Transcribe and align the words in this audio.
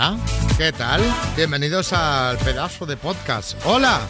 Hola, 0.00 0.16
¿qué 0.56 0.72
tal? 0.72 1.02
Bienvenidos 1.36 1.92
al 1.92 2.38
pedazo 2.38 2.86
de 2.86 2.96
podcast. 2.96 3.54
Hola, 3.66 4.00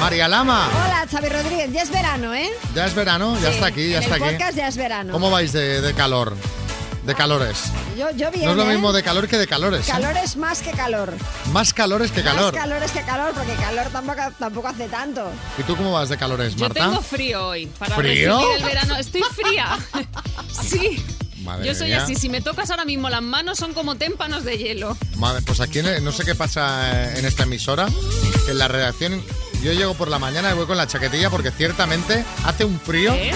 María 0.00 0.26
Lama. 0.26 0.68
Hola, 0.74 1.06
Xavi 1.08 1.28
Rodríguez. 1.28 1.70
Ya 1.72 1.82
es 1.82 1.90
verano, 1.92 2.34
¿eh? 2.34 2.50
Ya 2.74 2.84
es 2.86 2.96
verano, 2.96 3.32
ya 3.40 3.50
Sí, 3.50 3.54
está 3.54 3.66
aquí, 3.66 3.90
ya 3.90 3.98
en 3.98 4.02
está 4.02 4.16
el 4.16 4.22
aquí. 4.24 4.32
podcast 4.32 4.56
ya 4.56 4.66
es 4.66 4.76
verano. 4.76 5.12
¿Cómo 5.12 5.30
vais 5.30 5.52
de, 5.52 5.80
de 5.82 5.94
calor? 5.94 6.36
De 7.04 7.14
calores. 7.14 7.58
Yo, 7.96 8.10
yo 8.10 8.32
bien, 8.32 8.46
No 8.46 8.50
es 8.50 8.56
lo 8.56 8.64
¿eh? 8.68 8.74
mismo 8.74 8.92
de 8.92 9.04
calor 9.04 9.28
que 9.28 9.38
de 9.38 9.46
calores. 9.46 9.88
¿eh? 9.88 9.92
Calor 9.92 10.16
es 10.16 10.36
más 10.36 10.62
que 10.62 10.72
calor. 10.72 11.14
Más 11.52 11.72
calores 11.72 12.10
que 12.10 12.24
calor. 12.24 12.52
Más 12.52 12.62
calor 12.64 12.82
es 12.82 12.90
que 12.90 13.02
calor, 13.02 13.32
porque 13.32 13.54
calor 13.54 13.86
tampoco, 13.92 14.22
tampoco 14.40 14.66
hace 14.66 14.88
tanto. 14.88 15.30
¿Y 15.58 15.62
tú 15.62 15.76
cómo 15.76 15.92
vas 15.92 16.08
de 16.08 16.16
calores, 16.18 16.56
Yo 16.56 16.62
Marta? 16.64 16.80
tengo 16.88 17.00
frío 17.02 17.46
hoy. 17.46 17.66
Para 17.66 17.94
¿Frío? 17.94 18.40
el 18.56 18.64
verano. 18.64 18.96
Estoy 18.96 19.22
fría. 19.22 19.78
sí. 20.60 21.06
Madre 21.46 21.66
Yo 21.66 21.74
soy 21.74 21.88
mía. 21.88 22.02
así. 22.02 22.14
Si 22.16 22.28
me 22.28 22.40
tocas 22.40 22.70
ahora 22.70 22.84
mismo 22.84 23.08
las 23.08 23.22
manos 23.22 23.58
son 23.58 23.72
como 23.72 23.94
témpanos 23.94 24.44
de 24.44 24.58
hielo. 24.58 24.96
Madre, 25.16 25.42
pues 25.46 25.60
aquí 25.60 25.80
no 26.02 26.12
sé 26.12 26.24
qué 26.24 26.34
pasa 26.34 27.16
en 27.16 27.24
esta 27.24 27.44
emisora, 27.44 27.86
que 28.44 28.50
en 28.50 28.58
la 28.58 28.68
redacción 28.68 29.22
yo 29.62 29.72
llego 29.72 29.94
por 29.94 30.08
la 30.08 30.18
mañana 30.18 30.50
y 30.50 30.54
voy 30.54 30.66
con 30.66 30.76
la 30.76 30.86
chaquetilla 30.86 31.30
porque 31.30 31.50
ciertamente 31.52 32.24
hace 32.44 32.64
un 32.64 32.78
frío. 32.80 33.14
¿Eh? 33.14 33.30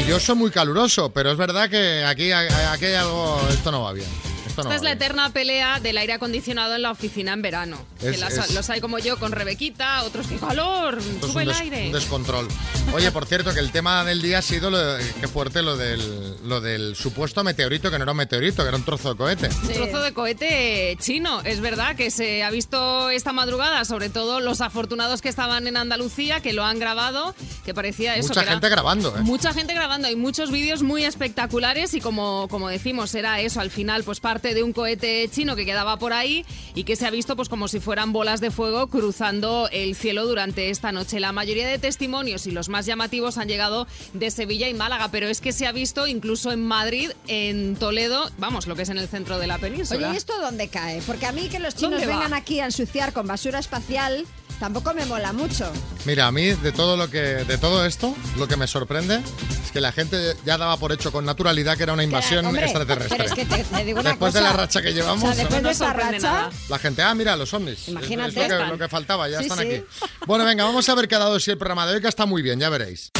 Y 0.00 0.08
yo 0.08 0.18
soy 0.18 0.34
muy 0.36 0.50
caluroso, 0.50 1.10
pero 1.12 1.30
es 1.30 1.36
verdad 1.36 1.68
que 1.70 2.04
aquí, 2.04 2.32
aquí 2.32 2.84
hay 2.86 2.94
algo, 2.94 3.40
esto 3.50 3.70
no 3.70 3.82
va 3.82 3.92
bien. 3.92 4.08
Esto 4.50 4.62
no 4.64 4.70
Esta 4.70 4.76
es 4.76 4.82
la 4.82 4.92
eterna 4.92 5.30
pelea 5.30 5.80
del 5.80 5.96
aire 5.98 6.12
acondicionado 6.14 6.74
en 6.74 6.82
la 6.82 6.90
oficina 6.90 7.32
en 7.32 7.42
verano. 7.42 7.84
Es- 8.00 8.12
que 8.12 8.18
las- 8.18 8.36
es- 8.36 8.54
Los 8.54 8.68
hay 8.70 8.80
como 8.80 8.98
yo 8.98 9.18
con 9.18 9.32
Rebequita, 9.32 10.02
otros 10.04 10.26
que 10.26 10.36
calor, 10.36 10.98
Esto 10.98 11.26
es 11.26 11.32
sube 11.32 11.42
el 11.42 11.48
des- 11.48 11.60
aire. 11.60 11.86
un 11.86 11.92
descontrol. 11.92 12.48
Oye, 12.92 13.10
por 13.12 13.26
cierto, 13.26 13.52
que 13.54 13.60
el 13.60 13.70
tema 13.72 14.04
del 14.04 14.20
día 14.22 14.38
ha 14.38 14.42
sido 14.42 14.70
lo 14.70 14.78
de- 14.78 15.04
qué 15.20 15.28
fuerte 15.28 15.62
lo 15.62 15.76
del, 15.76 16.36
lo 16.48 16.60
del 16.60 16.96
supuesto 16.96 17.42
meteorito, 17.44 17.90
que 17.90 17.98
no 17.98 18.02
era 18.04 18.12
un 18.12 18.18
meteorito, 18.18 18.62
que 18.62 18.68
era 18.68 18.76
un 18.76 18.84
trozo 18.84 19.10
de 19.10 19.16
cohete. 19.16 19.48
Un 19.48 19.72
trozo 19.72 20.02
de 20.02 20.12
cohete 20.12 20.96
chino. 21.00 21.40
Es 21.42 21.60
verdad 21.60 21.96
que 21.96 22.10
se 22.10 22.42
ha 22.42 22.50
visto 22.50 23.10
esta 23.10 23.32
madrugada, 23.32 23.84
sobre 23.84 24.08
todo 24.10 24.40
los 24.40 24.60
afortunados 24.60 25.20
que 25.22 25.28
estaban 25.28 25.66
en 25.66 25.76
Andalucía, 25.76 26.40
que 26.40 26.52
lo 26.52 26.64
han 26.64 26.78
grabado, 26.78 27.34
que 27.64 27.74
parecía 27.74 28.16
eso. 28.16 28.28
Mucha 28.28 28.40
que 28.40 28.44
era- 28.46 28.52
gente 28.52 28.68
grabando, 28.68 29.16
¿eh? 29.16 29.20
Mucha 29.22 29.52
gente 29.52 29.74
grabando, 29.74 30.08
hay 30.08 30.16
muchos 30.16 30.50
vídeos 30.50 30.82
muy 30.82 31.04
espectaculares 31.04 31.94
y 31.94 32.00
como, 32.00 32.48
como 32.48 32.68
decimos, 32.68 33.14
era 33.14 33.40
eso, 33.40 33.60
al 33.60 33.70
final, 33.70 34.02
pues 34.02 34.18
parte 34.20 34.39
de 34.40 34.62
un 34.62 34.72
cohete 34.72 35.28
chino 35.30 35.54
que 35.56 35.64
quedaba 35.64 35.98
por 35.98 36.12
ahí 36.12 36.44
y 36.74 36.84
que 36.84 36.96
se 36.96 37.06
ha 37.06 37.10
visto 37.10 37.36
pues 37.36 37.48
como 37.48 37.68
si 37.68 37.80
fueran 37.80 38.12
bolas 38.12 38.40
de 38.40 38.50
fuego 38.50 38.88
cruzando 38.88 39.68
el 39.70 39.94
cielo 39.94 40.26
durante 40.26 40.70
esta 40.70 40.92
noche. 40.92 41.20
La 41.20 41.32
mayoría 41.32 41.68
de 41.68 41.78
testimonios 41.78 42.46
y 42.46 42.50
los 42.50 42.68
más 42.68 42.86
llamativos 42.86 43.38
han 43.38 43.48
llegado 43.48 43.86
de 44.14 44.30
Sevilla 44.30 44.68
y 44.68 44.74
Málaga, 44.74 45.08
pero 45.10 45.28
es 45.28 45.40
que 45.40 45.52
se 45.52 45.66
ha 45.66 45.72
visto 45.72 46.06
incluso 46.06 46.52
en 46.52 46.66
Madrid, 46.66 47.10
en 47.28 47.76
Toledo, 47.76 48.30
vamos, 48.38 48.66
lo 48.66 48.74
que 48.74 48.82
es 48.82 48.88
en 48.88 48.98
el 48.98 49.08
centro 49.08 49.38
de 49.38 49.46
la 49.46 49.58
península. 49.58 50.08
Oye, 50.08 50.14
¿y 50.14 50.16
esto 50.16 50.32
dónde 50.40 50.68
cae? 50.68 51.02
Porque 51.06 51.26
a 51.26 51.32
mí 51.32 51.48
que 51.48 51.58
los 51.58 51.74
chinos 51.74 52.00
vengan 52.06 52.34
aquí 52.34 52.60
a 52.60 52.64
ensuciar 52.64 53.12
con 53.12 53.26
basura 53.26 53.58
espacial 53.58 54.26
tampoco 54.60 54.94
me 54.94 55.04
mola 55.06 55.32
mucho. 55.32 55.68
Mira, 56.04 56.28
a 56.28 56.32
mí 56.32 56.52
de 56.52 56.70
todo 56.70 56.96
lo 56.96 57.10
que 57.10 57.18
de 57.18 57.58
todo 57.58 57.84
esto, 57.84 58.14
lo 58.38 58.46
que 58.46 58.56
me 58.56 58.66
sorprende 58.68 59.16
es 59.64 59.72
que 59.72 59.80
la 59.80 59.90
gente 59.90 60.36
ya 60.44 60.56
daba 60.58 60.76
por 60.76 60.92
hecho 60.92 61.10
con 61.10 61.24
naturalidad 61.24 61.76
que 61.76 61.82
era 61.84 61.92
una 61.94 62.04
invasión 62.04 62.46
Hombre, 62.46 62.64
extraterrestre. 62.64 63.16
Pero 63.16 63.28
es 63.28 63.34
que 63.34 63.44
te, 63.46 63.64
te 63.64 63.84
digo 63.84 64.00
una 64.00 64.10
Después 64.10 64.32
de 64.34 64.40
la 64.42 64.52
racha 64.52 64.80
que 64.82 64.92
llevamos, 64.92 65.24
O 65.24 65.26
sea, 65.32 65.34
después 65.34 65.62
no 65.62 65.68
de 65.68 65.72
esta 65.72 65.86
sorprende 65.86 66.12
racha, 66.18 66.32
nada. 66.32 66.50
la 66.68 66.78
gente, 66.78 67.02
ah, 67.02 67.14
mira, 67.14 67.36
los 67.36 67.52
ovnis. 67.54 67.88
Imagínate. 67.88 68.28
Es, 68.30 68.34
lo, 68.36 68.40
que, 68.40 68.46
Están. 68.54 68.68
lo 68.68 68.78
que 68.78 68.88
faltaba, 68.88 69.28
ya 69.28 69.38
Sí, 69.38 69.44
están 69.46 69.58
sí. 69.58 69.64
aquí. 69.74 69.84
Bueno, 70.26 70.44
venga, 70.44 70.64
vamos 70.64 70.88
a 70.88 70.94
ver 70.94 71.08
qué 71.08 71.14
ha 71.16 71.18
dado 71.18 71.40
si 71.40 71.50
el 71.50 71.58
programa 71.58 71.86
de 71.86 71.94
hoy, 71.94 72.00
que 72.02 72.08
está 72.08 72.26
muy 72.26 72.42
bien, 72.42 72.60
ya 72.60 72.68
veréis. 72.68 73.10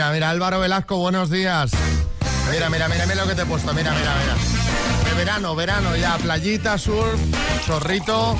Mira, 0.00 0.12
mira, 0.12 0.30
Álvaro 0.30 0.60
Velasco, 0.60 0.96
buenos 0.96 1.28
días. 1.28 1.72
Mira, 2.50 2.70
mira, 2.70 2.88
mira, 2.88 3.04
mira 3.04 3.22
lo 3.22 3.28
que 3.28 3.34
te 3.34 3.42
he 3.42 3.44
puesto, 3.44 3.74
mira, 3.74 3.92
mira, 3.92 4.14
mira. 4.18 5.04
De 5.04 5.14
verano, 5.14 5.54
verano, 5.54 5.94
ya, 5.94 6.16
playita, 6.16 6.78
surf, 6.78 7.20
chorrito. 7.66 8.34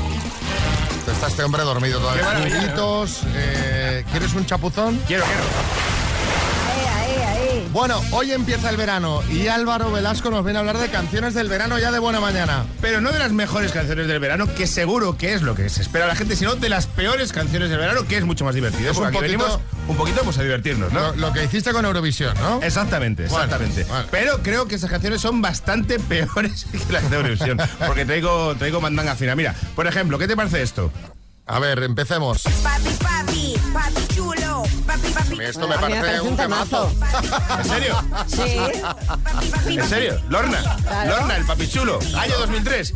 Está 1.07 1.27
este 1.27 1.43
hombre 1.43 1.63
dormido 1.63 2.01
todavía. 2.01 2.23
Eh, 3.35 4.07
¿Quieres 4.11 4.33
un 4.33 4.47
chapuzón? 4.47 5.03
Quiero, 5.07 5.23
quiero. 5.27 5.90
Bueno, 7.73 8.01
hoy 8.11 8.33
empieza 8.33 8.69
el 8.69 8.77
verano 8.77 9.23
y 9.31 9.47
Álvaro 9.47 9.93
Velasco 9.93 10.29
nos 10.31 10.43
viene 10.45 10.59
a 10.59 10.61
hablar 10.61 10.79
de 10.79 10.89
canciones 10.89 11.35
del 11.35 11.49
verano 11.49 11.79
ya 11.79 11.93
de 11.93 12.01
buena 12.01 12.19
mañana. 12.19 12.65
Pero 12.81 13.01
no 13.01 13.13
de 13.13 13.21
las 13.21 13.31
mejores 13.31 13.71
canciones 13.71 14.09
del 14.09 14.19
verano, 14.19 14.53
que 14.53 14.67
seguro 14.67 15.17
que 15.17 15.35
es 15.35 15.43
lo 15.43 15.55
que 15.55 15.69
se 15.69 15.81
espera 15.83 16.07
a 16.07 16.09
la 16.09 16.17
gente, 16.17 16.35
sino 16.35 16.57
de 16.57 16.69
las 16.69 16.89
peores 16.89 17.33
canciones 17.33 17.71
del 17.71 17.79
verano, 17.79 18.09
que 18.09 18.17
es 18.17 18.25
mucho 18.25 18.45
más 18.45 18.57
divertido. 18.57 18.91
Un 18.93 19.07
aquí 19.07 19.17
poquito- 19.19 19.21
venimos 19.21 19.61
un 19.87 19.97
poquito 19.97 20.23
pues, 20.25 20.37
a 20.39 20.43
divertirnos, 20.43 20.93
¿no? 20.93 21.01
Lo, 21.13 21.17
lo 21.17 21.33
que 21.33 21.45
hiciste 21.45 21.71
con 21.71 21.85
Eurovisión, 21.85 22.35
¿no? 22.41 22.61
Exactamente, 22.61 23.27
Bueno, 23.29 23.45
exactamente. 23.45 23.85
bueno. 23.85 24.05
Pero 24.11 24.39
creo 24.43 24.67
que 24.67 24.75
esas 24.75 24.91
canciones 24.91 25.21
son 25.21 25.41
bastante 25.41 26.01
peores 26.09 26.67
que 26.73 26.93
las 26.93 27.09
de 27.09 27.17
Eurovisión. 27.19 27.57
Porque 27.87 28.05
traigo, 28.05 28.57
traigo 28.57 28.81
mandanga 28.81 29.15
fina. 29.15 29.37
Mira, 29.37 29.55
por 29.77 29.87
ejemplo, 29.87 30.19
¿qué 30.19 30.27
te 30.27 30.35
parece 30.35 30.61
esto? 30.63 30.91
A 31.51 31.59
ver, 31.59 31.83
empecemos. 31.83 32.43
Papi, 32.63 32.91
papi, 33.03 33.55
papi 33.75 34.15
chulo, 34.15 34.63
papi, 34.87 35.09
papi, 35.09 35.41
Esto 35.43 35.67
me 35.67 35.77
parece 35.77 36.21
un 36.21 36.37
temazo. 36.37 36.93
¿En 37.59 37.65
serio? 37.65 38.05
Sí. 38.29 38.57
papi, 39.17 39.49
papi, 39.49 39.79
¿En 39.81 39.89
serio? 39.89 40.23
Lorna. 40.29 40.63
Lorna, 41.09 41.37
el 41.37 41.45
papichulo. 41.45 41.99
Año 42.17 42.39
2003. 42.39 42.95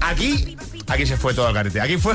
Aquí, 0.00 0.56
aquí 0.86 1.06
se 1.06 1.18
fue 1.18 1.34
todo 1.34 1.46
al 1.48 1.52
carete. 1.52 1.82
Aquí 1.82 1.98
fue, 1.98 2.14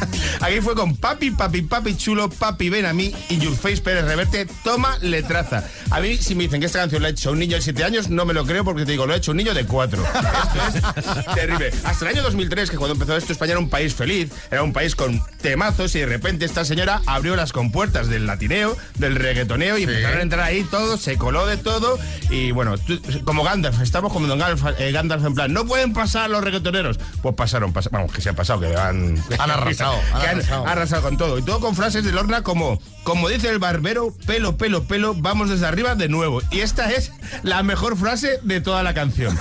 aquí 0.40 0.60
fue 0.60 0.74
con 0.74 0.96
papi, 0.96 1.30
papi, 1.30 1.62
papi 1.62 1.96
chulo, 1.96 2.28
papi 2.30 2.68
ven 2.70 2.86
a 2.86 2.92
mí 2.92 3.12
y 3.28 3.38
Your 3.38 3.54
Face 3.56 3.78
Pérez 3.82 4.04
Reverte, 4.04 4.46
toma 4.64 4.98
letraza. 5.00 5.64
A 5.90 6.00
mí, 6.00 6.16
si 6.16 6.34
me 6.34 6.44
dicen 6.44 6.60
que 6.60 6.66
esta 6.66 6.80
canción 6.80 7.02
la 7.02 7.08
ha 7.08 7.10
hecho 7.12 7.32
un 7.32 7.38
niño 7.38 7.56
de 7.56 7.62
7 7.62 7.84
años, 7.84 8.08
no 8.10 8.24
me 8.24 8.34
lo 8.34 8.44
creo 8.44 8.64
porque 8.64 8.84
te 8.84 8.92
digo, 8.92 9.06
lo 9.06 9.14
ha 9.14 9.16
hecho 9.16 9.30
un 9.30 9.36
niño 9.38 9.54
de 9.54 9.64
4. 9.64 10.02
Esto 10.96 11.20
es 11.20 11.34
terrible. 11.34 11.70
Hasta 11.84 12.04
el 12.08 12.14
año 12.16 12.22
2003, 12.22 12.70
que 12.70 12.76
cuando 12.76 12.94
empezó 12.94 13.16
esto, 13.16 13.32
España 13.32 13.52
era 13.52 13.60
un 13.60 13.68
país 13.70 13.94
feliz, 13.94 14.30
era 14.50 14.62
un 14.62 14.72
país 14.72 14.94
con 14.94 15.20
temazos 15.40 15.94
y 15.94 16.00
de 16.00 16.06
repente 16.06 16.44
esta 16.44 16.64
señora 16.64 17.00
abrió 17.06 17.36
las 17.36 17.52
compuertas 17.52 18.08
del 18.08 18.26
latineo, 18.26 18.76
del 18.96 19.14
reggaetoneo 19.16 19.78
y 19.78 19.84
empezaron 19.84 20.18
a 20.18 20.22
entrar 20.22 20.42
ahí 20.44 20.64
todo, 20.64 20.96
se 20.98 21.16
coló 21.16 21.46
de 21.46 21.56
todo 21.56 21.98
y 22.30 22.50
bueno, 22.52 22.76
tú- 22.78 23.00
como 23.24 23.44
Gandalf, 23.44 23.80
estamos 23.80 24.12
como 24.12 24.26
Don 24.26 24.38
Gandalf, 24.38 24.78
eh, 24.80 24.92
Gandalf 24.92 25.24
en 25.24 25.34
plan, 25.34 25.52
no 25.52 25.64
pueden 25.66 25.92
pasar 25.92 26.28
los 26.30 26.42
reggaetoneros. 26.42 26.98
Pues 27.22 27.34
pasaron, 27.34 27.72
pas- 27.72 27.88
vamos, 27.90 28.12
que 28.12 28.20
se 28.20 28.28
han 28.30 28.34
pasado, 28.36 28.60
que 28.60 28.74
han, 28.76 29.16
Han 29.38 29.50
arrasado, 29.50 29.85
han 29.94 30.20
que 30.20 30.26
han 30.28 30.36
arrasado. 30.38 30.66
arrasado 30.66 31.02
con 31.02 31.16
todo. 31.16 31.38
Y 31.38 31.42
todo 31.42 31.60
con 31.60 31.74
frases 31.76 32.04
de 32.04 32.12
Lorna 32.12 32.42
como, 32.42 32.80
como 33.04 33.28
dice 33.28 33.48
el 33.48 33.58
barbero, 33.58 34.14
pelo, 34.26 34.56
pelo, 34.56 34.84
pelo, 34.84 35.14
vamos 35.14 35.48
desde 35.50 35.66
arriba 35.66 35.94
de 35.94 36.08
nuevo. 36.08 36.40
Y 36.50 36.60
esta 36.60 36.90
es 36.90 37.12
la 37.42 37.62
mejor 37.62 37.96
frase 37.96 38.38
de 38.42 38.60
toda 38.60 38.82
la 38.82 38.94
canción. 38.94 39.36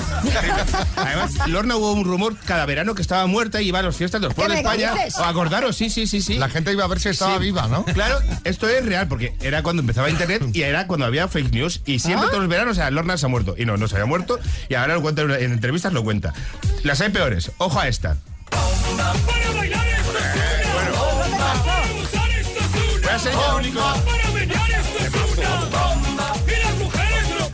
Además, 0.95 1.31
Lorna 1.47 1.75
hubo 1.75 1.91
un 1.91 2.03
rumor 2.05 2.35
cada 2.45 2.65
verano 2.65 2.95
que 2.95 3.01
estaba 3.01 3.25
muerta 3.27 3.61
y 3.61 3.67
iba 3.69 3.79
a 3.79 3.83
las 3.83 3.95
fiestas 3.95 4.21
de 4.21 4.27
los 4.27 4.33
pueblos 4.35 4.55
de 4.55 4.61
España. 4.61 4.93
¿Os 5.07 5.17
acordaros? 5.19 5.75
Sí, 5.75 5.89
sí, 5.89 6.07
sí, 6.07 6.21
sí. 6.21 6.35
La 6.37 6.49
gente 6.49 6.71
iba 6.71 6.83
a 6.83 6.87
ver 6.87 6.99
si 6.99 7.09
estaba 7.09 7.33
Sí. 7.35 7.39
viva, 7.39 7.67
¿no? 7.67 7.83
Claro, 7.85 8.19
esto 8.43 8.67
es 8.67 8.85
real, 8.85 9.07
porque 9.07 9.35
era 9.41 9.63
cuando 9.63 9.81
empezaba 9.81 10.09
Internet 10.09 10.43
y 10.53 10.61
era 10.61 10.87
cuando 10.87 11.05
había 11.05 11.27
fake 11.27 11.51
news. 11.51 11.81
Y 11.85 11.99
siempre 11.99 12.25
Ah. 12.27 12.29
todos 12.29 12.41
los 12.41 12.49
veranos, 12.49 12.73
o 12.73 12.75
sea, 12.75 12.91
Lorna 12.91 13.17
se 13.17 13.25
ha 13.25 13.29
muerto. 13.29 13.55
Y 13.57 13.65
no, 13.65 13.77
no 13.77 13.87
se 13.87 13.95
había 13.95 14.05
muerto. 14.05 14.39
Y 14.69 14.75
ahora 14.75 14.95
lo 14.95 15.01
cuenta 15.01 15.21
en 15.23 15.31
en 15.31 15.51
entrevistas, 15.51 15.91
lo 15.93 16.03
cuenta. 16.03 16.33
Las 16.83 17.01
hay 17.01 17.09
peores. 17.09 17.51
Ojo 17.57 17.79
a 17.79 17.87
esta. 17.87 18.17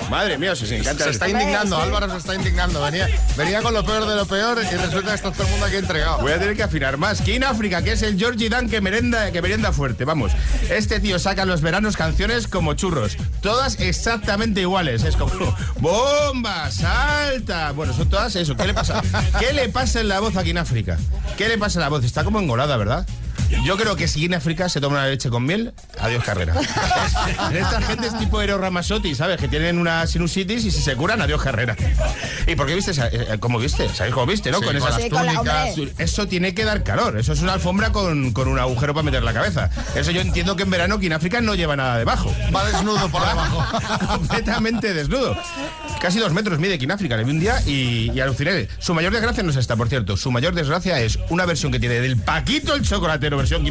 Madre 0.10 0.38
mía, 0.38 0.52
os 0.52 0.72
encanta. 0.72 1.06
Se 1.06 1.12
está 1.12 1.30
indignando, 1.30 1.78
sí. 1.78 1.82
Álvaro 1.84 2.10
se 2.10 2.18
está 2.18 2.36
indignando. 2.36 2.82
Venía, 2.82 3.08
venía 3.38 3.62
con 3.62 3.74
lo 3.74 3.86
peor 3.86 4.06
de 4.06 4.16
lo 4.16 4.26
peor 4.26 4.60
y 4.62 4.76
resulta 4.76 5.10
que 5.10 5.16
está 5.16 5.32
todo 5.32 5.44
el 5.44 5.52
mundo 5.52 5.68
aquí 5.68 5.78
entregado. 5.78 6.18
Voy 6.20 6.34
a 6.34 6.40
tener 6.40 6.56
que 6.58 6.64
afinar 6.64 6.98
más. 6.98 7.22
King 7.22 7.42
África, 7.46 7.82
que 7.82 7.94
es 7.94 8.02
el 8.02 8.18
Georgie 8.18 8.50
Dan 8.50 8.70
que 8.70 8.82
merenda, 8.82 9.32
que 9.32 9.42
merienda 9.42 9.72
fuerte. 9.72 10.04
Vamos, 10.04 10.34
este 10.70 11.00
tío 11.00 11.18
saca 11.18 11.44
en 11.44 11.48
los 11.48 11.62
veranos 11.62 11.96
canciones 11.96 12.48
como 12.48 12.74
churros. 12.74 13.16
Todas 13.42 13.80
exactamente 13.80 14.62
iguales. 14.62 15.04
Es 15.04 15.16
como 15.16 15.56
bomba, 15.80 16.70
salta. 16.72 17.72
Bueno, 17.72 17.94
son 17.94 18.10
todas 18.10 18.36
eso. 18.36 18.58
¿Qué 18.58 18.66
le 18.66 18.74
pasa? 18.74 19.02
¿Qué 19.40 19.54
le 19.54 19.70
pasa 19.70 20.02
en 20.02 20.10
la 20.10 20.20
voz 20.20 20.36
a 20.36 20.44
King 20.44 20.58
África? 20.58 20.98
¿Qué 21.38 21.48
le 21.48 21.58
pasa 21.58 21.80
en 21.80 21.84
la 21.84 21.90
voz? 21.90 22.04
Está 22.04 22.24
como 22.24 22.40
engolada, 22.40 22.76
¿verdad? 22.78 23.08
Yo 23.64 23.78
creo 23.78 23.96
que 23.96 24.08
si 24.08 24.26
en 24.26 24.34
África 24.34 24.70
se 24.70 24.82
toma 24.82 24.98
una 24.98 25.08
leche 25.08 25.30
con 25.30 25.46
miel, 25.46 25.74
adiós 26.00 26.24
carrera. 26.24 26.54
Es- 26.60 27.52
Esta 27.62 27.82
gente 27.82 28.08
es 28.08 28.18
tipo 28.18 28.42
Ero 28.42 28.58
Ramazotti, 28.58 29.14
¿sabes? 29.16 29.40
Que 29.40 29.48
tienen 29.48 29.78
una 29.78 30.06
sinusitis 30.08 30.66
y 30.66 30.72
si 30.72 30.82
se 30.82 30.96
curan, 30.96 31.22
adiós 31.22 31.42
carrera. 31.42 31.76
¿Y 32.48 32.56
por 32.56 32.66
qué 32.68 32.76
viste? 32.76 32.92
eh, 33.12 33.38
¿Cómo 33.40 33.60
viste? 33.60 33.88
¿Sabéis 33.90 34.14
cómo 34.16 34.26
viste, 34.26 34.52
no? 34.52 34.60
Sí, 34.60 34.66
con 34.66 34.76
esas 34.76 34.96
Sí, 35.02 35.10
túnicas. 35.10 35.76
eso 35.98 36.28
tiene 36.28 36.54
que 36.54 36.66
dar 36.66 36.84
calor. 36.84 37.18
Eso 37.20 37.34
es 37.34 37.42
una 37.42 37.54
alfombra 37.54 37.92
con, 37.92 38.32
con 38.34 38.48
un 38.48 38.58
agujero 38.60 38.94
para 38.94 39.04
meter 39.04 39.24
la 39.24 39.34
cabeza. 39.34 39.70
Eso 39.96 40.12
yo 40.12 40.22
entiendo 40.22 40.56
que 40.56 40.64
en 40.64 40.70
verano 40.70 40.96
aquí 40.96 41.06
en 41.08 41.14
África 41.14 41.42
no 41.42 41.56
lleva 41.56 41.76
nada 41.76 41.98
debajo. 41.98 42.34
Va 42.56 42.66
desnudo 42.66 43.10
por 43.10 43.22
debajo. 43.28 43.66
Completamente 44.08 44.94
desnudo. 44.94 45.38
Casi 46.02 46.20
dos 46.20 46.34
metros 46.34 46.60
mide 46.60 46.76
aquí 46.76 46.86
en 46.86 46.92
África. 46.92 47.16
Le 47.18 47.24
vi 47.24 47.32
un 47.32 47.40
día 47.40 47.62
y, 47.66 48.12
y 48.12 48.20
aluciné. 48.20 48.68
Su 48.80 48.94
mayor 48.94 49.12
desgracia 49.14 49.44
no 49.44 49.52
es 49.52 49.56
esta, 49.58 49.76
por 49.76 49.88
cierto. 49.90 50.18
Su 50.18 50.32
mayor 50.32 50.54
desgracia 50.56 51.00
es 51.00 51.20
una 51.30 51.46
versión 51.46 51.72
que 51.72 51.80
tiene 51.80 51.96
del 51.96 52.18
Paquito 52.18 52.74
el 52.74 52.82
Chocolatero, 52.82 53.41
versión 53.42 53.64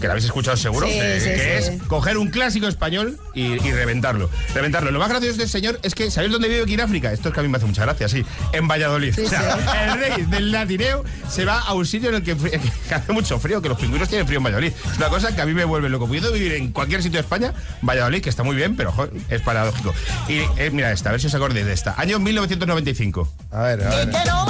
que 0.00 0.06
la 0.06 0.12
habéis 0.12 0.26
escuchado 0.26 0.56
seguro, 0.56 0.86
Sí, 0.86 0.94
que 0.94 1.20
sí, 1.20 1.30
es 1.30 1.82
coger 1.86 2.18
un 2.18 2.30
clásico 2.30 2.66
español 2.66 3.18
y, 3.34 3.42
y 3.42 3.72
reventarlo. 3.72 4.30
Reventarlo. 4.54 4.90
Lo 4.90 4.98
más 4.98 5.08
gracioso 5.08 5.36
de 5.36 5.44
este 5.44 5.58
señor 5.58 5.78
es 5.82 5.94
que, 5.94 6.10
¿sabéis 6.10 6.32
dónde 6.32 6.48
vive 6.48 6.62
aquí 6.62 6.74
en 6.74 6.80
África? 6.80 7.12
Esto 7.12 7.28
es 7.28 7.34
que 7.34 7.40
a 7.40 7.42
mí 7.42 7.48
me 7.48 7.58
hace 7.58 7.66
mucha 7.66 7.82
gracia, 7.82 8.08
sí. 8.08 8.24
En 8.52 8.68
Valladolid. 8.68 9.14
Sí, 9.14 9.22
o 9.22 9.28
sea, 9.28 9.86
el 9.86 9.98
rey 9.98 10.22
del 10.26 10.52
latineo 10.52 11.04
se 11.28 11.44
va 11.44 11.60
a 11.60 11.74
un 11.74 11.86
sitio 11.86 12.08
en 12.08 12.16
el 12.16 12.22
que, 12.22 12.36
que 12.88 12.94
hace 12.94 13.12
mucho 13.12 13.38
frío, 13.38 13.62
que 13.62 13.68
los 13.68 13.78
pingüinos 13.78 14.08
tienen 14.08 14.26
frío 14.26 14.38
en 14.38 14.44
Valladolid. 14.44 14.72
Es 14.90 14.98
una 14.98 15.08
cosa 15.08 15.34
que 15.34 15.40
a 15.40 15.46
mí 15.46 15.54
me 15.54 15.64
vuelve 15.64 15.88
loco. 15.88 16.06
Pudiendo 16.06 16.32
vivir 16.32 16.54
en 16.54 16.72
cualquier 16.72 17.02
sitio 17.02 17.18
de 17.18 17.22
España, 17.22 17.52
Valladolid, 17.82 18.22
que 18.22 18.30
está 18.30 18.42
muy 18.42 18.56
bien, 18.56 18.76
pero 18.76 18.92
joder, 18.92 19.12
es 19.28 19.40
paradójico. 19.42 19.94
Y 20.28 20.38
eh, 20.58 20.70
mira 20.72 20.92
esta, 20.92 21.10
a 21.10 21.12
ver 21.12 21.20
si 21.20 21.28
os 21.28 21.34
acordáis 21.34 21.64
de 21.64 21.72
esta. 21.72 21.94
Año 21.96 22.18
1995. 22.18 23.32
A 23.52 23.62
ver, 23.62 23.84
a 23.84 24.02
el 24.02 24.08
venado. 24.08 24.46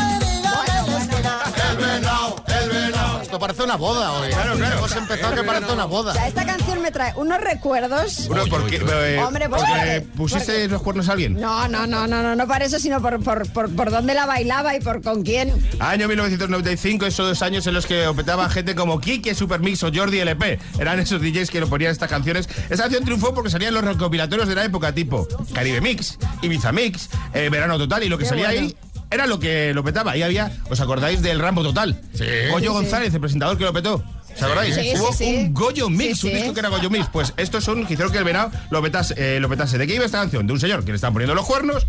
Esto 3.32 3.40
parece 3.40 3.62
una 3.62 3.76
boda 3.76 4.12
hoy. 4.12 4.28
Claro, 4.28 4.56
claro. 4.58 4.76
Hemos 4.76 4.94
empezado 4.94 5.34
que 5.34 5.42
parece 5.42 5.72
una 5.72 5.86
O 5.86 5.88
boda. 5.88 6.12
sea, 6.12 6.28
esta 6.28 6.44
canción 6.44 6.82
me 6.82 6.90
trae 6.90 7.14
unos 7.16 7.40
recuerdos. 7.40 8.28
Bueno, 8.28 8.44
¿por 8.44 8.66
qué? 8.66 8.76
Eh, 8.76 9.22
Hombre, 9.26 9.48
pues 9.48 9.62
porque 9.62 9.74
porque- 9.74 10.00
pusiste 10.18 10.52
porque- 10.52 10.68
los 10.68 10.82
cuernos 10.82 11.08
a 11.08 11.12
alguien. 11.12 11.40
No, 11.40 11.66
no, 11.66 11.86
no, 11.86 12.06
no, 12.06 12.22
no, 12.22 12.36
no 12.36 12.46
para 12.46 12.66
eso, 12.66 12.78
sino 12.78 13.00
por, 13.00 13.22
por, 13.24 13.50
por, 13.50 13.74
por 13.74 13.90
dónde 13.90 14.12
la 14.12 14.26
bailaba 14.26 14.76
y 14.76 14.80
por 14.80 15.00
con 15.00 15.22
quién. 15.22 15.50
Año 15.78 16.08
1995, 16.08 17.06
esos 17.06 17.26
dos 17.26 17.40
años 17.40 17.66
en 17.66 17.72
los 17.72 17.86
que 17.86 18.06
opetaban 18.06 18.50
gente 18.50 18.74
como 18.74 19.00
Kike, 19.00 19.34
Supermix 19.34 19.82
o 19.82 19.90
Jordi 19.90 20.18
LP. 20.18 20.58
Eran 20.78 21.00
esos 21.00 21.22
DJs 21.22 21.48
que 21.50 21.60
lo 21.60 21.68
ponían 21.70 21.90
estas 21.90 22.10
canciones. 22.10 22.50
Esta 22.68 22.82
canción 22.82 23.02
triunfó 23.02 23.32
porque 23.32 23.48
salían 23.48 23.72
los 23.72 23.82
recopilatorios 23.82 24.46
de 24.46 24.56
la 24.56 24.64
época, 24.64 24.92
tipo 24.92 25.26
Caribe 25.54 25.80
Mix, 25.80 26.18
Ibiza 26.42 26.70
Mix, 26.70 27.08
eh, 27.32 27.48
Verano 27.50 27.78
Total, 27.78 28.02
y 28.02 28.10
lo 28.10 28.18
que 28.18 28.24
Qué 28.24 28.28
salía 28.28 28.48
bueno. 28.48 28.60
ahí 28.66 28.76
era 29.12 29.26
lo 29.26 29.38
que 29.38 29.72
lo 29.74 29.84
petaba. 29.84 30.12
Ahí 30.12 30.22
había, 30.22 30.52
¿os 30.68 30.80
acordáis 30.80 31.22
del 31.22 31.38
Rambo 31.38 31.62
Total? 31.62 32.00
Sí. 32.14 32.24
Goyo 32.50 32.58
Sí, 32.58 32.76
sí. 32.78 32.82
González, 32.82 33.14
el 33.14 33.20
presentador 33.20 33.58
que 33.58 33.64
lo 33.64 33.72
petó. 33.72 34.02
¿Se 34.34 34.44
acordáis? 34.46 34.74
Sí, 34.74 34.92
Hubo 34.96 35.10
un 35.28 35.52
Goyo 35.52 35.90
Mix, 35.90 36.24
un 36.24 36.32
disco 36.32 36.54
que 36.54 36.60
era 36.60 36.70
Goyo 36.70 36.88
Mix. 36.88 37.06
Pues 37.12 37.34
estos 37.36 37.62
son 37.64 37.86
que 37.86 37.92
hicieron 37.94 38.10
que 38.12 38.18
el 38.18 38.24
venado 38.24 38.50
lo 38.70 38.80
petase, 38.82 39.14
eh, 39.18 39.38
lo 39.40 39.48
petase. 39.48 39.76
¿De 39.76 39.86
qué 39.86 39.94
iba 39.94 40.06
esta 40.06 40.18
canción? 40.20 40.46
De 40.46 40.52
un 40.54 40.60
señor 40.60 40.84
que 40.84 40.90
le 40.92 40.96
estaban 40.96 41.12
poniendo 41.12 41.34
los 41.34 41.44
cuernos, 41.46 41.86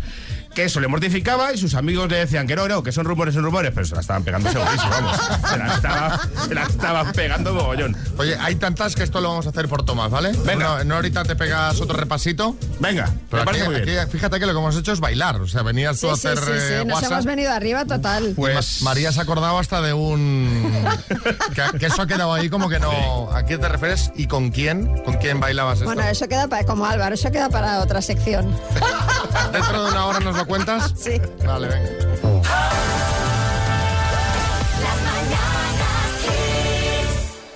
que 0.54 0.64
eso 0.64 0.80
le 0.80 0.88
mortificaba 0.88 1.52
y 1.52 1.58
sus 1.58 1.74
amigos 1.74 2.08
le 2.08 2.16
decían 2.18 2.46
que 2.46 2.54
no, 2.56 2.68
no, 2.68 2.82
que 2.82 2.92
son 2.92 3.04
rumores, 3.04 3.34
son 3.34 3.42
rumores, 3.44 3.72
pero 3.74 3.86
se 3.86 3.94
la 3.94 4.00
estaban 4.00 4.22
pegando 4.22 4.50
segurísimo, 4.50 4.90
vamos. 4.90 5.16
Se 5.48 5.58
la 5.58 6.20
se 6.46 6.54
la 6.54 6.62
estaban 6.62 7.12
pegando 7.12 7.52
mogollón. 7.54 7.96
Oye, 8.18 8.36
hay 8.40 8.54
tantas 8.56 8.94
que 8.94 9.02
esto 9.02 9.20
lo 9.20 9.28
vamos 9.30 9.46
a 9.46 9.50
hacer 9.50 9.68
por 9.68 9.84
tomas, 9.84 10.10
¿vale? 10.10 10.32
Venga. 10.44 10.78
No, 10.78 10.84
no 10.84 10.94
ahorita 10.96 11.24
te 11.24 11.36
pegas 11.36 11.80
otro 11.80 11.96
repasito. 11.98 12.56
Venga, 12.80 13.10
Pero 13.30 13.42
me 13.42 13.46
parece 13.46 13.64
aquí- 13.64 13.72
muy 13.72 13.80
bien. 13.82 13.98
aquí, 13.98 14.10
fíjate 14.12 14.38
que 14.38 14.46
lo 14.46 14.52
que 14.52 14.58
hemos 14.58 14.76
hecho 14.76 14.92
es 14.92 15.00
bailar. 15.00 15.40
O 15.40 15.48
sea, 15.48 15.62
venías 15.62 15.98
tú 16.00 16.06
Sí, 16.06 16.10
a 16.28 16.32
hacer 16.32 16.38
sí, 16.38 16.44
sí. 16.44 16.50
eh, 16.74 16.84
Nos 16.86 16.94
WhatsApp. 16.96 17.12
hemos 17.12 17.24
venido 17.26 17.52
arriba 17.52 17.84
total. 17.84 18.32
Pues 18.36 18.82
Ma- 18.82 18.90
María 18.90 19.12
se 19.12 19.20
ha 19.20 19.22
acordado 19.24 19.58
hasta 19.58 19.80
de 19.82 19.92
un... 19.92 20.72
que, 21.72 21.78
que 21.78 21.86
eso 21.86 22.02
ha 22.02 22.06
quedado 22.06 22.32
ahí 22.32 22.48
como 22.48 22.68
que 22.68 22.78
no... 22.78 23.30
¿A 23.32 23.42
quién 23.44 23.60
te 23.60 23.68
refieres 23.68 24.12
y 24.16 24.26
con 24.28 24.50
quién? 24.50 25.02
¿Con 25.02 25.14
quién 25.16 25.40
bailabas 25.40 25.78
esto? 25.78 25.86
Bueno, 25.86 26.02
eso 26.02 26.28
queda 26.28 26.46
para, 26.48 26.64
como 26.64 26.86
Álvaro, 26.86 27.14
eso 27.14 27.30
queda 27.32 27.48
para 27.48 27.80
otra 27.80 28.00
sección. 28.02 28.54
¿Dentro 29.52 29.84
de 29.84 29.90
una 29.90 30.06
hora 30.06 30.20
nos 30.20 30.36
lo 30.36 30.43
cuentas? 30.44 30.92
Sí. 31.04 31.20
Vale, 31.44 31.68
venga. 31.68 31.90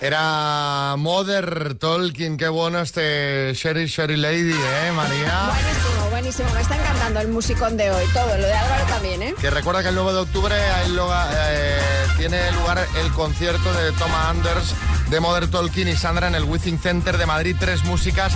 Era 0.01 0.95
Mother 0.97 1.75
Tolkien, 1.75 2.37
qué 2.37 2.49
bueno 2.49 2.81
este 2.81 3.53
Sherry 3.55 3.87
Sherry 3.87 4.17
Lady, 4.17 4.53
¿eh, 4.53 4.93
María? 4.95 5.51
Buenísimo, 5.51 6.11
buenísimo. 6.11 6.49
Me 6.55 6.61
está 6.61 6.77
encantando 6.77 7.21
el 7.21 7.29
musicón 7.29 7.77
de 7.77 7.91
hoy. 7.91 8.05
Todo, 8.15 8.27
lo 8.39 8.47
de 8.47 8.53
Álvaro 8.53 8.85
también, 8.87 9.23
¿eh? 9.23 9.35
Que 9.41 9.51
recuerda 9.51 9.83
que 9.83 9.89
el 9.89 9.97
9 9.97 10.13
de 10.13 10.19
octubre 10.21 10.55
hay 10.55 10.91
lugar- 10.93 11.29
eh, 11.37 11.79
tiene 12.19 12.51
lugar 12.53 12.85
el 13.01 13.13
concierto 13.13 13.73
de 13.73 13.93
Toma 13.93 14.29
Anders, 14.31 14.75
de 15.09 15.21
Mother 15.21 15.49
Tolkien 15.49 15.87
y 15.89 15.97
Sandra 15.97 16.27
en 16.29 16.35
el 16.35 16.45
Withing 16.45 16.79
Center 16.79 17.17
de 17.17 17.25
Madrid. 17.27 17.57
Tres 17.59 17.85
músicas, 17.85 18.33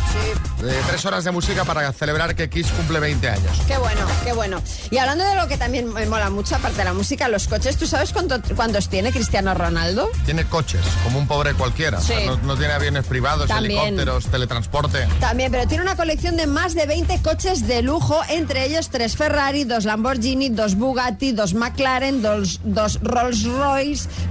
eh, 0.63 0.81
tres 0.87 1.05
horas 1.05 1.25
de 1.25 1.33
música 1.33 1.65
para 1.65 1.93
celebrar 1.93 2.35
que 2.37 2.49
Kiss 2.49 2.69
cumple 2.69 3.01
20 3.01 3.29
años. 3.29 3.59
Qué 3.67 3.77
bueno, 3.77 4.01
qué 4.25 4.33
bueno. 4.33 4.63
Y 4.91 4.99
hablando 4.99 5.25
de 5.25 5.35
lo 5.35 5.49
que 5.49 5.57
también 5.59 5.93
me 5.93 6.07
mola 6.07 6.31
mucho, 6.31 6.55
aparte 6.57 6.79
de 6.79 6.85
la 6.85 6.95
música, 6.95 7.29
los 7.29 7.49
coches, 7.49 7.77
¿tú 7.77 7.87
sabes 7.87 8.13
cuánto- 8.13 8.41
cuántos 8.55 8.89
tiene 8.89 9.11
Cristiano 9.13 9.53
Ronaldo? 9.53 10.09
Tiene 10.25 10.45
coches, 10.45 10.81
como 11.03 11.19
un 11.19 11.27
pobre 11.27 11.55
cualquiera. 11.55 11.99
O 11.99 12.03
sea, 12.03 12.19
Sí. 12.21 12.27
no, 12.27 12.37
no 12.39 12.57
tiene 12.57 12.73
aviones 12.75 13.05
privados, 13.05 13.49
También. 13.49 13.81
helicópteros, 13.81 14.27
teletransporte. 14.27 15.09
También, 15.21 15.51
pero 15.51 15.67
tiene 15.67 15.83
una 15.83 15.97
colección 15.97 16.37
de 16.37 16.47
más 16.47 16.75
de 16.75 16.87
20 16.87 17.21
coches 17.21 17.67
de 17.67 17.83
lujo, 17.83 18.21
entre 18.29 18.65
ellos 18.65 18.89
tres 18.91 19.17
Ferrari, 19.17 19.65
dos 19.65 19.85
Lamborghini, 19.85 20.49
dos 20.51 20.77
Bugatti, 20.77 21.33
dos 21.33 21.55
McLaren, 21.55 22.23
dos, 22.23 22.61
dos 22.63 22.99
Rolls 23.03 23.43
Royce, 23.45 23.72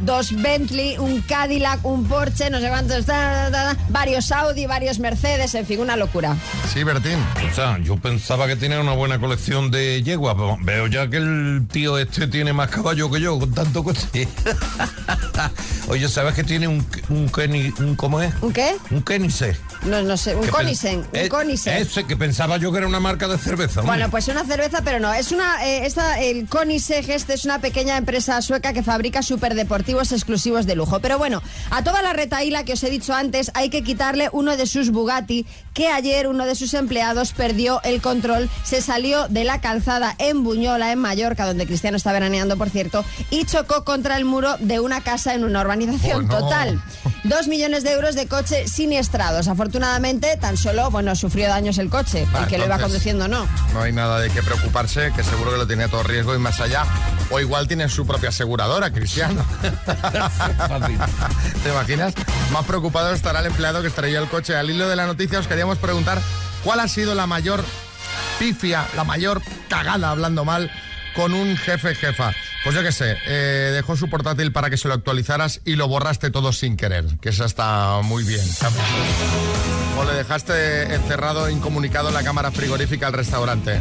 dos 0.02 0.32
Bentley, 0.42 0.98
un 0.98 1.22
Cadillac, 1.22 1.84
un 1.86 2.06
Porsche, 2.06 2.50
no 2.50 2.60
sé 2.60 2.70
cuántos, 2.70 3.06
ta, 3.06 3.50
ta, 3.52 3.74
ta, 3.74 3.78
varios 3.90 4.32
Audi, 4.32 4.66
varios 4.66 5.00
Mercedes, 5.00 5.56
en 5.56 5.66
fin, 5.66 5.80
una 5.80 5.96
locura. 5.96 6.36
Sí, 6.74 6.84
Bertín. 6.84 7.18
O 7.52 7.56
sea, 7.56 7.78
yo 7.80 7.98
pensaba 7.98 8.48
que 8.48 8.56
tenía 8.56 8.80
una 8.80 8.94
buena 8.94 9.20
colección 9.20 9.72
de 9.72 10.02
yeguas, 10.04 10.36
pero 10.36 10.58
veo 10.62 10.88
ya 10.88 11.10
que 11.10 11.18
el 11.18 11.68
tío 11.72 11.98
este 11.98 12.28
tiene 12.28 12.54
más 12.54 12.70
caballo 12.70 13.10
que 13.10 13.20
yo, 13.20 13.40
con 13.40 13.52
tanto 13.54 13.84
coche. 13.84 14.28
Oye, 15.88 16.08
¿sabes 16.08 16.34
que 16.36 16.44
tiene 16.44 16.68
un, 16.68 16.86
un 17.10 17.30
Kenny, 17.30 17.74
un, 17.80 17.96
¿cómo 17.96 18.22
es? 18.22 18.34
¿Un 18.42 18.54
qué? 18.54 18.76
Un 18.92 19.02
Kenise. 19.02 19.58
No, 19.84 20.02
no 20.04 20.16
sé, 20.16 20.36
un 20.36 20.48
Conisen, 20.48 21.00
un 21.00 21.06
Eh, 21.14 21.28
Conisen. 21.30 21.78
Ese 21.78 22.04
que 22.06 22.16
pensaba 22.16 22.58
yo 22.58 22.72
que 22.72 22.78
era 22.78 22.88
una 22.88 23.00
marca 23.00 23.28
de 23.28 23.38
cerveza. 23.38 23.82
hombre. 23.82 23.98
Bueno, 23.98 24.12
pues 24.12 24.28
una 24.28 24.46
cerveza, 24.46 24.82
pero 24.84 25.00
no. 25.00 25.12
Es 25.14 25.32
una, 25.32 25.66
eh, 25.66 25.86
esta, 25.86 26.20
el 26.22 26.48
Koenigsegg 26.48 27.10
este 27.10 27.34
es 27.34 27.46
una 27.46 27.60
pequeña 27.60 27.98
empresa 27.98 28.42
sueca 28.42 28.74
que 28.74 28.84
fabrica 28.84 29.22
superdeportivos 29.32 30.12
exclusivos 30.12 30.66
de 30.66 30.76
lujo. 30.76 31.00
Pero 31.00 31.18
bueno, 31.18 31.42
a 31.70 31.86
toda 31.86 32.02
la 32.02 32.12
retaíla 32.12 32.66
que 32.66 32.74
os 32.74 32.84
he 32.84 32.90
dicho 32.90 33.14
antes 33.14 33.50
hay 33.54 33.70
que 33.70 33.82
quitarle 33.82 34.30
uno 34.34 34.58
de 34.58 34.68
sus 34.68 34.90
Bugatti, 34.90 35.46
que 35.74 35.88
ayer 35.88 36.28
uno 36.28 36.46
de 36.46 36.56
sus 36.56 36.74
empleados 36.74 37.32
perdió 37.32 37.82
el 37.84 38.02
control, 38.02 38.50
se 38.66 38.82
salió 38.82 39.30
de 39.30 39.46
la 39.46 39.62
calzada 39.62 40.16
en 40.18 40.44
Buñola, 40.44 40.92
en 40.92 41.00
Mallorca, 41.00 41.46
donde 41.46 41.66
Cristiano 41.66 41.96
está 41.96 42.12
veraneando, 42.12 42.58
por 42.58 42.70
cierto, 42.70 43.06
y 43.30 43.46
chocó 43.46 43.86
contra 43.86 44.18
el 44.18 44.26
muro 44.26 44.58
de 44.60 44.82
una 44.82 45.00
casa 45.00 45.34
en 45.34 45.46
una 45.46 45.62
urbanización. 45.62 46.28
Total. 46.28 46.82
Dos 47.24 47.48
millones 47.48 47.84
de 47.84 47.92
euros 47.94 48.16
de 48.16 48.28
coche 48.28 48.68
siniestrados. 48.68 49.48
Afortunadamente, 49.48 50.36
tan 50.38 50.58
solo, 50.58 50.92
bueno, 50.92 51.16
sufrió 51.16 51.48
daños 51.48 51.78
el 51.78 51.90
coche, 51.90 52.28
el 52.38 52.48
que 52.48 52.58
lo 52.58 52.66
iba 52.66 52.80
conduciendo 52.80 53.28
no. 53.28 53.48
No 53.74 53.82
hay 53.82 53.94
nada 53.94 54.20
de 54.20 54.30
qué 54.30 54.42
preocuparse, 54.42 55.14
que 55.16 55.24
seguro 55.24 55.52
que 55.52 55.58
lo 55.58 55.68
tiene 55.68 55.86
a 55.86 55.88
todo 55.88 56.04
riesgo 56.04 56.36
y 56.36 56.40
más 56.40 56.60
allá. 56.60 56.84
O 57.30 57.40
igual 57.40 57.68
tiene 57.68 57.88
su 57.88 58.06
propia 58.06 58.30
aseguradora, 58.30 58.92
Cristiano. 58.92 59.21
¿Te 61.64 61.70
imaginas? 61.70 62.14
Más 62.52 62.66
preocupado 62.66 63.14
estará 63.14 63.40
el 63.40 63.48
empleado 63.48 63.82
que 63.82 63.88
estrelló 63.88 64.22
el 64.22 64.30
coche. 64.30 64.56
Al 64.56 64.70
hilo 64.70 64.88
de 64.88 64.96
la 64.96 65.06
noticia 65.06 65.40
os 65.40 65.48
queríamos 65.48 65.78
preguntar 65.78 66.20
cuál 66.64 66.80
ha 66.80 66.88
sido 66.88 67.16
la 67.16 67.28
mayor 67.28 67.64
pifia, 68.40 68.86
la 68.96 69.04
mayor 69.04 69.42
cagada, 69.70 70.10
hablando 70.10 70.46
mal, 70.46 70.72
con 71.16 71.34
un 71.34 71.58
jefe 71.58 71.96
jefa. 71.96 72.34
Pues 72.64 72.76
yo 72.76 72.84
qué 72.84 72.92
sé, 72.92 73.18
eh, 73.26 73.72
dejó 73.74 73.96
su 73.96 74.10
portátil 74.10 74.52
para 74.52 74.70
que 74.70 74.78
se 74.78 74.88
lo 74.88 74.94
actualizaras 74.94 75.62
y 75.66 75.76
lo 75.76 75.88
borraste 75.88 76.30
todo 76.30 76.54
sin 76.54 76.78
querer, 76.78 77.06
que 77.20 77.30
esa 77.30 77.46
está 77.46 78.02
muy 78.04 78.24
bien. 78.24 78.46
O 79.98 80.04
le 80.04 80.14
dejaste 80.14 80.94
encerrado, 80.94 81.50
incomunicado 81.50 82.10
en 82.10 82.14
la 82.14 82.24
cámara 82.24 82.52
frigorífica 82.52 83.08
al 83.08 83.14
restaurante. 83.14 83.80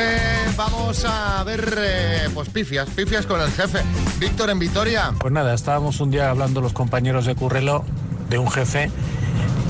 vamos 0.56 1.04
a 1.04 1.42
ver, 1.44 1.74
eh, 1.78 2.28
pues 2.34 2.48
pifias, 2.48 2.88
pifias 2.90 3.26
con 3.26 3.40
el 3.40 3.50
jefe. 3.50 3.80
Víctor 4.18 4.50
en 4.50 4.58
Vitoria. 4.58 5.12
Pues 5.18 5.32
nada, 5.32 5.54
estábamos 5.54 6.00
un 6.00 6.10
día 6.10 6.30
hablando 6.30 6.60
los 6.60 6.72
compañeros 6.72 7.26
de 7.26 7.34
Currelo 7.34 7.84
de 8.28 8.38
un 8.38 8.50
jefe 8.50 8.90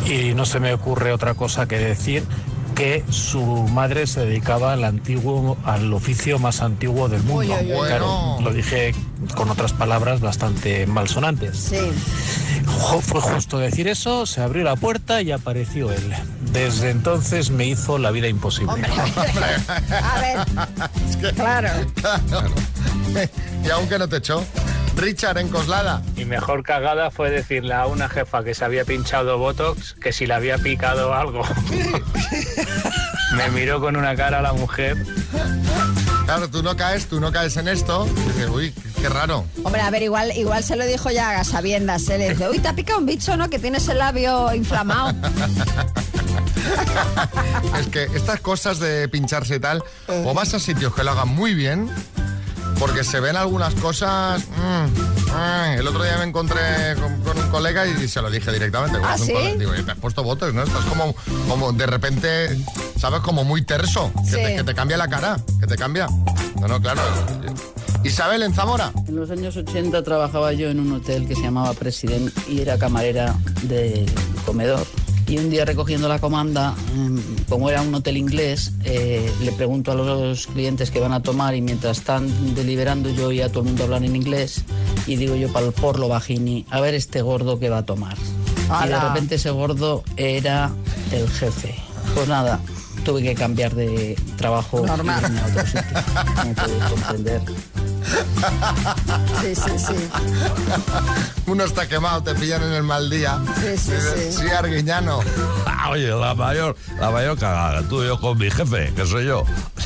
y 0.06 0.34
no 0.34 0.44
se 0.46 0.60
me 0.60 0.72
ocurre 0.72 1.12
otra 1.12 1.34
cosa 1.34 1.66
que 1.68 1.78
decir 1.78 2.24
que 2.78 3.04
su 3.10 3.42
madre 3.42 4.06
se 4.06 4.20
dedicaba 4.24 4.72
al 4.72 4.84
antiguo, 4.84 5.56
al 5.64 5.92
oficio 5.92 6.38
más 6.38 6.62
antiguo 6.62 7.08
del 7.08 7.22
mundo. 7.24 7.40
Uy, 7.40 7.66
uy, 7.66 7.72
uy. 7.72 7.86
Claro, 7.88 8.06
Bueno. 8.06 8.38
lo 8.42 8.52
dije 8.52 8.94
con 9.34 9.50
otras 9.50 9.72
palabras 9.72 10.20
bastante 10.20 10.86
malsonantes. 10.86 11.58
Sí. 11.58 11.76
Fue 13.02 13.20
justo 13.20 13.58
decir 13.58 13.88
eso, 13.88 14.26
se 14.26 14.40
abrió 14.42 14.62
la 14.62 14.76
puerta 14.76 15.20
y 15.22 15.32
apareció 15.32 15.90
él. 15.90 16.12
desde 16.52 16.90
entonces 16.90 17.50
me 17.50 17.66
hizo 17.66 17.98
la 17.98 18.10
vida 18.12 18.28
imposible. 18.28 18.72
Hombre, 18.72 18.90
a 19.90 20.20
ver, 20.20 21.34
claro. 21.34 21.68
Claro. 21.94 22.48
y 23.66 23.70
aunque 23.70 23.98
no 23.98 24.08
te 24.08 24.18
echó. 24.18 24.44
Richard 24.98 25.38
en 25.38 25.48
Coslada. 25.48 26.02
Mi 26.16 26.24
mejor 26.24 26.64
cagada 26.64 27.12
fue 27.12 27.30
decirle 27.30 27.74
a 27.74 27.86
una 27.86 28.08
jefa 28.08 28.42
que 28.42 28.52
se 28.52 28.64
había 28.64 28.84
pinchado 28.84 29.38
Botox 29.38 29.94
que 29.94 30.12
si 30.12 30.26
le 30.26 30.34
había 30.34 30.58
picado 30.58 31.14
algo. 31.14 31.42
Me 33.36 33.48
miró 33.50 33.80
con 33.80 33.96
una 33.96 34.16
cara 34.16 34.42
la 34.42 34.52
mujer. 34.52 34.96
Claro, 36.24 36.50
tú 36.50 36.62
no 36.62 36.76
caes, 36.76 37.06
tú 37.06 37.20
no 37.20 37.30
caes 37.30 37.56
en 37.56 37.68
esto. 37.68 38.06
Dices, 38.06 38.48
uy, 38.50 38.74
qué 39.00 39.08
raro. 39.08 39.46
Hombre, 39.62 39.80
a 39.82 39.90
ver, 39.90 40.02
igual, 40.02 40.36
igual 40.36 40.64
se 40.64 40.74
lo 40.74 40.84
dijo 40.84 41.10
ya 41.10 41.38
a 41.38 41.44
sabiendas. 41.44 42.08
¿eh? 42.08 42.18
Le 42.18 42.30
dice, 42.30 42.48
uy, 42.48 42.58
te 42.58 42.68
ha 42.68 42.74
picado 42.74 42.98
un 42.98 43.06
bicho, 43.06 43.36
¿no? 43.36 43.48
Que 43.48 43.58
tienes 43.60 43.86
el 43.88 43.98
labio 43.98 44.52
inflamado. 44.52 45.14
Es 47.80 47.86
que 47.86 48.04
estas 48.14 48.40
cosas 48.40 48.78
de 48.78 49.08
pincharse 49.08 49.56
y 49.56 49.60
tal, 49.60 49.82
o 50.06 50.34
vas 50.34 50.52
a 50.54 50.58
sitios 50.58 50.94
que 50.94 51.02
lo 51.02 51.12
hagan 51.12 51.28
muy 51.28 51.54
bien, 51.54 51.88
porque 52.78 53.04
se 53.04 53.20
ven 53.20 53.36
algunas 53.36 53.74
cosas. 53.74 54.42
mm, 54.56 55.32
mm. 55.32 55.78
El 55.78 55.86
otro 55.86 56.02
día 56.02 56.16
me 56.18 56.24
encontré 56.24 56.94
con, 57.00 57.20
con 57.22 57.38
un 57.38 57.50
colega 57.50 57.86
y 57.86 58.08
se 58.08 58.20
lo 58.22 58.30
dije 58.30 58.50
directamente. 58.52 58.98
¿Ah, 59.02 59.16
sí? 59.18 59.32
Digo, 59.58 59.72
"Oye, 59.72 59.82
te 59.82 59.92
has 59.92 59.98
puesto 59.98 60.22
botox, 60.22 60.52
¿no? 60.54 60.62
Estás 60.62 60.84
como, 60.86 61.14
como 61.48 61.72
de 61.72 61.86
repente, 61.86 62.56
¿sabes? 62.98 63.20
Como 63.20 63.44
muy 63.44 63.62
terso. 63.62 64.10
Que, 64.24 64.30
Sí. 64.30 64.36
te, 64.36 64.56
que 64.56 64.64
te 64.64 64.74
cambia 64.74 64.96
la 64.96 65.08
cara, 65.08 65.38
que 65.60 65.66
te 65.66 65.76
cambia. 65.76 66.08
No, 66.60 66.68
no, 66.68 66.80
claro. 66.80 67.00
Isabel 68.04 68.42
en 68.42 68.54
Zamora. 68.54 68.92
En 69.08 69.16
los 69.16 69.30
años 69.30 69.56
80 69.56 70.02
trabajaba 70.02 70.52
yo 70.52 70.68
en 70.70 70.80
un 70.80 70.92
hotel 70.92 71.26
que 71.26 71.34
se 71.34 71.42
llamaba 71.42 71.74
President 71.74 72.32
y 72.48 72.60
era 72.60 72.78
camarera 72.78 73.34
del 73.62 74.06
comedor. 74.46 74.86
Y 75.28 75.36
un 75.36 75.50
día 75.50 75.66
recogiendo 75.66 76.08
la 76.08 76.18
comanda, 76.18 76.74
em, 76.94 77.20
como 77.50 77.68
era 77.68 77.82
un 77.82 77.94
hotel 77.94 78.16
inglés, 78.16 78.72
eh, 78.84 79.30
le 79.42 79.52
pregunto 79.52 79.92
a 79.92 79.94
los 79.94 80.46
clientes 80.46 80.90
que 80.90 81.00
van 81.00 81.12
a 81.12 81.22
tomar 81.22 81.54
y 81.54 81.60
mientras 81.60 81.98
están 81.98 82.54
deliberando 82.54 83.10
yo 83.10 83.30
y 83.30 83.42
a 83.42 83.48
todo 83.48 83.60
el 83.60 83.66
mundo 83.66 83.84
hablan 83.84 84.04
en 84.04 84.16
inglés 84.16 84.64
y 85.06 85.16
digo 85.16 85.36
yo 85.36 85.52
para 85.52 85.66
el 85.66 85.72
porlo 85.72 86.08
bajini, 86.08 86.64
a 86.70 86.80
ver 86.80 86.94
este 86.94 87.20
gordo 87.20 87.58
que 87.58 87.68
va 87.68 87.78
a 87.78 87.86
tomar. 87.86 88.16
Y 88.84 88.88
de 88.88 88.98
repente 88.98 89.34
ese 89.34 89.50
gordo 89.50 90.02
era 90.16 90.70
el 91.12 91.28
jefe. 91.28 91.74
Pues 92.14 92.26
nada, 92.26 92.60
tuve 93.04 93.22
que 93.22 93.34
cambiar 93.34 93.74
de 93.74 94.16
trabajo 94.36 94.86
Normal. 94.86 95.22
y 95.30 95.38
a 95.38 95.46
otro 95.46 95.66
sitio. 95.66 96.90
Comprender. 96.90 97.42
Sí, 99.40 99.54
sí, 99.54 99.78
sí. 99.78 100.08
Uno 101.46 101.64
está 101.64 101.88
quemado, 101.88 102.22
te 102.22 102.34
pillan 102.34 102.62
en 102.62 102.72
el 102.72 102.82
mal 102.82 103.08
día. 103.08 103.38
Sí, 103.60 103.76
sí, 103.76 103.92
sí. 103.92 104.32
Sí, 104.32 104.48
Arguiñano. 104.50 105.20
Ah, 105.66 105.90
Oye, 105.90 106.08
la 106.08 106.34
mayor, 106.34 106.76
la 107.00 107.10
mayor 107.10 107.38
cagada, 107.38 107.82
tú 107.88 108.02
y 108.02 108.06
yo 108.06 108.20
con 108.20 108.36
mi 108.38 108.50
jefe, 108.50 108.92
que 108.94 109.06
soy 109.06 109.26
yo, 109.26 109.44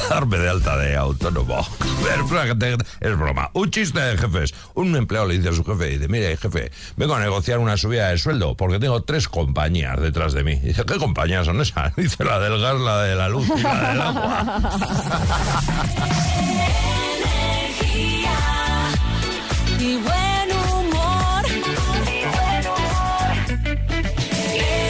darme 0.09 0.39
de 0.39 0.49
alta 0.49 0.77
de 0.77 0.97
autónomo. 0.97 1.67
Es 3.01 3.19
broma. 3.19 3.51
Un 3.53 3.71
chiste 3.71 4.01
de 4.01 4.19
jefes. 4.19 4.55
Un 4.75 4.95
empleado 4.97 5.27
le 5.27 5.37
dice 5.37 5.51
a 5.51 5.53
su 5.53 5.65
jefe, 5.65 5.87
dice, 5.87 6.09
mire, 6.09 6.37
jefe, 6.37 6.73
vengo 6.97 7.15
a 7.15 7.21
negociar 7.21 7.59
una 7.59 7.77
subida 7.77 8.09
de 8.09 8.19
sueldo 8.19 8.57
porque 8.57 8.79
tengo 8.79 9.03
tres 9.03 9.29
compañías 9.29 10.01
detrás 10.01 10.33
de 10.33 10.43
mí. 10.45 10.57
Dice, 10.57 10.85
¿qué 10.85 10.99
compañías 10.99 11.47
son 11.47 11.61
esas? 11.61 11.95
Dice, 11.97 12.25
la 12.25 12.39
del 12.39 12.61
gas, 12.61 12.81
la 12.81 13.03
de 13.03 13.17
la 13.17 13.29
luz 13.29 13.47
y 13.57 13.61
la 13.63 13.91
del 13.91 14.01
agua. 14.01 14.61
Y 19.83 19.97
buen 19.97 20.53
humor. 20.71 21.45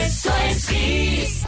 Eso 0.03 0.31
es 0.47 0.65
Kiss. 0.67 1.45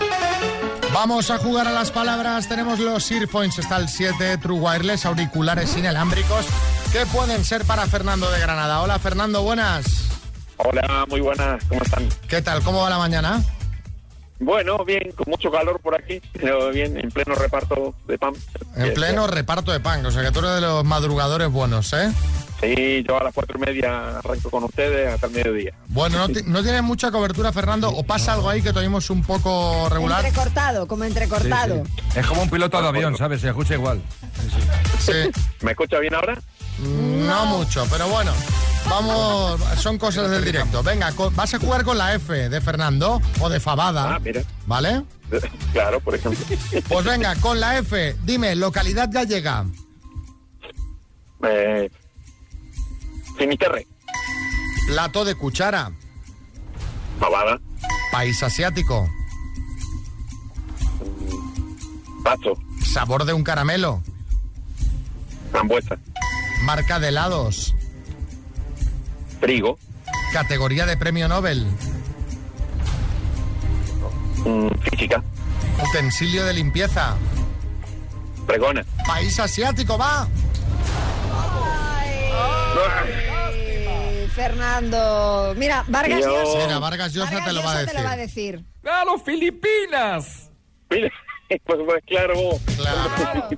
Vamos 0.91 1.29
a 1.29 1.37
jugar 1.37 1.67
a 1.67 1.71
las 1.71 1.91
palabras. 1.91 2.49
Tenemos 2.49 2.79
los 2.79 3.11
Earphones, 3.11 3.59
está 3.59 3.77
el 3.77 3.87
7, 3.87 4.39
True 4.39 4.59
Wireless, 4.59 5.05
auriculares 5.05 5.77
inalámbricos. 5.77 6.47
¿Qué 6.91 7.05
pueden 7.05 7.45
ser 7.45 7.65
para 7.65 7.85
Fernando 7.85 8.31
de 8.31 8.39
Granada? 8.39 8.81
Hola 8.81 8.97
Fernando, 8.97 9.43
buenas. 9.43 9.85
Hola, 10.57 11.05
muy 11.07 11.21
buenas, 11.21 11.63
¿cómo 11.65 11.83
están? 11.83 12.09
¿Qué 12.27 12.41
tal? 12.41 12.63
¿Cómo 12.63 12.81
va 12.81 12.89
la 12.89 12.97
mañana? 12.97 13.43
Bueno, 14.39 14.83
bien, 14.83 15.11
con 15.11 15.29
mucho 15.29 15.51
calor 15.51 15.79
por 15.81 15.93
aquí, 15.93 16.19
pero 16.33 16.71
bien, 16.71 16.97
en 16.97 17.11
pleno 17.11 17.35
reparto 17.35 17.93
de 18.07 18.17
pan. 18.17 18.33
En 18.75 18.91
pleno 18.95 19.27
reparto 19.27 19.71
de 19.71 19.79
pan, 19.79 20.03
o 20.03 20.09
sea 20.09 20.23
que 20.23 20.31
tú 20.31 20.39
eres 20.39 20.55
de 20.55 20.61
los 20.61 20.83
madrugadores 20.83 21.51
buenos, 21.51 21.93
¿eh? 21.93 22.11
Sí, 22.61 23.03
yo 23.07 23.19
a 23.19 23.23
las 23.25 23.33
cuatro 23.33 23.57
y 23.57 23.65
media 23.65 24.17
arranco 24.19 24.49
con 24.49 24.63
ustedes 24.63 25.13
hasta 25.13 25.27
el 25.27 25.33
mediodía. 25.33 25.73
Bueno, 25.87 26.27
¿no, 26.27 26.33
no 26.45 26.63
tienes 26.63 26.83
mucha 26.83 27.11
cobertura, 27.11 27.51
Fernando? 27.51 27.89
¿O 27.89 28.03
pasa 28.03 28.33
algo 28.33 28.49
ahí 28.49 28.61
que 28.61 28.71
te 28.71 28.79
oímos 28.79 29.09
un 29.09 29.21
poco 29.23 29.89
regular? 29.89 30.23
Entrecortado, 30.25 30.87
como 30.87 31.03
entrecortado. 31.03 31.83
Es 32.15 32.25
como 32.25 32.43
un 32.43 32.49
piloto 32.49 32.81
de 32.81 32.87
avión, 32.87 33.17
¿sabes? 33.17 33.41
Se 33.41 33.49
escucha 33.49 33.73
igual. 33.75 34.01
Sí, 34.99 35.11
¿Me 35.61 35.71
escucha 35.71 35.99
bien 35.99 36.15
ahora? 36.15 36.41
no 36.79 37.45
mucho, 37.45 37.85
pero 37.89 38.07
bueno. 38.09 38.31
Vamos, 38.89 39.59
son 39.79 39.97
cosas 39.97 40.29
del 40.29 40.43
directo. 40.45 40.83
Venga, 40.83 41.11
vas 41.31 41.53
a 41.53 41.59
jugar 41.59 41.83
con 41.83 41.97
la 41.97 42.13
F 42.15 42.49
de 42.49 42.61
Fernando 42.61 43.19
o 43.39 43.49
de 43.49 43.59
Fabada, 43.59 44.15
Ah, 44.15 44.19
mira, 44.19 44.43
¿vale? 44.67 45.01
claro, 45.73 45.99
por 45.99 46.15
ejemplo. 46.15 46.45
Pues 46.87 47.05
venga, 47.05 47.35
con 47.37 47.59
la 47.59 47.79
F, 47.79 48.15
dime, 48.23 48.55
localidad 48.55 49.09
gallega, 49.11 49.65
Eh, 51.47 51.89
Finisterre, 53.37 53.87
plato 54.87 55.25
de 55.25 55.35
cuchara, 55.35 55.91
Pavada, 57.19 57.59
país 58.11 58.41
asiático, 58.43 59.09
Paso, 62.23 62.57
sabor 62.83 63.25
de 63.25 63.33
un 63.33 63.43
caramelo, 63.43 64.01
Frambuesa, 65.51 65.97
marca 66.61 66.99
de 66.99 67.09
helados, 67.09 67.75
Trigo, 69.41 69.77
categoría 70.33 70.85
de 70.85 70.97
premio 70.97 71.27
Nobel, 71.27 71.65
mm, 74.45 74.69
Física, 74.89 75.23
utensilio 75.89 76.45
de 76.45 76.53
limpieza, 76.53 77.15
Pregona. 78.47 78.85
país 79.05 79.39
asiático, 79.39 79.97
va. 79.97 80.27
Ay, 82.77 83.24
Fernando. 84.35 85.53
Mira, 85.57 85.83
Vargas 85.87 86.21
Yo- 86.21 86.43
Llosa. 86.43 86.65
Mira, 86.65 86.79
Vargas 86.79 87.13
Llosa 87.13 87.25
Vargas 87.31 87.45
te 87.47 87.53
lo 87.53 87.63
va 87.63 87.71
a 87.71 87.73
Llosa 87.73 87.79
decir. 87.81 87.95
te 87.95 88.01
lo 88.01 88.07
va 88.07 88.11
a 88.13 88.17
decir. 88.17 88.65
¡Claro, 88.81 89.17
Filipinas! 89.19 90.49
Mira, 90.89 91.09
pues, 91.65 91.79
pues 91.85 92.03
claro, 92.05 92.33
Claro. 92.75 93.49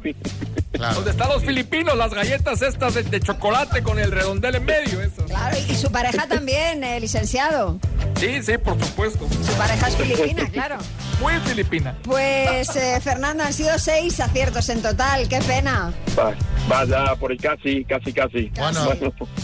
Claro. 0.72 0.96
¿Dónde 0.96 1.12
están 1.12 1.30
los 1.30 1.44
filipinos? 1.44 1.98
Las 1.98 2.14
galletas 2.14 2.62
estas 2.62 2.94
de, 2.94 3.02
de 3.04 3.20
chocolate 3.20 3.82
con 3.82 3.98
el 3.98 4.12
redondel 4.12 4.56
en 4.56 4.66
medio, 4.66 5.02
esas. 5.02 5.26
Claro, 5.26 5.58
y 5.68 5.74
su 5.76 5.92
pareja 5.92 6.28
también, 6.28 6.84
eh, 6.84 7.00
licenciado. 7.00 7.80
Sí, 8.20 8.44
sí, 8.44 8.58
por 8.60 8.80
supuesto. 8.84 9.28
Su 9.44 9.54
pareja 9.54 9.88
es 9.88 9.96
filipina, 9.96 10.48
claro. 10.52 10.78
Muy 11.20 11.34
filipina. 11.46 11.96
Pues, 12.04 12.76
eh, 12.76 13.00
Fernando, 13.02 13.44
han 13.44 13.52
sido 13.54 13.78
seis 13.80 14.20
aciertos 14.20 14.70
en 14.70 14.82
total. 14.84 15.28
Qué 15.28 15.40
pena. 15.40 15.92
Va- 16.18 16.34
Vaya 16.68 17.16
por 17.16 17.32
el 17.32 17.40
casi, 17.40 17.86
casi, 17.86 18.12
casi. 18.12 18.52
Bueno, 18.58 18.90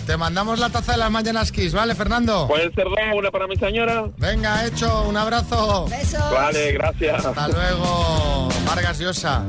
te 0.06 0.18
mandamos 0.18 0.60
la 0.60 0.70
taza 0.70 0.92
de 0.92 0.98
las 0.98 1.10
mañanas 1.10 1.52
Kiss, 1.54 1.72
¿vale, 1.74 1.96
Fernando? 1.96 2.48
¿Pueden 2.50 2.74
ser 2.76 2.84
dos? 2.84 2.98
Una 3.18 3.32
para 3.32 3.48
mi 3.48 3.56
señora. 3.56 4.04
Venga, 4.18 4.66
hecho, 4.66 5.04
un 5.04 5.16
abrazo. 5.16 5.88
Besos. 5.90 6.32
Vale, 6.32 6.74
gracias. 6.74 7.26
Hasta 7.26 7.48
luego, 7.48 8.50
Vargas 8.68 9.00
Llosa. 9.00 9.44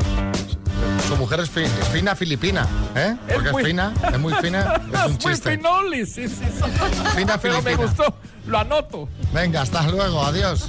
Su 1.08 1.16
mujer 1.16 1.40
es, 1.40 1.50
fi- 1.50 1.64
es 1.64 1.88
fina 1.92 2.14
filipina, 2.14 2.66
¿eh? 2.94 3.16
Es 3.26 3.34
Porque 3.34 3.48
es, 3.48 3.52
muy- 3.52 3.64
fina, 3.64 3.92
es 4.12 4.18
muy 4.20 4.32
fina, 4.34 4.80
es 4.94 5.00
un 5.06 5.10
Muy 5.12 5.18
chiste. 5.18 5.50
finoli, 5.56 6.06
sí, 6.06 6.28
sí, 6.28 6.34
sí. 6.44 6.62
Fina 7.16 7.36
Pero 7.38 7.54
me 7.60 7.62
filipina. 7.62 7.76
gustó, 7.88 8.14
lo 8.46 8.58
anoto. 8.58 9.08
Venga, 9.32 9.62
hasta 9.62 9.82
luego, 9.88 10.22
adiós. 10.24 10.66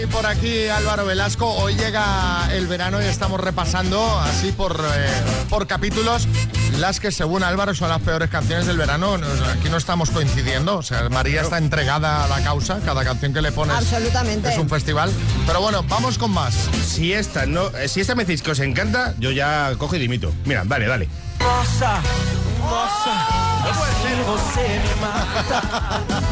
Y 0.00 0.06
por 0.06 0.26
aquí 0.26 0.68
Álvaro 0.68 1.04
Velasco, 1.04 1.50
hoy 1.56 1.74
llega 1.74 2.48
el 2.52 2.66
verano 2.66 3.02
y 3.02 3.06
estamos 3.06 3.40
repasando 3.40 4.18
así 4.20 4.52
por, 4.52 4.80
eh, 4.94 5.08
por 5.48 5.66
capítulos 5.66 6.28
las 6.78 7.00
que 7.00 7.10
según 7.10 7.42
Álvaro 7.42 7.74
son 7.74 7.88
las 7.88 8.00
peores 8.02 8.30
canciones 8.30 8.66
del 8.66 8.76
verano. 8.76 9.14
Aquí 9.14 9.68
no 9.70 9.76
estamos 9.76 10.10
coincidiendo, 10.10 10.76
o 10.76 10.82
sea, 10.82 11.08
María 11.08 11.40
está 11.42 11.58
entregada 11.58 12.24
a 12.24 12.28
la 12.28 12.42
causa, 12.44 12.80
cada 12.84 13.02
canción 13.04 13.32
que 13.32 13.42
le 13.42 13.50
pones 13.50 13.76
Absolutamente. 13.76 14.50
es 14.50 14.58
un 14.58 14.68
festival. 14.68 15.10
Pero 15.46 15.60
bueno, 15.60 15.82
vamos 15.88 16.18
con 16.18 16.30
más. 16.30 16.54
Si 16.86 17.12
esta, 17.12 17.46
no, 17.46 17.70
si 17.86 18.00
esta 18.00 18.14
me 18.14 18.24
decís 18.24 18.42
que 18.42 18.52
os 18.52 18.60
encanta, 18.60 19.14
yo 19.18 19.32
ya 19.32 19.72
cojo 19.78 19.96
y 19.96 19.98
dimito. 19.98 20.32
Mira, 20.44 20.62
dale, 20.64 20.86
dale. 20.86 21.08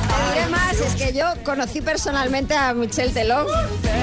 Te 0.08 0.34
diré 0.34 0.46
más, 0.50 0.80
es 0.80 0.94
que 0.94 1.12
yo 1.12 1.24
conocí 1.44 1.80
personalmente 1.80 2.54
a 2.56 2.72
Michel 2.74 3.12
Telón. 3.12 3.46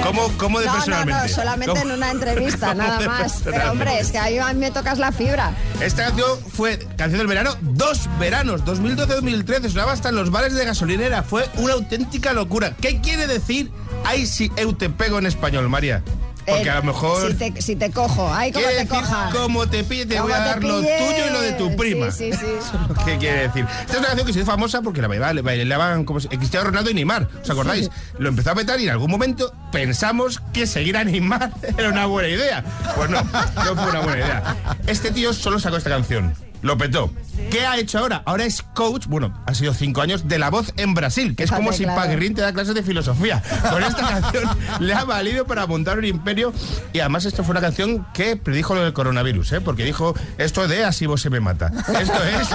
¿Cómo, 0.02 0.28
cómo 0.36 0.60
de 0.60 0.66
No, 0.66 0.72
no, 0.72 0.76
personalmente? 0.78 1.28
no, 1.28 1.34
solamente 1.34 1.80
¿Cómo? 1.80 1.90
en 1.90 1.96
una 1.96 2.10
entrevista, 2.10 2.68
¿Cómo 2.68 2.82
nada 2.82 3.00
más. 3.00 3.40
Pero 3.44 3.70
hombre, 3.72 3.98
es 4.00 4.10
que 4.10 4.18
a 4.18 4.24
mí, 4.24 4.38
a 4.38 4.52
mí 4.52 4.60
me 4.60 4.70
tocas 4.70 4.98
la 4.98 5.12
fibra. 5.12 5.52
Esta 5.80 6.06
canción 6.06 6.38
fue 6.52 6.78
canción 6.96 7.18
del 7.18 7.26
verano, 7.26 7.56
dos 7.60 8.08
veranos, 8.18 8.64
2012-2013, 8.64 9.68
sonaba 9.70 9.92
hasta 9.92 10.08
en 10.10 10.16
los 10.16 10.30
bares 10.30 10.54
de 10.54 10.64
gasolinera, 10.64 11.22
fue 11.22 11.48
una 11.56 11.74
auténtica 11.74 12.32
locura. 12.32 12.74
¿Qué 12.80 13.00
quiere 13.00 13.26
decir 13.26 13.70
ay 14.04 14.26
si 14.26 14.50
eu 14.56 14.74
te 14.76 14.90
pego 14.90 15.18
en 15.18 15.26
español, 15.26 15.68
María? 15.68 16.02
Porque 16.46 16.62
Eh, 16.64 16.70
a 16.70 16.76
lo 16.76 16.82
mejor... 16.84 17.30
Si 17.30 17.34
te, 17.34 17.62
si 17.62 17.76
te 17.76 17.90
cojo, 17.90 18.32
ay, 18.32 18.52
como 18.52 18.64
Quiere 18.66 18.82
te 18.82 18.88
coja. 18.88 19.30
como 19.32 19.66
te 19.68 19.84
pille, 19.84 20.06
te 20.06 20.20
voy 20.20 20.32
a 20.32 20.38
dar 20.40 20.62
lo 20.62 20.78
tuyo 20.80 21.26
y 21.28 21.32
lo 21.32 21.40
de 21.40 21.52
tu 21.52 21.74
prima. 21.76 22.10
Sí, 22.10 22.32
sí, 22.32 22.38
sí. 22.38 22.78
¿Qué 23.06 23.16
quiere 23.18 23.48
decir? 23.48 23.66
Esta 23.80 23.92
es 23.94 23.98
una 23.98 24.06
canción 24.08 24.26
que 24.26 24.32
se 24.32 24.38
hizo 24.40 24.46
famosa 24.50 24.82
porque 24.82 25.00
la 25.00 25.08
bailaba- 25.08 25.42
bailaban 25.42 26.04
como 26.04 26.20
Cristiano 26.20 26.66
Ronaldo 26.66 26.90
y 26.90 26.94
Neymar. 26.94 27.28
¿Os 27.42 27.48
acordáis? 27.50 27.90
Lo 28.18 28.28
empezó 28.28 28.50
a 28.50 28.54
petar 28.54 28.78
y 28.80 28.84
en 28.84 28.90
algún 28.90 29.10
momento 29.10 29.52
pensamos 29.72 30.42
que 30.52 30.66
seguir 30.66 30.96
a 30.96 31.04
Neymar 31.04 31.50
era 31.78 31.88
una 31.88 32.06
buena 32.06 32.28
idea. 32.28 32.64
Pues 32.96 33.10
no, 33.10 33.22
no 33.22 33.74
fue 33.82 33.90
una 33.90 34.00
buena 34.00 34.18
idea. 34.18 34.56
Este 34.86 35.10
tío 35.10 35.32
solo 35.32 35.58
sacó 35.58 35.76
esta 35.78 35.90
canción. 35.90 36.34
Lo 36.62 36.78
petó. 36.78 37.10
¿Qué 37.50 37.66
ha 37.66 37.76
hecho 37.78 37.98
ahora? 37.98 38.22
Ahora 38.26 38.44
es 38.44 38.62
coach, 38.62 39.06
bueno, 39.06 39.32
ha 39.46 39.54
sido 39.54 39.74
cinco 39.74 40.00
años 40.00 40.26
de 40.28 40.38
la 40.38 40.50
voz 40.50 40.72
en 40.76 40.94
Brasil, 40.94 41.36
que 41.36 41.44
es 41.44 41.50
como 41.50 41.72
si 41.72 41.84
claro. 41.84 42.00
Paguirrín 42.00 42.34
te 42.34 42.40
da 42.42 42.52
clases 42.52 42.74
de 42.74 42.82
filosofía. 42.82 43.42
Con 43.70 43.82
esta 43.82 44.08
canción 44.20 44.44
le 44.80 44.94
ha 44.94 45.04
valido 45.04 45.46
para 45.46 45.66
montar 45.66 45.98
un 45.98 46.04
imperio 46.04 46.52
y 46.92 47.00
además 47.00 47.24
esto 47.24 47.44
fue 47.44 47.52
una 47.52 47.60
canción 47.60 48.06
que 48.12 48.36
predijo 48.36 48.74
lo 48.74 48.82
del 48.82 48.92
coronavirus, 48.92 49.52
¿eh? 49.52 49.60
porque 49.60 49.84
dijo 49.84 50.14
esto 50.38 50.66
de 50.68 50.84
así 50.84 51.06
vos 51.06 51.20
se 51.22 51.30
me 51.30 51.40
mata. 51.40 51.70
Esto 52.00 52.24
es 52.24 52.48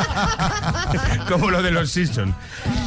como 1.29 1.49
lo 1.49 1.61
de 1.61 1.71
los 1.71 1.91
Simpsons. 1.91 2.35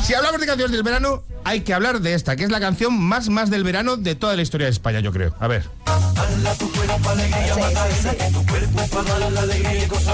Si 0.02 0.14
hablamos 0.14 0.40
de 0.40 0.46
canciones 0.46 0.72
del 0.72 0.82
verano, 0.82 1.22
hay 1.44 1.62
que 1.62 1.74
hablar 1.74 2.00
de 2.00 2.14
esta, 2.14 2.36
que 2.36 2.44
es 2.44 2.50
la 2.50 2.60
canción 2.60 2.98
más 3.00 3.28
más 3.28 3.50
del 3.50 3.64
verano 3.64 3.96
de 3.96 4.14
toda 4.14 4.36
la 4.36 4.42
historia 4.42 4.66
de 4.66 4.72
España, 4.72 5.00
yo 5.00 5.12
creo. 5.12 5.34
A 5.40 5.48
ver. 5.48 5.68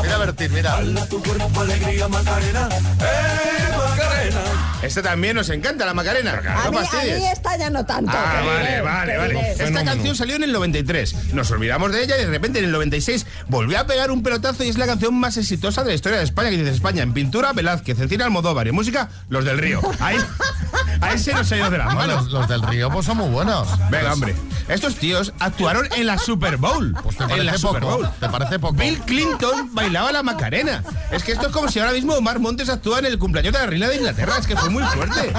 Mira, 0.03 0.19
Bertín, 0.19 0.53
mira. 0.53 0.81
Esta 4.83 5.03
también 5.03 5.35
nos 5.37 5.49
encanta, 5.51 5.85
la 5.85 5.93
Macarena. 5.93 6.33
A 6.33 6.65
No 6.67 6.71
mí, 6.71 6.79
a 6.79 7.03
mí 7.05 7.27
esta 7.33 7.57
ya 7.57 7.69
no 7.69 7.85
tanto. 7.85 8.13
Ah, 8.15 8.39
que 8.41 8.47
vale, 8.49 8.81
vale, 8.81 9.19
vale. 9.19 9.53
Esta 9.59 9.85
canción 9.85 10.15
salió 10.15 10.37
en 10.37 10.45
el 10.45 10.53
93. 10.53 11.33
Nos 11.35 11.51
olvidamos 11.51 11.93
de 11.93 12.05
ella 12.05 12.17
y 12.17 12.21
de 12.21 12.27
repente 12.31 12.61
en 12.61 12.67
el 12.67 12.73
96 12.73 13.27
volvió 13.49 13.79
a 13.81 13.87
pegar 13.87 14.11
un 14.11 14.23
pelotazo 14.23 14.63
y 14.65 14.69
es 14.69 14.79
la 14.79 14.87
canción 14.87 15.15
más 15.19 15.37
exitosa 15.37 15.83
de 15.83 15.89
la 15.91 15.95
historia 15.95 16.19
de 16.19 16.25
España. 16.25 16.51
Que 16.51 16.59
dice 16.59 16.71
España 16.71 17.03
en 17.03 17.13
pintura, 17.13 17.53
Velázquez, 17.53 17.99
en 18.01 18.09
cine, 18.09 18.25
Almodóvar 18.25 18.67
y 18.67 18.71
en 18.71 18.77
música, 18.77 19.09
los 19.29 19.45
del 19.45 19.59
Río. 19.59 19.81
Ahí, 20.01 20.17
ahí 21.01 21.19
se 21.19 21.33
nos 21.35 21.51
ha 21.51 21.57
ido 21.57 21.71
de 21.71 21.79
las 21.79 21.87
Bueno, 21.95 22.01
manos. 22.15 22.25
los, 22.25 22.33
los 22.33 22.49
del 22.49 22.63
río 22.63 22.89
pues 22.91 23.05
son 23.05 23.17
muy 23.19 23.29
buenos. 23.31 23.69
Venga, 23.91 24.13
hombre. 24.13 24.35
Estos 24.69 24.95
tíos 24.97 25.33
actuaron 25.41 25.89
en 25.97 26.07
la 26.07 26.19
Super 26.19 26.57
Bowl. 26.57 26.97
Pues 27.03 27.17
te 27.17 27.25
en 27.25 27.31
la 27.31 27.37
parece 27.53 27.59
Super 27.59 27.83
poco. 27.83 27.97
Bowl. 27.99 28.11
Te 28.21 28.29
parece 28.29 28.59
poco. 28.59 28.75
Bill 28.75 28.99
Clinton 29.01 29.75
bailaba 29.75 30.13
la 30.13 30.23
Macarena. 30.23 30.85
Es 31.11 31.25
que 31.25 31.33
esto 31.33 31.49
es 31.49 31.53
como 31.59 31.73
si 31.73 31.81
ahora 31.81 31.93
mismo 31.93 32.15
Omar 32.15 32.39
Montes 32.39 32.69
actúa 32.69 33.01
en 33.01 33.07
el 33.07 33.19
cumpleaños 33.19 33.53
de 33.53 33.59
la 33.59 33.67
reina 33.67 33.89
de 33.89 33.97
Inglaterra. 33.97 34.37
Es 34.39 34.47
que 34.47 34.57
fue 34.57 34.71
muy 34.71 34.85
fuerte. 34.85 35.33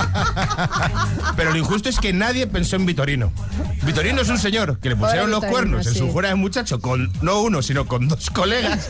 Pero 1.37 1.51
lo 1.51 1.57
injusto 1.57 1.87
es 1.87 1.97
que 1.97 2.11
nadie 2.11 2.45
pensó 2.45 2.75
en 2.75 2.85
Vitorino. 2.85 3.31
Vitorino 3.83 4.21
es 4.21 4.27
un 4.27 4.37
señor 4.37 4.79
que 4.79 4.89
le 4.89 4.95
pusieron 4.97 5.31
los 5.31 5.43
cuernos 5.45 5.87
en 5.87 5.95
su 5.95 6.11
fuera 6.11 6.29
de 6.29 6.35
muchacho 6.35 6.81
con 6.81 7.09
no 7.21 7.41
uno, 7.41 7.61
sino 7.61 7.85
con 7.87 8.09
dos 8.09 8.29
colegas 8.29 8.89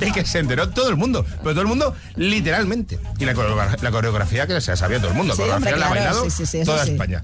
y 0.00 0.12
que 0.12 0.24
se 0.24 0.38
enteró 0.38 0.70
todo 0.70 0.88
el 0.88 0.96
mundo. 0.96 1.26
Pero 1.42 1.50
todo 1.50 1.60
el 1.60 1.66
mundo 1.66 1.94
literalmente. 2.16 2.98
Y 3.18 3.26
la, 3.26 3.34
la 3.34 3.90
coreografía 3.90 4.46
que 4.46 4.58
se 4.60 4.74
sabía 4.74 4.98
todo 4.98 5.10
el 5.10 5.16
mundo. 5.16 5.34
Sí, 5.34 5.42
la 5.42 5.58
coreografía 5.58 5.74
hombre, 5.74 5.80
la 5.80 5.86
ha 5.86 5.90
claro, 5.90 6.20
bailado 6.20 6.30
sí, 6.30 6.46
sí, 6.46 6.64
toda. 6.64 6.84
España. 6.84 7.22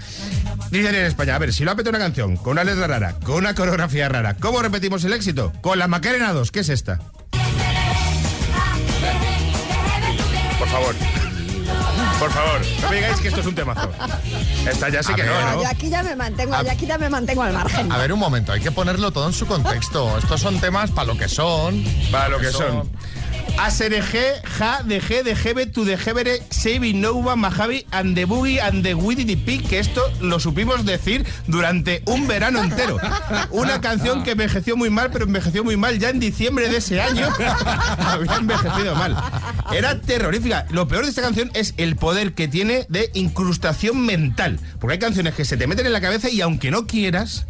Dicen 0.70 0.94
en 0.94 1.06
España, 1.06 1.36
a 1.36 1.38
ver, 1.38 1.54
si 1.54 1.64
lo 1.64 1.70
ha 1.70 1.74
petado 1.76 1.96
una 1.96 2.04
canción 2.04 2.36
con 2.36 2.52
una 2.52 2.64
letra 2.64 2.86
rara, 2.86 3.14
con 3.24 3.36
una 3.36 3.54
coreografía 3.54 4.08
rara, 4.10 4.34
¿cómo 4.34 4.60
repetimos 4.60 5.02
el 5.04 5.14
éxito? 5.14 5.52
Con 5.62 5.78
la 5.78 5.88
Macarena 5.88 6.32
2, 6.34 6.50
¿qué 6.50 6.60
es 6.60 6.68
esta? 6.68 7.00
Por 10.70 10.80
favor. 10.80 10.94
Por 12.18 12.32
favor, 12.32 12.60
no 12.82 12.90
me 12.90 12.96
digáis 12.96 13.20
que 13.20 13.28
esto 13.28 13.40
es 13.40 13.46
un 13.46 13.54
temazo. 13.54 13.90
Esta 14.68 14.88
ya 14.88 15.02
sí 15.02 15.12
A 15.12 15.14
que 15.14 15.22
ver, 15.22 15.30
no, 15.30 15.52
No, 15.52 15.62
yo 15.62 15.68
aquí 15.68 15.88
ya 15.88 16.02
me 16.02 16.16
mantengo, 16.16 16.62
yo 16.62 16.70
aquí 16.70 16.86
ya 16.86 16.98
me 16.98 17.08
mantengo 17.08 17.42
al 17.42 17.52
margen. 17.52 17.92
A 17.92 17.96
ver, 17.96 18.12
un 18.12 18.18
momento, 18.18 18.52
hay 18.52 18.60
que 18.60 18.72
ponerlo 18.72 19.12
todo 19.12 19.26
en 19.28 19.32
su 19.32 19.46
contexto. 19.46 20.18
Estos 20.18 20.40
son 20.40 20.60
temas 20.60 20.90
para 20.90 21.06
lo 21.06 21.16
que 21.16 21.28
son. 21.28 21.84
Para 22.10 22.28
lo 22.28 22.38
que 22.38 22.50
son. 22.50 22.90
ASRG, 23.56 24.42
Ja, 24.58 24.82
de 24.84 25.00
G, 25.00 25.22
de 25.22 25.34
Gebe, 25.34 25.66
tu 25.66 25.84
de 25.84 25.96
Gebere, 25.96 26.42
Sebi, 26.50 26.94
Nova, 26.94 27.36
Majavi, 27.36 27.86
and 27.90 28.14
the 28.14 28.24
Boogie, 28.26 28.60
and 28.60 28.82
the 28.82 28.94
Widdy 28.94 29.36
Pi, 29.36 29.58
que 29.58 29.78
esto 29.78 30.02
lo 30.20 30.40
supimos 30.40 30.84
decir 30.84 31.26
durante 31.46 32.02
un 32.06 32.26
verano 32.26 32.62
entero. 32.62 32.98
Una 33.50 33.80
canción 33.80 34.22
que 34.22 34.32
envejeció 34.32 34.76
muy 34.76 34.90
mal, 34.90 35.10
pero 35.10 35.24
envejeció 35.24 35.64
muy 35.64 35.76
mal 35.76 35.98
ya 35.98 36.10
en 36.10 36.20
diciembre 36.20 36.68
de 36.68 36.78
ese 36.78 37.00
año. 37.00 37.28
Había 37.98 38.36
envejecido 38.36 38.94
mal. 38.94 39.16
Era 39.72 40.00
terrorífica. 40.00 40.66
Lo 40.70 40.88
peor 40.88 41.04
de 41.04 41.10
esta 41.10 41.22
canción 41.22 41.50
es 41.54 41.74
el 41.76 41.96
poder 41.96 42.34
que 42.34 42.48
tiene 42.48 42.86
de 42.88 43.10
incrustación 43.14 44.04
mental. 44.04 44.60
Porque 44.78 44.94
hay 44.94 44.98
canciones 44.98 45.34
que 45.34 45.44
se 45.44 45.56
te 45.56 45.66
meten 45.66 45.86
en 45.86 45.92
la 45.92 46.00
cabeza 46.00 46.28
y 46.28 46.40
aunque 46.40 46.70
no 46.70 46.86
quieras, 46.86 47.46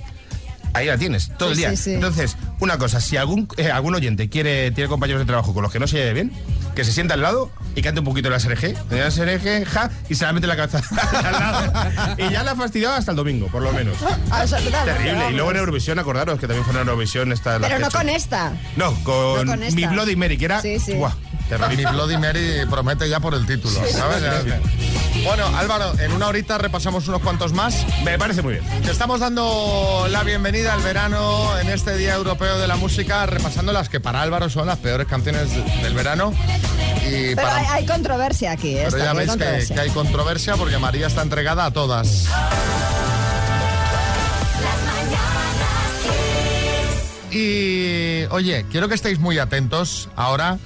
Ahí 0.75 0.87
la 0.87 0.99
tienes, 0.99 1.31
todo 1.39 1.51
el 1.51 1.57
día. 1.57 1.71
sí, 1.71 1.77
sí. 1.77 1.95
Entonces, 1.95 2.37
una 2.61 2.79
cosa, 2.79 3.01
si 3.01 3.17
algún, 3.17 3.49
eh, 3.57 3.71
algún 3.71 3.95
oyente 3.95 4.29
quiere, 4.29 4.71
tiene 4.71 4.89
compañeros 4.89 5.21
de 5.21 5.27
trabajo 5.27 5.55
con 5.55 5.63
los 5.63 5.73
que 5.73 5.79
no 5.79 5.87
se 5.87 5.97
lleve 5.97 6.13
bien, 6.15 6.33
que 6.75 6.85
se 6.85 6.93
sienta 6.93 7.15
al 7.15 7.23
lado 7.23 7.51
y 7.75 7.83
cante 7.83 8.01
un 8.01 8.07
poquito 8.07 8.31
la 8.31 8.39
SRG, 8.39 8.75
la 8.91 9.11
SRG, 9.11 9.65
ja, 9.67 9.91
y 10.09 10.15
se 10.15 10.25
la 10.25 10.33
mete 10.33 10.47
la 10.47 10.57
cabeza 10.57 10.81
al 11.25 11.33
lado. 11.33 12.15
Y 12.19 12.31
ya 12.31 12.43
la 12.43 12.53
ha 12.53 12.57
fastidiado 12.57 12.95
hasta 12.95 13.13
el 13.13 13.17
domingo, 13.17 13.49
por 13.49 13.63
lo 13.63 13.73
menos. 13.73 13.97
Absolutamente, 14.31 15.03
Terrible. 15.03 15.31
Y 15.31 15.35
luego 15.35 15.51
en 15.51 15.57
Eurovisión, 15.57 15.99
acordaros 15.99 16.39
que 16.39 16.47
también 16.47 16.65
fue 16.65 16.75
en 16.75 16.81
Eurovisión 16.81 17.33
esta. 17.33 17.59
la 17.59 17.69
Pero 17.69 17.81
no 17.81 17.91
con 17.91 18.09
esta. 18.09 18.53
No, 18.77 18.93
con, 19.03 19.47
No 19.47 19.53
con 19.53 19.63
esta. 19.63 19.75
Mi 19.75 19.87
Bloody 19.87 20.17
Mary, 20.17 20.37
que 20.37 20.45
era. 20.45 20.63
Sí, 20.63 20.79
sí. 20.79 20.95
Buah, 20.95 21.15
Mi. 21.77 21.85
Bloody 21.85 22.19
Mary 22.19 22.67
promete 22.71 23.09
ya 23.09 23.21
por 23.21 23.35
el 23.35 23.47
título, 23.47 23.81
¿sabes? 23.91 24.23
Bueno, 25.25 25.47
Álvaro, 25.59 25.93
en 25.99 26.13
una 26.13 26.29
horita 26.29 26.57
repasamos 26.59 27.07
unos 27.09 27.21
cuantos 27.21 27.53
más. 27.53 27.85
Me 28.05 28.19
parece 28.19 28.41
muy 28.43 28.55
bien. 28.55 28.83
Te 28.83 28.91
estamos 28.91 29.21
dando 29.21 30.07
la 30.11 30.23
bienvenida 30.23 30.73
al 30.73 30.81
verano 30.81 31.59
en 31.59 31.69
este 31.69 31.97
Día 31.97 32.15
Europeo 32.15 32.59
de 32.59 32.67
la 32.67 32.77
Música, 32.77 33.27
repasando 33.27 33.73
las 33.73 33.89
que 33.89 34.01
para 34.01 34.23
Álvaro 34.23 34.49
son 34.49 34.67
las 34.67 34.79
peores 34.79 35.07
canciones 35.07 35.51
de- 35.51 35.63
del 35.83 35.95
verano. 35.95 36.33
Y 37.07 37.35
Pero 37.35 37.37
para- 37.43 37.57
hay, 37.59 37.67
hay 37.71 37.87
controversia 37.87 38.53
aquí. 38.53 38.75
pero 38.77 38.89
esta, 38.89 39.05
ya 39.05 39.13
veis 39.13 39.33
que, 39.69 39.75
que 39.75 39.81
hay 39.81 39.91
controversia 39.91 40.57
porque 40.57 40.79
María 40.79 41.07
está 41.09 41.23
entregada 41.23 41.67
a 41.67 41.71
todas. 41.73 42.27
Y 47.31 48.25
oye, 48.31 48.65
quiero 48.71 48.89
que 48.89 48.95
estéis 48.95 49.19
muy 49.19 49.39
atentos 49.39 50.09
ahora. 50.17 50.59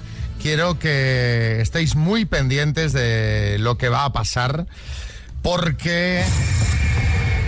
Quiero 0.42 0.76
que 0.76 1.60
estéis 1.60 1.94
muy 1.94 2.24
pendientes 2.24 2.92
de 2.92 3.58
lo 3.60 3.78
que 3.78 3.88
va 3.88 4.04
a 4.04 4.12
pasar. 4.12 4.66
Porque 5.40 6.24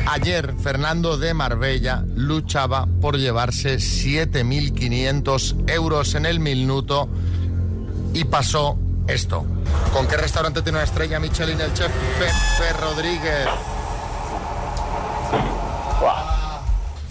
ayer 0.07 0.55
Fernando 0.63 1.17
de 1.17 1.35
Marbella 1.35 2.05
luchaba 2.15 2.87
por 3.01 3.19
llevarse 3.19 3.77
7.500 3.77 5.69
euros 5.71 6.15
en 6.15 6.27
el 6.27 6.39
minuto 6.39 7.09
y 8.13 8.25
pasó 8.25 8.79
esto. 9.09 9.45
¿Con 9.93 10.07
qué 10.07 10.17
restaurante 10.17 10.63
tiene 10.63 10.79
una 10.79 10.85
estrella 10.85 11.19
Michelin 11.19 11.61
el 11.61 11.75
chef 11.75 11.91
Pepe 12.19 12.73
Rodríguez? 12.81 13.49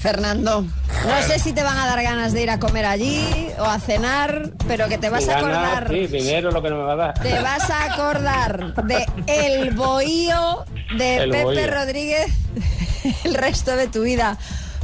Fernando, 0.04 0.64
no 0.64 1.22
sé 1.26 1.40
si 1.40 1.54
te 1.54 1.64
van 1.64 1.78
a 1.78 1.86
dar 1.88 2.04
ganas 2.04 2.34
de 2.34 2.44
ir 2.44 2.50
a 2.50 2.60
comer 2.60 2.84
allí 2.84 3.26
o 3.58 3.64
a 3.64 3.80
cenar, 3.80 4.52
pero 4.68 4.90
que 4.90 4.98
te 4.98 5.10
vas 5.10 5.30
a 5.30 5.38
acordar. 5.38 5.88
Sí, 5.90 6.08
dinero 6.08 6.52
lo 6.52 6.62
que 6.62 6.70
no 6.70 6.76
me 6.76 6.84
va 6.84 6.92
a 6.92 6.96
dar. 6.98 7.14
Te 7.22 7.40
vas 7.40 7.70
a 7.70 7.86
acordar 7.94 8.76
de 8.84 9.06
el 9.28 9.72
bohío 9.72 10.66
de 10.98 11.16
El 11.20 11.30
Pepe 11.32 11.44
bohío. 11.46 11.68
Rodríguez 11.72 12.28
el 13.24 13.34
resto 13.34 13.78
de 13.78 13.88
tu 13.88 14.02
vida. 14.04 14.38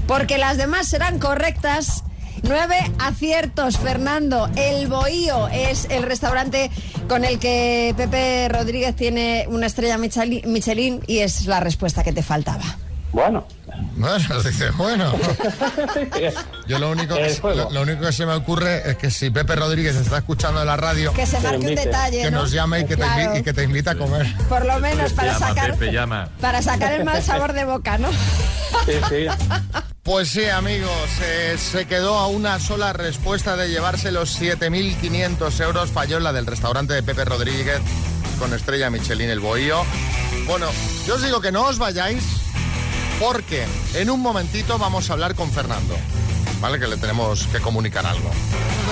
Porque 0.08 0.38
las 0.38 0.56
demás 0.56 0.88
serán 0.88 1.20
correctas. 1.20 2.06
Nueve 2.44 2.78
aciertos, 3.00 3.78
Fernando. 3.78 4.50
El 4.56 4.88
Bohío 4.88 5.50
es 5.50 5.86
el 5.90 6.04
restaurante 6.04 6.72
con 7.10 7.26
el 7.26 7.38
que 7.40 7.94
Pepe 7.98 8.48
Rodríguez 8.48 8.96
tiene 8.96 9.46
una 9.50 9.66
estrella 9.66 9.98
Micheli- 9.98 10.46
Michelin 10.46 11.02
y 11.08 11.18
es 11.20 11.46
la 11.46 11.60
respuesta 11.60 12.02
que 12.06 12.14
te 12.14 12.24
faltaba. 12.24 12.64
Bueno, 13.12 13.46
Bueno, 14.00 14.42
dice, 14.44 14.70
bueno. 14.72 15.14
Yo 16.68 16.80
lo 16.80 16.90
único, 16.90 17.16
que, 17.16 17.38
lo, 17.44 17.70
lo 17.70 17.82
único 17.82 18.02
que 18.06 18.12
se 18.14 18.26
me 18.26 18.34
ocurre 18.34 18.90
es 18.92 18.98
que 18.98 19.12
si 19.12 19.30
Pepe 19.30 19.56
Rodríguez 19.56 19.96
está 19.96 20.20
escuchando 20.20 20.62
en 20.62 20.68
la 20.68 20.78
radio, 20.78 21.12
Que 21.14 21.26
se 21.26 21.38
Que 21.38 21.44
marque 21.44 21.68
un 21.68 21.76
detalle. 21.76 22.22
que 22.24 22.32
¿no? 22.32 22.40
nos 22.42 22.52
llame 22.52 22.80
y 22.80 22.86
que, 22.86 22.96
te, 22.96 23.04
Claro. 23.04 23.34
invi- 23.34 23.40
y 23.40 23.44
que 23.44 23.54
te 23.54 23.64
invite 23.64 23.90
a 23.90 23.96
comer. 23.96 24.26
Por 24.48 24.66
lo 24.66 24.80
menos 24.80 25.12
para 25.14 25.34
llama, 25.34 25.48
sacar, 25.50 25.72
Pepe, 25.78 25.92
llama. 25.92 26.30
para 26.40 26.62
sacar 26.62 26.94
el 26.94 27.04
mal 27.04 27.22
sabor 27.22 27.54
de 27.54 27.66
boca, 27.66 27.98
¿no? 27.98 28.10
sí, 28.86 28.94
sí. 29.10 29.26
Pues 30.04 30.30
sí, 30.30 30.46
amigos, 30.46 30.90
eh, 31.22 31.56
se 31.60 31.86
quedó 31.86 32.18
a 32.18 32.28
una 32.28 32.60
sola 32.60 32.94
respuesta 32.94 33.56
de 33.58 33.70
llevarse 33.70 34.12
los 34.12 34.40
7.500 34.42 35.60
euros. 35.62 35.92
Falló 35.92 36.20
la 36.20 36.32
del 36.34 36.46
restaurante 36.48 36.94
de 36.94 37.04
Pepe 37.04 37.26
Rodríguez 37.26 37.80
con 38.40 38.54
estrella 38.54 38.90
Michelin 38.90 39.30
el 39.30 39.40
Bohío. 39.40 39.84
Bueno, 40.48 40.68
yo 41.06 41.16
os 41.16 41.22
digo 41.22 41.42
que 41.42 41.52
no 41.52 41.66
os 41.66 41.78
vayáis 41.78 42.24
porque 43.20 43.66
en 43.94 44.10
un 44.10 44.22
momentito 44.22 44.78
vamos 44.78 45.10
a 45.10 45.14
hablar 45.14 45.36
con 45.36 45.52
Fernando. 45.52 45.96
¿Vale? 46.62 46.80
Que 46.80 46.88
le 46.88 46.98
tenemos 46.98 47.48
que 47.48 47.60
comunicar 47.60 48.06
algo. 48.06 48.30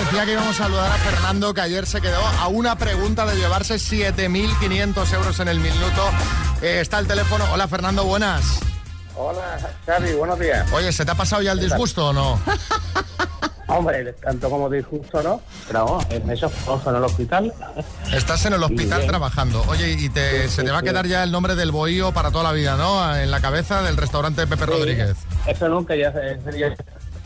Decía 0.05 0.25
que 0.25 0.33
íbamos 0.33 0.59
a 0.59 0.63
saludar 0.63 0.91
a 0.91 0.95
Fernando, 0.95 1.53
que 1.53 1.61
ayer 1.61 1.85
se 1.85 1.99
quedó 1.99 2.25
a 2.25 2.47
una 2.47 2.77
pregunta 2.77 3.25
de 3.25 3.35
llevarse 3.35 3.75
7.500 3.75 5.13
euros 5.13 5.39
en 5.39 5.47
el 5.49 5.59
minuto. 5.59 6.09
Eh, 6.61 6.79
está 6.81 6.99
el 6.99 7.07
teléfono. 7.07 7.45
Hola, 7.51 7.67
Fernando, 7.67 8.05
buenas. 8.05 8.59
Hola, 9.15 9.57
Xavi, 9.85 10.13
buenos 10.13 10.39
días. 10.39 10.71
Oye, 10.71 10.91
¿se 10.91 11.03
te 11.03 11.11
ha 11.11 11.15
pasado 11.15 11.41
ya 11.41 11.51
el 11.51 11.59
disgusto 11.59 12.09
o 12.09 12.13
no? 12.13 12.39
Hombre, 13.67 14.13
tanto 14.13 14.49
como 14.49 14.69
disgusto, 14.69 15.21
¿no? 15.21 15.41
Pero 15.67 15.85
vamos, 15.85 16.05
cosas 16.65 16.87
en 16.87 16.95
el 16.95 17.03
hospital. 17.03 17.53
Estás 18.13 18.45
en 18.45 18.53
el 18.53 18.63
hospital 18.63 19.05
trabajando. 19.05 19.61
Oye, 19.67 19.91
y 19.91 20.09
te, 20.09 20.43
Sí, 20.43 20.55
se 20.55 20.61
te 20.61 20.67
sí, 20.69 20.73
va 20.73 20.79
a 20.79 20.83
quedar 20.83 21.05
ya 21.05 21.23
el 21.23 21.31
nombre 21.31 21.55
del 21.55 21.71
bohío 21.71 22.13
para 22.13 22.31
toda 22.31 22.45
la 22.45 22.53
vida, 22.53 22.77
¿no? 22.77 23.15
En 23.15 23.29
la 23.29 23.41
cabeza 23.41 23.81
del 23.81 23.97
restaurante 23.97 24.41
de 24.41 24.47
Pepe 24.47 24.65
Rodríguez. 24.65 25.17
Eso 25.45 25.67
nunca, 25.67 25.95
ya 25.95 26.13
sería 26.13 26.73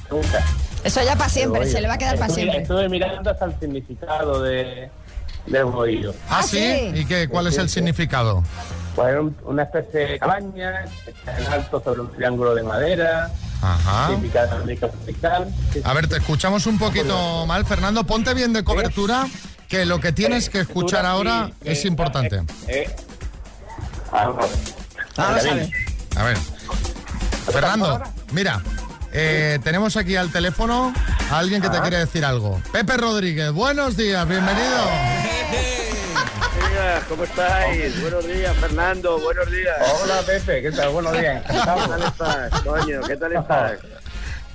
nunca. 0.10 0.43
Eso 0.84 1.04
ya 1.04 1.15
para 1.15 1.30
siempre, 1.30 1.67
se 1.67 1.80
le 1.80 1.88
va 1.88 1.93
a 1.93 1.97
quedar 1.97 2.17
para 2.17 2.34
siempre. 2.34 2.63
Estuve 2.63 2.89
mirando 2.89 3.30
hasta 3.30 3.45
el 3.45 3.60
significado 3.60 4.41
de, 4.41 4.89
del 5.45 5.65
bohío. 5.65 6.13
¿Ah, 6.27 6.41
sí? 6.41 6.91
¿Y 6.95 7.06
qué? 7.06 7.27
¿Cuál 7.27 7.47
es 7.47 7.58
el 7.60 7.69
significado? 7.69 8.43
Pues 8.95 9.15
una 9.45 9.63
especie 9.63 10.08
de 10.08 10.19
cabaña, 10.19 10.86
en 11.27 11.54
alto 11.54 11.82
sobre 11.84 12.01
un 12.01 12.12
triángulo 12.12 12.56
de 12.56 12.63
madera, 12.63 13.30
Ajá. 13.62 14.10
A 15.84 15.93
ver, 15.93 16.08
te 16.08 16.17
escuchamos 16.17 16.65
un 16.65 16.78
poquito 16.80 17.45
mal, 17.45 17.65
Fernando. 17.65 18.04
Ponte 18.04 18.34
bien 18.34 18.54
de 18.54 18.63
cobertura, 18.63 19.28
que 19.67 19.86
lo 19.86 20.00
que 20.00 20.12
tienes 20.12 20.50
que 20.50 20.62
escuchar 20.62 21.06
ahora 21.06 21.52
es 21.63 21.86
eh, 21.86 21.88
importante. 21.88 22.38
eh, 22.38 22.43
eh. 22.67 22.95
Vamos. 24.12 24.45
Vamos 25.15 25.45
a 25.45 25.54
ver. 25.54 25.69
A 26.17 26.24
ver. 26.24 26.38
Fernando, 27.52 28.02
mira, 28.32 28.62
eh, 29.13 29.60
tenemos 29.63 29.97
aquí 29.97 30.15
al 30.15 30.32
teléfono 30.32 30.93
a 31.30 31.38
alguien 31.39 31.62
que 31.62 31.69
te 31.69 31.80
quiere 31.82 31.97
decir 31.97 32.26
algo. 32.26 32.62
Pepe 32.71 32.97
Rodríguez, 32.97 33.52
buenos 33.52 33.95
días, 33.97 34.28
bienvenido. 34.28 35.20
Hola, 36.82 37.02
¿cómo 37.08 37.24
estáis? 37.26 38.02
Buenos 38.02 38.26
días, 38.26 38.58
Fernando, 38.58 39.20
buenos 39.20 39.52
días. 39.52 39.76
Hola, 40.04 40.15
Pepe, 40.26 40.63
¿qué 40.63 40.72
tal? 40.72 40.89
Buenos 40.89 41.12
días. 41.13 41.44
¿Qué 41.46 41.54
tal 41.63 42.02
estás, 42.04 42.62
coño? 42.62 43.02
¿Qué 43.08 43.17
tal 43.17 43.34
estás? 43.34 43.74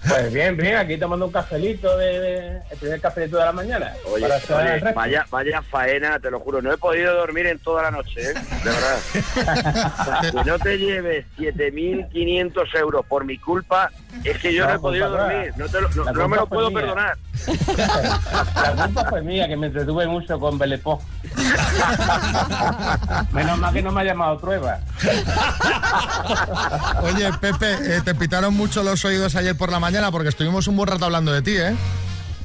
Pues 0.09 0.33
bien, 0.33 0.57
bien, 0.57 0.77
aquí 0.77 0.97
tomando 0.99 1.27
un 1.27 1.33
cafelito 1.33 1.97
de, 1.99 2.21
de- 2.21 2.63
el 2.71 2.79
primer 2.81 3.01
cafelito 3.01 3.39
de 3.39 3.45
la 3.45 3.53
mañana. 3.53 3.93
Oye, 4.13 4.25
oye, 4.27 4.93
vaya, 4.95 5.25
vaya 5.31 5.63
faena, 5.63 6.19
te 6.19 6.31
lo 6.31 6.39
juro. 6.41 6.61
No 6.63 6.73
he 6.73 6.79
podido 6.79 7.15
dormir 7.15 7.47
en 7.47 7.59
toda 7.61 7.83
la 7.85 7.91
noche, 7.93 8.21
¿eh? 8.31 8.35
De 8.35 8.71
verdad. 8.71 10.31
que 10.33 10.45
no 10.51 10.59
te 10.59 10.79
lleves 10.79 11.27
7.500 11.39 12.77
euros 12.79 13.07
por 13.07 13.25
mi 13.25 13.39
culpa, 13.39 13.91
es 14.25 14.39
que 14.39 14.53
yo 14.53 14.67
no, 14.67 14.75
he 14.75 14.79
podido 14.81 15.11
dormir. 15.11 15.53
No, 15.57 15.69
te 15.69 15.81
lo- 15.81 15.89
no- 15.91 16.13
no 16.13 16.29
me 16.29 16.37
lo 16.37 16.47
puedo 16.49 16.71
mía. 16.71 16.81
perdonar. 16.81 17.17
La 18.55 18.75
culpa 18.77 19.05
fue 19.09 19.23
mía, 19.23 19.49
que 19.49 19.57
me 19.57 19.69
entretuve 19.69 20.07
mucho 20.07 20.39
con 20.39 20.59
Belepó. 20.59 21.01
Menos 23.33 23.59
mal 23.59 23.73
que 23.73 23.83
no 23.83 23.93
me 23.93 24.01
ha 24.01 24.05
llamado 24.05 24.39
Trueba. 24.39 24.81
Oye, 27.03 27.31
Pepe, 27.41 27.97
eh, 27.97 28.01
te 28.05 28.15
pitaron 28.15 28.55
mucho 28.55 28.83
los 28.83 29.05
oídos 29.05 29.37
ayer 29.37 29.57
por 29.57 29.71
la 29.71 29.81
mañana 29.81 30.11
porque 30.11 30.29
estuvimos 30.29 30.67
un 30.69 30.77
buen 30.77 30.89
rato 30.89 31.05
hablando 31.05 31.33
de 31.33 31.43
ti, 31.43 31.57
¿eh? 31.57 31.75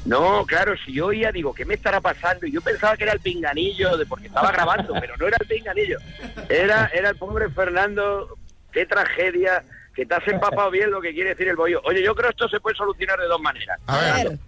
No, 0.04 0.44
claro, 0.46 0.74
si 0.84 0.92
yo 0.92 1.06
oía, 1.06 1.30
digo, 1.30 1.54
¿qué 1.54 1.64
me 1.64 1.74
estará 1.74 2.00
pasando? 2.00 2.46
Y 2.46 2.52
yo 2.52 2.60
pensaba 2.60 2.96
que 2.96 3.04
era 3.04 3.12
el 3.12 3.20
pinganillo, 3.20 3.96
de 3.96 4.04
porque 4.04 4.26
estaba 4.26 4.50
grabando, 4.50 4.94
pero 5.00 5.16
no 5.16 5.28
era 5.28 5.36
el 5.40 5.46
pinganillo. 5.46 5.98
Era, 6.48 6.90
era 6.92 7.10
el 7.10 7.16
pobre 7.16 7.48
Fernando, 7.50 8.36
qué 8.72 8.84
tragedia, 8.84 9.62
que 9.94 10.04
te 10.04 10.14
has 10.14 10.26
empapado 10.26 10.70
bien 10.70 10.90
lo 10.90 11.00
que 11.00 11.12
quiere 11.12 11.30
decir 11.30 11.48
el 11.48 11.56
bollo. 11.56 11.80
Oye, 11.84 12.02
yo 12.02 12.14
creo 12.14 12.30
que 12.30 12.42
esto 12.42 12.48
se 12.48 12.60
puede 12.60 12.76
solucionar 12.76 13.18
de 13.20 13.26
dos 13.26 13.40
maneras. 13.40 13.78
A 13.86 13.98
ver. 13.98 14.38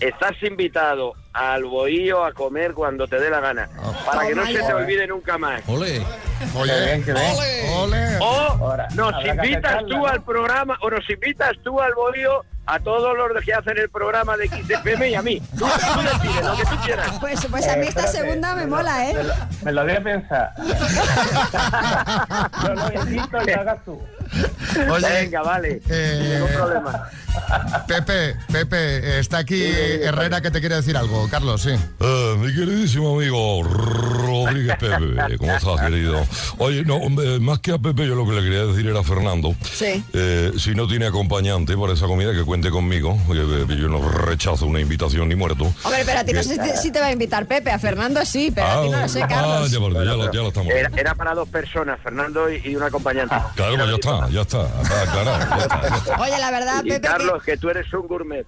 Estás 0.00 0.32
invitado 0.42 1.14
al 1.32 1.64
bohío 1.64 2.24
a 2.24 2.32
comer 2.32 2.74
cuando 2.74 3.06
te 3.06 3.18
dé 3.18 3.30
la 3.30 3.40
gana, 3.40 3.68
para 4.04 4.26
que 4.26 4.34
no 4.34 4.44
se 4.46 4.62
te 4.62 4.74
olvide 4.74 5.06
nunca 5.06 5.38
más. 5.38 5.62
Ole. 5.68 6.02
Bien. 6.54 7.04
ole. 7.74 8.18
O 8.20 8.76
nos 8.94 9.24
invitas 9.24 9.78
tú 9.86 9.96
¿no? 9.96 10.06
al 10.06 10.22
programa, 10.22 10.76
o 10.82 10.90
nos 10.90 11.08
invitas 11.08 11.52
tú 11.64 11.80
al 11.80 11.94
bohío 11.94 12.44
a 12.66 12.78
todos 12.80 13.16
los 13.16 13.42
que 13.44 13.54
hacen 13.54 13.78
el 13.78 13.88
programa 13.88 14.36
de 14.36 14.48
XFM 14.48 15.08
y 15.10 15.14
a 15.14 15.22
mí. 15.22 15.40
Tú, 15.56 15.64
tú 15.66 16.00
decides 16.02 16.44
lo 16.44 16.56
que 16.56 16.64
tú 16.64 16.76
quieras. 16.84 17.10
Pues, 17.20 17.46
pues 17.48 17.68
a 17.68 17.76
mí 17.76 17.86
Eh, 17.86 17.88
esta 17.88 18.06
segunda 18.08 18.54
me 18.54 18.64
lo- 18.64 18.76
mola, 18.76 18.96
Me 18.98 19.10
¿eh? 19.10 19.14
lo, 19.24 19.34
me 19.64 19.72
lo 19.72 19.82
voy 19.84 19.92
a 19.92 20.02
pensar. 20.02 20.52
Yo 22.62 22.74
lo 22.74 22.92
invito 23.02 23.42
y 23.42 23.46
lo 23.54 23.60
hagas 23.60 23.84
tú. 23.84 24.00
Oye, 24.90 25.06
Venga, 25.08 25.42
vale. 25.42 25.80
eh, 25.88 26.30
Ningún 26.38 26.52
problema. 26.54 27.08
Pepe, 27.86 28.34
Pepe, 28.50 28.76
eh, 28.96 29.18
está 29.20 29.38
aquí 29.38 29.62
Herrera 29.62 30.40
que 30.40 30.50
te 30.50 30.60
quiere 30.60 30.76
decir 30.76 30.96
algo. 30.96 31.28
Carlos, 31.30 31.62
sí. 31.62 31.70
Eh, 32.00 32.34
mi 32.38 32.52
queridísimo 32.54 33.14
amigo 33.16 33.62
Rodríguez 33.62 34.76
Pepe, 34.80 35.36
¿cómo 35.38 35.52
estás, 35.54 35.80
querido? 35.80 36.24
Oye, 36.58 36.82
no, 36.84 36.96
hombre, 36.96 37.38
más 37.40 37.58
que 37.60 37.72
a 37.72 37.78
Pepe, 37.78 38.06
yo 38.06 38.14
lo 38.14 38.26
que 38.26 38.32
le 38.32 38.42
quería 38.42 38.64
decir 38.66 38.86
era 38.86 39.00
a 39.00 39.04
Fernando. 39.04 39.54
Sí. 39.70 40.02
Eh, 40.14 40.52
si 40.58 40.74
no 40.74 40.86
tiene 40.88 41.06
acompañante 41.06 41.76
para 41.76 41.92
esa 41.92 42.06
comida, 42.06 42.32
que 42.32 42.42
cuente 42.42 42.70
conmigo. 42.70 43.18
que, 43.26 43.34
eh, 43.38 43.76
yo 43.78 43.88
no 43.88 44.06
rechazo 44.08 44.66
una 44.66 44.80
invitación 44.80 45.28
ni 45.28 45.34
muerto. 45.34 45.64
Hombre, 45.84 46.02
pero 46.06 46.20
a 46.20 46.24
ti 46.24 46.32
no 46.32 46.42
sé 46.42 46.54
si, 46.62 46.76
si 46.84 46.90
te 46.90 47.00
va 47.00 47.06
a 47.06 47.12
invitar 47.12 47.46
Pepe, 47.46 47.70
a 47.70 47.78
Fernando 47.78 48.24
sí, 48.24 48.50
pero 48.54 48.66
a 48.66 48.82
ti 48.82 48.88
no 48.88 49.00
lo 49.00 49.08
sé, 49.08 49.22
ah, 49.22 49.28
Carlos. 49.28 49.70
ya, 49.70 49.78
por- 49.78 49.92
ya 49.92 50.00
lo, 50.00 50.32
ya 50.32 50.40
lo 50.40 50.48
estamos. 50.48 50.72
Era, 50.72 50.90
era 50.96 51.14
para 51.14 51.34
dos 51.34 51.48
personas, 51.48 51.98
Fernando 52.02 52.50
y, 52.50 52.62
y 52.64 52.76
un 52.76 52.82
acompañante. 52.82 53.34
Claro, 53.54 53.76
pues 53.76 53.88
ya 53.88 53.94
está, 53.94 54.15
ya 54.30 54.42
está. 54.42 54.66
Está 54.82 55.02
aclarado, 55.02 55.56
ya 55.58 55.96
está. 55.96 56.22
Oye, 56.22 56.38
la 56.38 56.50
verdad, 56.50 56.84
Y 56.84 56.90
Pepe, 56.90 57.08
Carlos, 57.08 57.42
que 57.42 57.56
tú 57.56 57.68
eres 57.70 57.92
un 57.92 58.06
gourmet. 58.06 58.46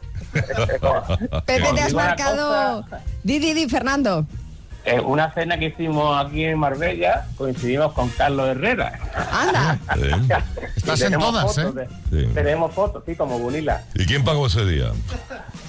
Pepe 1.47 1.73
te 1.75 1.81
has 1.81 1.95
marcado... 1.95 2.85
Di, 3.23 3.39
di, 3.39 3.55
di, 3.55 3.69
Fernando. 3.69 4.27
Eh, 4.91 5.01
una 5.01 5.33
cena 5.33 5.59
que 5.59 5.67
hicimos 5.67 6.25
aquí 6.25 6.45
en 6.45 6.59
Marbella, 6.59 7.27
coincidimos 7.37 7.93
con 7.93 8.09
Carlos 8.11 8.49
Herrera. 8.49 8.99
Anda. 9.33 9.79
Sí. 9.95 10.11
Estás 10.77 11.01
en 11.01 11.07
tenemos 11.07 11.27
todas, 11.31 11.45
fotos 11.57 11.77
¿eh? 11.83 11.89
de- 12.11 12.25
Sí. 12.27 12.31
Tenemos 12.33 12.75
fotos, 12.75 13.03
sí, 13.07 13.15
como 13.15 13.39
Bunila. 13.39 13.83
¿Y 13.95 14.07
quién 14.07 14.25
pagó 14.25 14.47
ese 14.47 14.65
día? 14.65 14.93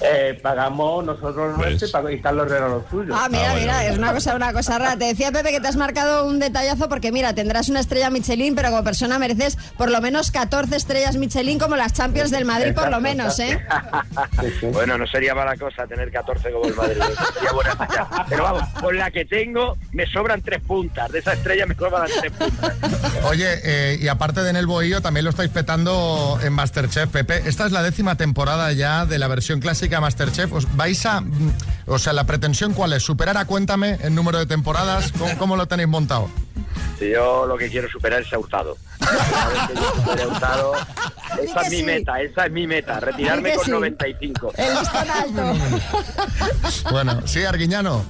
Eh, 0.02 0.40
pagamos 0.42 1.04
nosotros 1.04 1.58
nuestro 1.58 2.10
y, 2.12 2.22
Carlos 2.22 2.48
Herrera 2.48 2.70
lo 2.70 2.86
suyo. 2.90 3.14
Ah, 3.16 3.28
mira, 3.30 3.52
Ah, 3.52 3.56
mira, 3.60 3.86
es 3.86 3.98
una 3.98 4.14
cosa, 4.14 4.36
una 4.36 4.54
cosa 4.54 4.78
rara. 4.80 4.96
Te 4.98 5.06
decía 5.06 5.32
Pepe 5.34 5.52
que 5.52 5.60
te 5.60 5.68
has 5.68 5.76
marcado 5.76 6.26
un 6.26 6.40
detallazo 6.40 6.88
porque 6.88 7.12
mira, 7.12 7.34
tendrás 7.34 7.68
una 7.68 7.82
estrella 7.82 8.10
Michelin, 8.10 8.56
pero 8.56 8.70
como 8.70 8.84
persona 8.86 9.20
mereces 9.20 9.58
por 9.78 9.92
lo 9.92 10.00
menos 10.00 10.32
14 10.32 10.76
estrellas 10.78 11.18
Michelin 11.18 11.60
como 11.60 11.76
las 11.76 11.92
Champions 11.94 12.32
del 12.32 12.46
Madrid, 12.46 12.74
por 12.74 12.90
lo 12.90 13.02
menos, 13.02 13.38
¿eh? 13.40 13.60
Bueno, 14.72 14.98
no 14.98 15.06
sería 15.08 15.36
mala 15.36 15.58
cosa 15.58 15.86
tener 15.88 16.12
14 16.12 16.52
como 16.52 16.66
el 16.66 16.76
Madrid. 16.76 16.98
eso 17.02 17.34
Sería 17.34 17.52
buena 17.52 17.76
fecha. 17.76 18.08
Pero 18.30 18.44
vamos, 18.44 18.64
con 18.80 18.98
la 18.98 19.09
que 19.12 19.26
tengo 19.26 19.78
me 19.92 20.06
sobran 20.06 20.42
tres 20.42 20.62
puntas. 20.62 21.12
De 21.12 21.20
esa 21.20 21.34
estrella 21.34 21.66
me 21.66 21.76
sobran 21.76 22.08
tres 22.20 22.32
puntas. 22.32 22.74
Oye, 23.24 23.48
eh, 23.64 23.98
y 24.02 24.08
aparte 24.08 24.42
de 24.44 24.50
en 24.50 24.56
el 24.56 24.66
Bohío, 24.66 25.02
también 25.02 25.24
lo 25.26 25.30
estáis 25.30 25.52
petando 25.52 26.40
en 26.42 26.52
Masterchef, 26.54 27.10
Pepe. 27.10 27.44
Esta 27.48 27.66
es 27.68 27.72
la 27.72 27.84
décima 27.84 28.16
temporada 28.16 28.72
ya 28.74 29.06
de 29.06 29.20
la 29.20 29.28
versión 29.28 29.60
clásica 29.60 30.02
Masterchef. 30.02 30.52
¿Os 30.54 30.76
vais 30.76 31.06
a... 31.06 31.22
mm, 31.22 31.54
O 31.86 32.00
sea, 32.00 32.14
la 32.14 32.24
pretensión 32.24 32.74
cuál 32.74 32.94
es? 32.94 33.04
¿Superar 33.04 33.38
a 33.38 33.46
Cuéntame 33.46 33.98
en 34.02 34.16
número 34.16 34.40
de 34.40 34.46
temporadas? 34.48 35.12
¿Cómo, 35.12 35.38
cómo 35.38 35.56
lo 35.56 35.68
tenéis 35.68 35.88
montado? 35.90 36.30
Yo 37.00 37.46
lo 37.46 37.58
que 37.58 37.70
quiero 37.70 37.88
superar 37.90 38.22
es 38.24 38.34
a 38.34 38.40
Hurtado. 38.40 38.76
Una 40.12 40.28
Hurtado, 40.28 40.74
esa 41.42 41.62
es 41.62 41.70
mi 41.70 41.78
sí. 41.78 41.84
meta, 41.84 42.22
esa 42.22 42.46
es 42.48 42.52
mi 42.52 42.68
meta, 42.68 43.00
retirarme 43.00 43.54
con 43.54 43.66
sí. 43.66 43.72
95. 43.72 44.54
El 44.58 44.74
listón 44.80 45.10
alto. 45.10 45.54
Bueno, 46.92 47.22
sí, 47.26 47.44
Arguiñano. 47.44 48.04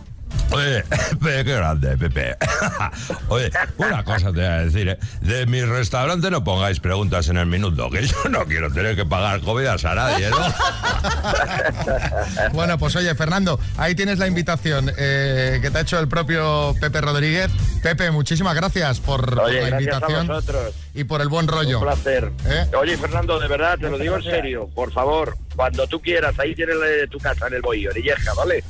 Oye, 0.51 0.83
Pepe, 0.89 1.45
qué 1.45 1.55
grande, 1.55 1.97
Pepe. 1.97 2.35
Oye, 3.27 3.51
una 3.77 4.03
cosa 4.03 4.27
te 4.27 4.39
voy 4.39 4.45
a 4.45 4.57
decir, 4.59 4.89
¿eh? 4.89 4.99
De 5.21 5.45
mi 5.45 5.63
restaurante 5.63 6.31
no 6.31 6.43
pongáis 6.43 6.79
preguntas 6.79 7.27
en 7.29 7.37
el 7.37 7.45
minuto, 7.45 7.89
que 7.89 8.07
yo 8.07 8.17
no 8.29 8.45
quiero 8.45 8.71
tener 8.71 8.95
que 8.95 9.05
pagar 9.05 9.41
comidas 9.41 9.85
a 9.85 9.95
nadie, 9.95 10.29
¿no? 10.29 10.37
Bueno, 12.53 12.77
pues 12.77 12.95
oye, 12.95 13.13
Fernando, 13.15 13.59
ahí 13.77 13.95
tienes 13.95 14.19
la 14.19 14.27
invitación 14.27 14.91
eh, 14.97 15.59
que 15.61 15.71
te 15.71 15.77
ha 15.77 15.81
hecho 15.81 15.99
el 15.99 16.07
propio 16.07 16.75
Pepe 16.79 17.01
Rodríguez. 17.01 17.49
Pepe, 17.81 18.11
muchísimas 18.11 18.55
gracias 18.55 18.99
por, 18.99 19.35
la 19.35 19.43
gracias 19.43 19.73
a 19.73 19.79
invitación 19.79 20.27
vosotros. 20.27 20.75
y 20.93 21.03
por 21.03 21.21
el 21.21 21.29
buen 21.29 21.47
rollo. 21.47 21.79
Un 21.79 21.85
placer. 21.85 22.31
¿Eh? 22.45 22.67
Oye, 22.77 22.97
Fernando, 22.97 23.39
de 23.39 23.47
verdad, 23.47 23.77
te 23.79 23.89
lo 23.89 23.97
digo 23.97 24.15
en 24.15 24.23
serio. 24.23 24.69
Por 24.73 24.91
favor, 24.91 25.37
cuando 25.55 25.87
tú 25.87 26.01
quieras, 26.01 26.37
ahí 26.39 26.55
tienes 26.55 26.75
tu 27.09 27.19
casa 27.19 27.47
en 27.47 27.53
el 27.53 27.61
Bohío, 27.61 27.91
en 27.91 27.97
Illesca, 27.97 28.33
¿vale? 28.33 28.63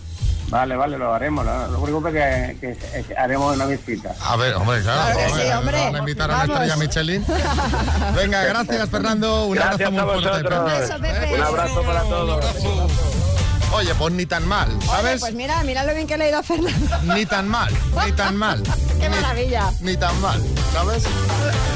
Vale, 0.49 0.75
vale, 0.75 0.97
lo 0.97 1.13
haremos. 1.13 1.45
Lo, 1.45 1.67
lo 1.67 1.79
único 1.79 2.03
que, 2.03 2.57
que, 2.59 2.75
que 3.03 3.15
haremos 3.15 3.55
una 3.55 3.65
visita. 3.65 4.13
A 4.25 4.35
ver, 4.35 4.55
hombre, 4.55 4.81
claro. 4.81 5.17
Hombre, 5.19 5.43
sí, 5.45 5.51
hombre. 5.51 5.83
Van 5.85 5.95
a 5.95 5.99
invitar 5.99 6.31
a 6.31 6.33
una 6.33 6.45
Vamos. 6.45 6.55
estrella 6.55 6.75
Michelin. 6.77 7.25
Venga, 8.15 8.43
gracias, 8.45 8.89
Fernando. 8.89 9.45
Un 9.45 9.55
Gracias 9.55 9.89
abrazo 9.89 10.01
a 10.01 10.13
muy 10.13 10.21
fuerte. 10.23 10.55
Un 10.55 10.65
beso. 10.65 11.35
Un 11.35 11.41
abrazo 11.43 11.81
para 11.83 12.01
todos. 12.03 12.45
Oye, 13.71 13.93
pues 13.95 14.13
ni 14.13 14.25
tan 14.25 14.47
mal, 14.47 14.67
Oye, 14.77 14.86
¿sabes? 14.88 15.19
pues 15.21 15.34
mira, 15.36 15.63
mira 15.63 15.84
lo 15.86 15.93
bien 15.93 16.08
que 16.08 16.17
le 16.17 16.25
ha 16.25 16.29
ido 16.29 16.39
a 16.39 16.43
Fernando. 16.43 16.97
Ni 17.13 17.25
tan 17.25 17.47
mal, 17.47 17.71
ni 18.05 18.12
tan 18.13 18.36
mal. 18.36 18.63
Qué 18.99 19.08
Ni- 19.10 19.15
maravilla. 19.15 19.71
Ni 19.82 19.95
tan 19.95 20.19
mal, 20.21 20.41
¿sabes? 20.73 21.03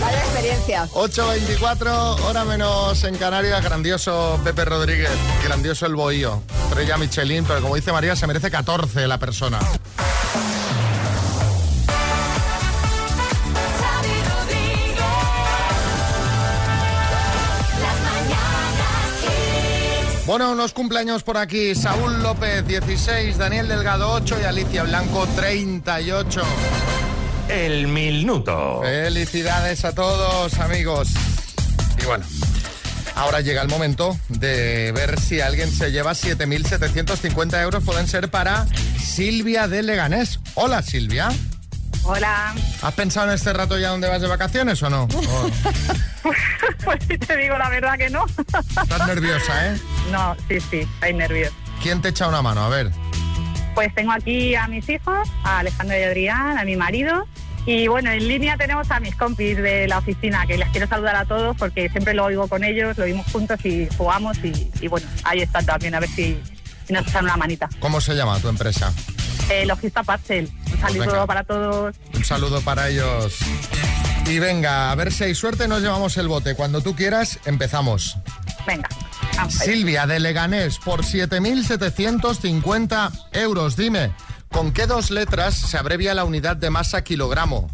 Vaya 0.01 0.19
experiencia. 0.19 0.87
8.24, 0.93 2.19
hora 2.25 2.43
menos 2.45 3.03
en 3.03 3.15
Canarias, 3.15 3.63
grandioso 3.63 4.39
Pepe 4.43 4.65
Rodríguez, 4.65 5.11
grandioso 5.43 5.85
el 5.85 5.95
bohío, 5.95 6.41
estrella 6.67 6.97
Michelin, 6.97 7.45
pero 7.45 7.61
como 7.61 7.75
dice 7.75 7.91
María, 7.91 8.15
se 8.15 8.25
merece 8.27 8.49
14 8.51 9.07
la 9.07 9.19
persona. 9.19 9.59
Bueno, 20.25 20.53
unos 20.53 20.71
cumpleaños 20.71 21.21
por 21.21 21.37
aquí, 21.37 21.75
Saúl 21.75 22.23
López, 22.23 22.65
16, 22.65 23.37
Daniel 23.37 23.67
Delgado, 23.67 24.09
8 24.13 24.37
y 24.41 24.43
Alicia 24.45 24.83
Blanco, 24.83 25.27
38. 25.35 26.41
El 27.49 27.87
minuto. 27.87 28.79
Felicidades 28.81 29.83
a 29.83 29.93
todos, 29.93 30.57
amigos. 30.59 31.09
Y 32.01 32.05
bueno, 32.05 32.23
ahora 33.15 33.41
llega 33.41 33.61
el 33.61 33.67
momento 33.67 34.17
de 34.29 34.93
ver 34.93 35.19
si 35.19 35.41
alguien 35.41 35.69
se 35.69 35.91
lleva 35.91 36.13
7.750 36.13 37.61
euros. 37.61 37.83
Pueden 37.83 38.07
ser 38.07 38.29
para 38.29 38.65
Silvia 38.97 39.67
de 39.67 39.83
Leganés. 39.83 40.39
Hola, 40.55 40.83
Silvia. 40.83 41.31
Hola, 42.05 42.53
¿Has 42.81 42.93
pensado 42.95 43.27
en 43.29 43.35
este 43.35 43.53
rato 43.53 43.79
ya 43.79 43.89
dónde 43.89 44.09
vas 44.09 44.21
de 44.21 44.27
vacaciones 44.27 44.81
o 44.83 44.89
no? 44.89 45.07
Pues 46.83 47.01
si 47.07 47.17
te 47.17 47.37
digo 47.37 47.57
la 47.57 47.69
verdad 47.69 47.97
que 47.97 48.09
no. 48.09 48.25
estás 48.27 49.07
nerviosa, 49.07 49.67
¿eh? 49.73 49.77
No, 50.11 50.35
sí, 50.49 50.59
sí, 50.59 50.79
estoy 50.79 51.13
nervioso. 51.13 51.53
¿Quién 51.81 52.01
te 52.01 52.09
echa 52.09 52.27
una 52.27 52.41
mano? 52.41 52.61
A 52.65 52.69
ver. 52.69 52.91
Pues 53.73 53.93
tengo 53.95 54.11
aquí 54.11 54.53
a 54.55 54.67
mis 54.67 54.87
hijos, 54.89 55.29
a 55.43 55.59
Alejandro 55.59 55.97
y 55.97 56.03
Adrián, 56.03 56.57
a 56.57 56.65
mi 56.65 56.75
marido. 56.75 57.25
Y 57.65 57.87
bueno, 57.87 58.11
en 58.11 58.27
línea 58.27 58.57
tenemos 58.57 58.91
a 58.91 58.99
mis 58.99 59.15
compis 59.15 59.55
de 59.57 59.87
la 59.87 59.99
oficina, 59.99 60.45
que 60.45 60.57
les 60.57 60.67
quiero 60.69 60.87
saludar 60.87 61.15
a 61.15 61.25
todos 61.25 61.55
porque 61.57 61.87
siempre 61.89 62.13
lo 62.13 62.25
oigo 62.25 62.47
con 62.49 62.63
ellos, 62.65 62.97
lo 62.97 63.05
oímos 63.05 63.25
juntos 63.31 63.59
y 63.65 63.87
jugamos. 63.97 64.37
Y, 64.43 64.69
y 64.81 64.87
bueno, 64.89 65.07
ahí 65.23 65.41
están 65.41 65.65
también, 65.65 65.95
a 65.95 66.01
ver 66.01 66.09
si 66.09 66.37
nos 66.89 67.07
echan 67.07 67.23
una 67.23 67.37
manita. 67.37 67.69
¿Cómo 67.79 68.01
se 68.01 68.13
llama 68.13 68.39
tu 68.39 68.49
empresa? 68.49 68.93
Eh, 69.49 69.65
Logista 69.65 70.03
Parcel, 70.03 70.49
un 70.71 70.79
saludo 70.79 71.05
venga. 71.11 71.25
para 71.27 71.43
todos. 71.43 71.95
Un 72.15 72.23
saludo 72.25 72.61
para 72.61 72.87
ellos. 72.89 73.37
Y 74.25 74.39
venga, 74.39 74.89
a 74.91 74.95
ver 74.95 75.11
si 75.11 75.25
hay 75.25 75.35
suerte, 75.35 75.67
nos 75.67 75.81
llevamos 75.81 76.15
el 76.17 76.27
bote. 76.29 76.55
Cuando 76.55 76.79
tú 76.81 76.95
quieras, 76.95 77.39
empezamos. 77.45 78.17
Venga, 78.65 78.87
vamos. 79.35 79.53
Silvia 79.53 80.07
de 80.07 80.19
Leganés, 80.21 80.79
por 80.79 81.03
7.750 81.03 83.11
euros. 83.33 83.75
Dime, 83.75 84.13
¿con 84.49 84.71
qué 84.71 84.87
dos 84.87 85.11
letras 85.11 85.55
se 85.55 85.77
abrevia 85.77 86.13
la 86.13 86.23
unidad 86.23 86.55
de 86.55 86.69
masa 86.69 87.03
kilogramo? 87.03 87.69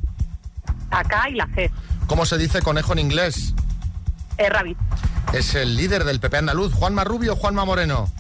Acá 0.92 1.30
y 1.30 1.36
la 1.36 1.46
G, 1.48 1.70
¿Cómo 2.08 2.26
se 2.26 2.38
dice 2.40 2.64
conejo 2.64 2.94
en 2.94 3.00
inglés? 3.00 3.54
eh, 4.40 4.50
Rabbit, 4.50 4.76
Es 5.34 5.54
el 5.54 5.76
líder 5.78 6.04
del 6.06 6.20
PP 6.20 6.38
andaluz, 6.38 6.74
Juanma 6.74 7.04
Rubio 7.04 7.34
o 7.34 7.36
Juanma 7.36 7.64
Moreno. 7.66 8.12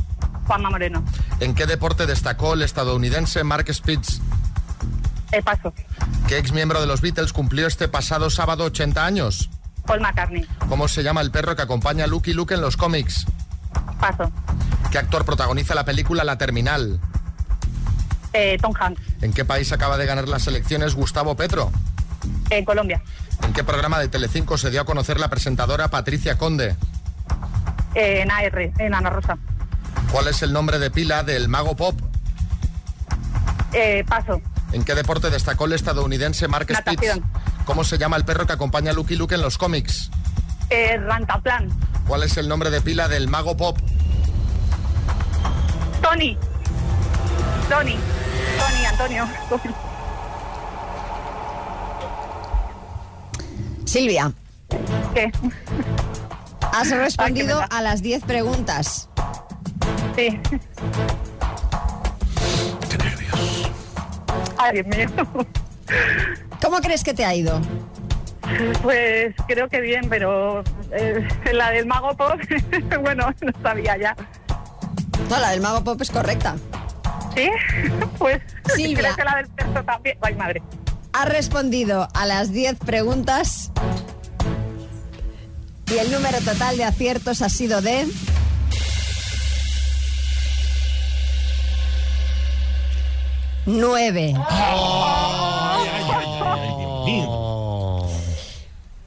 Juanma 0.50 0.72
Moreno, 0.72 1.04
¿En 1.42 1.54
qué 1.54 1.68
deporte 1.68 2.08
destacó 2.08 2.56
el 2.56 2.64
estadounidense 2.64 3.44
Mark 3.44 3.72
Spitz? 3.72 4.20
eh, 5.32 5.44
Paso, 5.44 5.72
¿Qué 6.28 6.40
ex 6.40 6.52
miembro 6.52 6.82
de 6.82 6.88
los 6.88 7.02
Beatles 7.02 7.34
cumplió 7.34 7.68
este 7.68 7.88
pasado 7.88 8.32
sábado 8.32 8.64
80 8.64 9.06
años? 9.06 9.52
Paul 9.86 10.02
McCartney, 10.02 10.48
¿Cómo 10.68 10.88
se 10.88 11.04
llama 11.04 11.22
el 11.22 11.30
perro 11.30 11.56
que 11.56 11.62
acompaña 11.62 12.06
a 12.06 12.08
Lucky 12.08 12.34
Luke 12.34 12.56
en 12.56 12.62
los 12.62 12.78
cómics? 12.78 13.28
Paso, 14.00 14.32
¿Qué 14.92 14.98
actor 14.98 15.24
protagoniza 15.24 15.76
la 15.76 15.86
película 15.86 16.24
La 16.24 16.40
Terminal? 16.40 17.00
eh, 18.34 18.58
Tom 18.60 18.74
Hanks, 18.80 19.00
¿En 19.22 19.32
qué 19.34 19.46
país 19.46 19.72
acaba 19.72 19.98
de 19.98 20.08
ganar 20.08 20.28
las 20.28 20.48
elecciones 20.48 20.96
Gustavo 20.96 21.36
Petro? 21.36 21.72
eh, 22.50 22.66
Colombia, 22.66 23.04
¿En 23.44 23.54
qué 23.54 23.64
programa 23.64 24.00
de 24.00 24.08
Telecinco 24.08 24.58
se 24.58 24.72
dio 24.72 24.82
a 24.82 24.86
conocer 24.86 25.20
la 25.20 25.28
presentadora 25.30 25.90
Patricia 25.90 26.40
Conde? 26.40 26.76
eh, 27.94 28.22
en 28.24 28.32
AR, 28.32 28.72
en 28.80 28.94
Ana 28.96 29.12
Rosa, 29.12 29.38
¿Cuál 30.12 30.28
es 30.28 30.42
el 30.42 30.52
nombre 30.54 30.80
de 30.80 30.90
pila 30.92 31.24
del 31.24 31.48
mago 31.50 31.76
pop? 31.76 31.96
eh, 33.74 34.04
Paso, 34.08 34.42
¿En 34.72 34.84
qué 34.84 34.96
deporte 34.96 35.30
destacó 35.30 35.66
el 35.66 35.74
estadounidense 35.74 36.48
Mark 36.48 36.66
Spitz? 36.66 36.86
Natación. 36.86 37.24
¿Cómo 37.66 37.84
se 37.84 37.98
llama 37.98 38.18
el 38.18 38.26
perro 38.26 38.46
que 38.48 38.54
acompaña 38.54 38.92
a 38.92 38.94
Lucky 38.94 39.16
Luke 39.16 39.36
en 39.36 39.42
los 39.42 39.58
cómics? 39.58 40.10
eh, 40.70 40.98
Rantaplan, 40.98 41.70
¿Cuál 42.08 42.24
es 42.24 42.38
el 42.38 42.48
nombre 42.48 42.70
de 42.72 42.82
pila 42.82 43.08
del 43.08 43.28
mago 43.28 43.56
pop? 43.58 43.78
Tony, 46.02 46.38
Tony, 47.70 47.98
Tony, 48.58 48.86
Antonio, 48.86 49.28
Silvia, 53.86 54.32
¿qué? 55.14 55.32
has 56.72 56.90
respondido 56.92 57.60
Ay, 57.62 57.68
me 57.70 57.78
a 57.78 57.82
las 57.82 58.02
10 58.02 58.24
preguntas. 58.24 59.09
Sí. 60.20 60.38
Ay, 64.58 64.74
Dios 64.74 64.88
mío. 64.88 65.08
¿Cómo 66.62 66.80
crees 66.82 67.06
que 67.06 67.14
te 67.14 67.24
ha 67.24 67.34
ido? 67.34 67.62
Pues 68.82 69.34
creo 69.48 69.70
que 69.70 69.80
bien, 69.80 70.10
pero 70.10 70.62
eh, 70.92 71.26
la 71.54 71.72
del 71.72 71.86
mago 71.86 72.18
pop, 72.18 72.38
bueno, 73.02 73.34
no 73.42 73.52
sabía 73.64 73.96
ya. 73.98 74.16
No, 75.30 75.40
la 75.40 75.52
del 75.52 75.62
mago 75.62 75.84
pop 75.86 76.02
es 76.02 76.12
correcta. 76.12 76.58
¿Sí? 77.34 77.50
Pues 78.18 78.42
Silvia. 78.76 78.98
creo 78.98 79.16
que 79.16 79.24
la 79.24 79.36
del 79.38 79.48
perro 79.48 79.86
también. 79.86 80.18
Ay, 80.22 80.36
madre. 80.36 80.62
Has 81.14 81.30
respondido 81.30 82.10
a 82.14 82.26
las 82.26 82.52
10 82.52 82.80
preguntas 82.80 83.72
y 85.90 85.98
el 85.98 86.12
número 86.12 86.40
total 86.40 86.76
de 86.76 86.84
aciertos 86.84 87.42
ha 87.42 87.50
sido 87.50 87.82
de... 87.82 88.06
Nueve. 93.72 94.34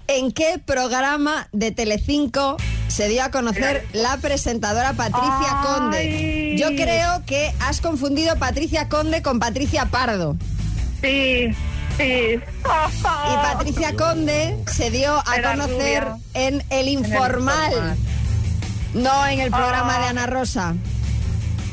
¿En 0.06 0.30
qué 0.30 0.60
programa 0.64 1.48
de 1.52 1.72
Telecinco 1.72 2.56
se 2.86 3.08
dio 3.08 3.24
a 3.24 3.30
conocer 3.32 3.84
la 3.92 4.18
presentadora 4.18 4.92
Patricia 4.92 5.60
Conde? 5.64 6.54
Yo 6.56 6.68
creo 6.76 7.24
que 7.26 7.52
has 7.60 7.80
confundido 7.80 8.36
Patricia 8.36 8.88
Conde 8.88 9.20
con 9.22 9.40
Patricia 9.40 9.86
Pardo. 9.86 10.36
Sí, 11.00 11.48
sí. 11.96 12.04
Y 12.38 13.36
Patricia 13.42 13.96
Conde 13.96 14.58
se 14.72 14.90
dio 14.92 15.16
a 15.26 15.36
Era 15.36 15.52
conocer 15.52 16.04
rubia. 16.04 16.18
en 16.34 16.62
El 16.70 16.88
Informal, 16.88 17.72
Informal. 17.72 17.96
no 18.94 19.26
en 19.26 19.40
el 19.40 19.50
programa 19.50 19.96
Ah. 19.96 20.00
de 20.02 20.06
Ana 20.06 20.26
Rosa. 20.26 20.74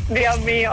Dios 0.10 0.40
mío. 0.42 0.72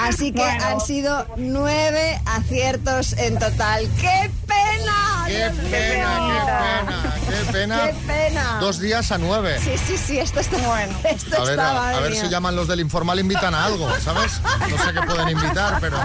Así 0.00 0.32
que 0.32 0.40
Bueno. 0.40 0.64
han 0.66 0.80
sido 0.80 1.26
nueve 1.36 2.20
aciertos 2.26 3.12
en 3.14 3.38
total. 3.38 3.88
¡Qué 4.00 4.30
pena! 4.46 5.24
¡Qué 5.26 5.50
pena, 5.70 6.18
qué 6.28 6.40
pena, 6.50 7.14
qué 7.28 7.52
pena! 7.52 7.86
¡Qué 7.86 7.94
pena! 8.06 8.58
Dos 8.60 8.80
días 8.80 9.12
a 9.12 9.18
nueve. 9.18 9.58
Sí, 9.62 9.72
sí, 9.78 9.96
sí, 9.96 10.18
esto 10.18 10.40
está 10.40 10.58
bueno. 10.58 10.92
Esto 11.04 11.36
A 11.36 11.44
ver, 11.44 11.50
está, 11.50 11.70
a, 11.70 11.96
a 11.96 12.00
ver 12.00 12.16
si 12.16 12.28
llaman 12.28 12.56
los 12.56 12.68
del 12.68 12.80
informal 12.80 13.18
invitan 13.20 13.54
a 13.54 13.64
algo, 13.64 13.88
¿sabes? 14.00 14.40
No 14.68 14.76
sé 14.84 14.92
qué 14.92 15.02
pueden 15.02 15.28
invitar, 15.28 15.78
pero... 15.80 15.98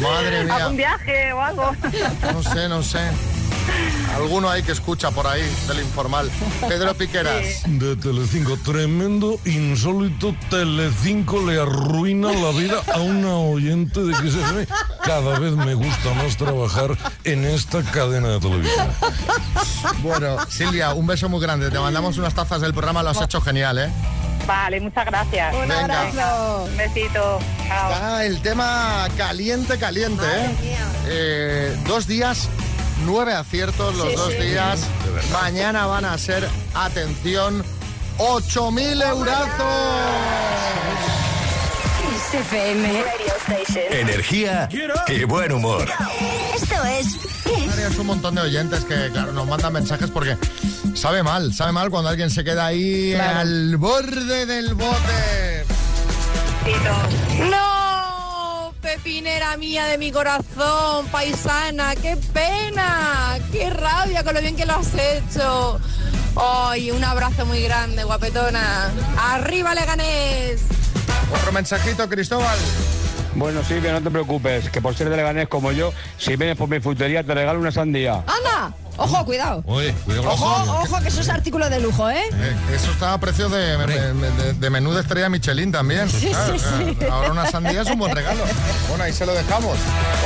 Madre 0.00 0.44
mía. 0.44 0.56
¿Algún 0.56 0.76
viaje 0.76 1.32
o 1.32 1.40
algo? 1.40 1.76
No 2.32 2.42
sé, 2.42 2.68
no 2.68 2.82
sé. 2.82 3.00
Alguno 4.14 4.48
hay 4.48 4.62
que 4.62 4.72
escucha 4.72 5.10
por 5.10 5.26
ahí 5.26 5.42
del 5.66 5.80
informal. 5.80 6.30
Pedro 6.68 6.94
Piqueras. 6.98 7.62
De 7.66 7.96
Telecinco, 7.96 8.56
tremendo, 8.58 9.38
insólito, 9.44 10.34
Telecinco 10.50 11.44
le 11.44 11.60
arruina 11.60 12.32
la 12.32 12.50
vida 12.50 12.80
a 12.94 13.00
una 13.00 13.36
oyente 13.36 14.00
de 14.00 14.12
que 14.22 14.30
se 14.30 14.52
ve. 14.52 14.68
Cada 15.04 15.38
vez 15.38 15.52
me 15.52 15.74
gusta 15.74 16.12
más 16.14 16.36
trabajar 16.36 16.96
en 17.24 17.44
esta 17.44 17.82
cadena 17.82 18.28
de 18.30 18.40
televisión. 18.40 18.88
Bueno, 20.02 20.36
Silvia, 20.48 20.92
un 20.94 21.06
beso 21.06 21.28
muy 21.28 21.40
grande. 21.40 21.70
Te 21.70 21.78
mandamos 21.78 22.16
unas 22.18 22.34
tazas 22.34 22.60
del 22.60 22.72
programa, 22.72 23.02
lo 23.02 23.10
has 23.10 23.20
hecho 23.20 23.40
genial, 23.40 23.78
¿eh? 23.78 23.90
Vale, 24.46 24.78
muchas 24.80 25.06
gracias. 25.06 25.54
Un 25.54 25.60
Venga. 25.62 25.80
abrazo. 26.02 26.64
Un 26.64 26.76
besito. 26.76 27.38
Chao. 27.66 27.92
Está 27.92 28.24
el 28.26 28.40
tema 28.42 29.08
caliente, 29.16 29.78
caliente, 29.78 30.22
Madre 30.22 30.44
¿eh? 30.44 30.56
mía. 30.62 30.86
Eh, 31.06 31.76
Dos 31.86 32.06
días, 32.06 32.48
nueve 33.04 33.34
aciertos 33.34 33.94
los 33.96 34.08
Sí, 34.10 34.14
dos 34.16 34.32
sí. 34.32 34.42
días. 34.44 34.80
Mañana 35.32 35.86
van 35.86 36.04
a 36.04 36.16
ser, 36.18 36.48
atención, 36.74 37.64
8.000 38.18 39.02
eurazos. 39.10 39.66
FM. 42.32 43.04
Energía 43.90 44.68
y 45.08 45.24
buen 45.24 45.52
humor. 45.52 45.86
Esto 46.54 46.84
es. 46.84 47.06
Tenemos 47.44 47.98
un 47.98 48.06
montón 48.06 48.34
de 48.34 48.40
oyentes 48.42 48.84
que, 48.84 49.10
claro, 49.12 49.32
nos 49.32 49.46
mandan 49.46 49.72
mensajes 49.72 50.10
porque 50.10 50.36
sabe 50.94 51.22
mal, 51.22 51.52
sabe 51.54 51.70
mal 51.72 51.90
cuando 51.90 52.08
alguien 52.10 52.30
se 52.30 52.42
queda 52.42 52.66
ahí 52.66 53.12
Claro. 53.14 53.38
al 53.40 53.76
borde 53.76 54.46
del 54.46 54.74
bote. 54.74 55.64
¡No! 57.50 57.73
Pepinera 58.94 59.56
mía 59.56 59.86
de 59.86 59.98
mi 59.98 60.12
corazón, 60.12 61.08
paisana, 61.10 61.96
qué 61.96 62.16
pena, 62.32 63.40
qué 63.50 63.68
rabia 63.68 64.22
con 64.22 64.34
lo 64.34 64.40
bien 64.40 64.54
que 64.54 64.64
lo 64.64 64.74
has 64.74 64.92
hecho. 64.94 65.80
Ay, 66.36 66.92
un 66.92 67.02
abrazo 67.02 67.44
muy 67.44 67.60
grande, 67.64 68.04
guapetona. 68.04 68.92
¡Arriba, 69.18 69.74
Leganés! 69.74 70.62
Otro 71.34 71.50
mensajito, 71.50 72.08
Cristóbal. 72.08 72.56
Bueno, 73.36 73.62
Silvia, 73.64 73.92
no 73.92 74.00
te 74.02 74.10
preocupes, 74.10 74.70
que 74.70 74.80
por 74.80 74.94
ser 74.94 75.08
de 75.10 75.16
Leganés 75.16 75.48
como 75.48 75.72
yo, 75.72 75.92
si 76.18 76.36
vienes 76.36 76.56
por 76.56 76.68
mi 76.68 76.78
frutería 76.80 77.24
te 77.24 77.34
regalo 77.34 77.58
una 77.58 77.72
sandía. 77.72 78.22
¡Anda! 78.26 78.72
Ojo, 78.96 79.24
cuidado. 79.24 79.64
Oye, 79.66 79.92
cuidado 80.04 80.22
con 80.22 80.32
Ojo, 80.34 80.80
ojo, 80.82 81.00
que 81.02 81.08
eso 81.08 81.20
es 81.20 81.28
artículo 81.28 81.68
de 81.68 81.80
lujo, 81.80 82.08
¿eh? 82.10 82.22
Eh, 82.32 82.56
eso 82.76 82.92
está 82.92 83.12
a 83.12 83.18
precio 83.18 83.48
de, 83.48 83.76
de- 83.76 84.12
de- 84.14 84.52
de 84.52 84.70
menú 84.70 84.92
de 84.92 85.00
estrella 85.00 85.28
Michelin 85.28 85.72
también. 85.72 86.08
Sí, 86.08 86.28
Claro, 86.28 86.54
sí. 86.58 86.96
Ahora 87.10 87.32
una 87.32 87.50
sandía 87.50 87.82
es 87.82 87.90
un 87.90 87.98
buen 87.98 88.14
regalo. 88.14 88.44
Bueno, 88.88 89.02
ahí 89.02 89.12
se 89.12 89.26
lo 89.26 89.34
dejamos. 89.34 89.76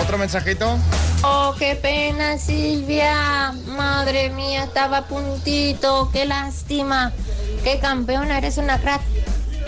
Otro 0.03 0.19
mensajito. 0.19 0.77
Oh, 1.23 1.55
qué 1.59 1.77
pena, 1.77 2.37
Silvia. 2.37 3.53
Madre 3.69 4.29
mía, 4.31 4.65
estaba 4.65 4.99
a 4.99 5.07
puntito. 5.07 6.11
Qué 6.13 6.27
lástima. 6.27 7.13
Qué 7.65 7.79
campeona, 7.81 8.37
eres 8.37 8.59
una 8.59 8.79
crack. 8.79 9.01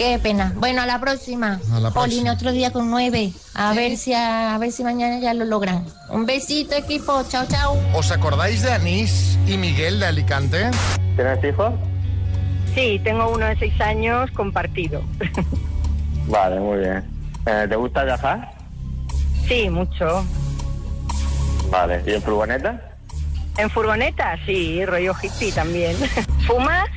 Qué 0.00 0.18
pena. 0.18 0.54
Bueno, 0.56 0.80
a 0.80 0.86
la 0.86 0.98
próxima. 0.98 1.60
A 1.74 1.78
la 1.78 1.90
Pauline, 1.90 2.22
próxima. 2.22 2.32
otro 2.32 2.52
día 2.52 2.72
con 2.72 2.90
nueve. 2.90 3.34
A 3.52 3.74
ver 3.74 3.98
si 3.98 4.14
a, 4.14 4.54
a 4.54 4.58
ver 4.58 4.72
si 4.72 4.82
mañana 4.82 5.18
ya 5.18 5.34
lo 5.34 5.44
logran. 5.44 5.84
Un 6.08 6.24
besito, 6.24 6.74
equipo. 6.74 7.22
Chao, 7.28 7.44
chao. 7.46 7.76
¿Os 7.92 8.10
acordáis 8.10 8.62
de 8.62 8.72
Anís 8.72 9.38
y 9.46 9.58
Miguel 9.58 10.00
de 10.00 10.06
Alicante? 10.06 10.70
¿Tienes 11.16 11.44
hijos? 11.44 11.74
Sí, 12.74 12.98
tengo 13.04 13.28
uno 13.30 13.44
de 13.44 13.58
seis 13.58 13.78
años 13.82 14.30
compartido. 14.30 15.02
Vale, 16.28 16.60
muy 16.60 16.78
bien. 16.78 17.04
Eh, 17.44 17.66
¿Te 17.68 17.76
gusta 17.76 18.02
viajar? 18.04 18.52
Sí, 19.46 19.68
mucho. 19.68 20.24
Vale. 21.70 22.02
¿Y 22.06 22.12
en 22.14 22.22
furgoneta? 22.22 22.80
En 23.58 23.68
furgoneta, 23.68 24.38
sí, 24.46 24.82
rollo 24.86 25.12
hippie 25.22 25.52
también. 25.52 25.94
¿Fumas? 26.46 26.88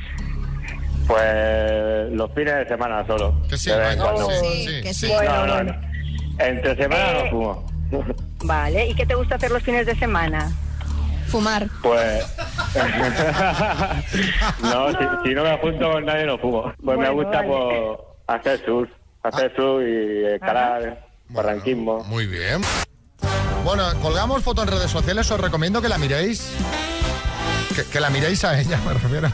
Pues 1.06 2.10
los 2.12 2.30
fines 2.32 2.54
de 2.56 2.66
semana 2.68 3.06
solo. 3.06 3.34
Que 3.48 3.56
sí, 3.58 3.70
de 3.70 3.76
vez 3.78 3.92
en 3.92 3.98
vaya, 3.98 4.12
cuando. 4.12 4.30
sí, 4.30 4.66
sí, 4.66 4.82
que 4.82 4.94
sí. 4.94 5.06
No, 5.08 5.14
Bueno, 5.14 5.46
no, 5.46 5.54
bueno. 5.54 5.72
no. 5.72 6.44
Entre 6.44 6.76
semana 6.76 7.10
Eh. 7.10 7.24
no 7.24 7.30
fumo. 7.30 7.66
Vale, 8.44 8.86
¿y 8.88 8.94
qué 8.94 9.06
te 9.06 9.14
gusta 9.14 9.34
hacer 9.36 9.50
los 9.50 9.62
fines 9.62 9.86
de 9.86 9.94
semana? 9.96 10.50
Fumar. 11.28 11.68
Pues. 11.82 12.24
no, 14.62 14.90
si, 14.90 14.98
si 15.28 15.34
no 15.34 15.42
me 15.44 15.56
junto 15.58 15.92
con 15.92 16.04
nadie 16.04 16.26
no 16.26 16.38
fumo. 16.38 16.72
Pues 16.84 16.98
me 16.98 17.10
gusta 17.10 17.42
vale. 17.42 17.48
pues, 17.48 17.98
hacer 18.26 18.64
surf. 18.64 18.90
Hacer 19.22 19.52
surf 19.56 19.82
y 19.86 20.24
escalar, 20.34 21.06
barranquismo. 21.30 22.04
Muy 22.04 22.26
bien. 22.26 22.60
Bueno, 23.64 23.84
colgamos 24.02 24.42
foto 24.42 24.62
en 24.62 24.68
redes 24.68 24.90
sociales, 24.90 25.30
os 25.30 25.40
recomiendo 25.40 25.80
que 25.80 25.88
la 25.88 25.96
miréis. 25.96 26.54
Que, 27.74 27.84
que 27.84 28.00
la 28.00 28.10
miréis 28.10 28.44
a 28.44 28.58
ella, 28.58 28.78
me 28.86 28.94
refiero. 28.94 29.28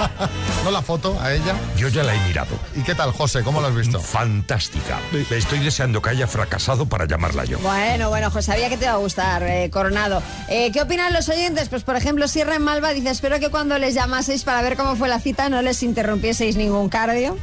no 0.64 0.70
la 0.70 0.82
foto, 0.82 1.18
a 1.20 1.32
ella. 1.32 1.54
Yo 1.76 1.88
ya 1.88 2.02
la 2.02 2.14
he 2.14 2.20
mirado. 2.26 2.56
¿Y 2.76 2.82
qué 2.82 2.94
tal, 2.94 3.12
José? 3.12 3.42
¿Cómo 3.42 3.60
lo 3.60 3.66
has 3.68 3.74
visto? 3.74 3.98
Fantástica. 4.00 4.98
Le 5.12 5.36
estoy 5.36 5.58
deseando 5.58 6.00
que 6.00 6.10
haya 6.10 6.26
fracasado 6.26 6.86
para 6.86 7.06
llamarla 7.06 7.44
yo. 7.44 7.58
Bueno, 7.58 8.08
bueno, 8.08 8.30
José, 8.30 8.52
sabía 8.52 8.68
que 8.68 8.76
te 8.76 8.84
iba 8.84 8.94
a 8.94 8.98
gustar, 8.98 9.42
eh, 9.42 9.70
Coronado. 9.70 10.22
Eh, 10.48 10.70
¿Qué 10.72 10.80
opinan 10.82 11.12
los 11.12 11.28
oyentes? 11.28 11.68
Pues, 11.68 11.82
por 11.84 11.96
ejemplo, 11.96 12.28
Sierra 12.28 12.54
en 12.54 12.62
Malva 12.62 12.92
dice, 12.92 13.10
espero 13.10 13.40
que 13.40 13.50
cuando 13.50 13.78
les 13.78 13.94
llamaseis 13.94 14.44
para 14.44 14.62
ver 14.62 14.76
cómo 14.76 14.96
fue 14.96 15.08
la 15.08 15.18
cita 15.18 15.48
no 15.48 15.62
les 15.62 15.82
interrumpieseis 15.82 16.56
ningún 16.56 16.88
cardio. 16.88 17.36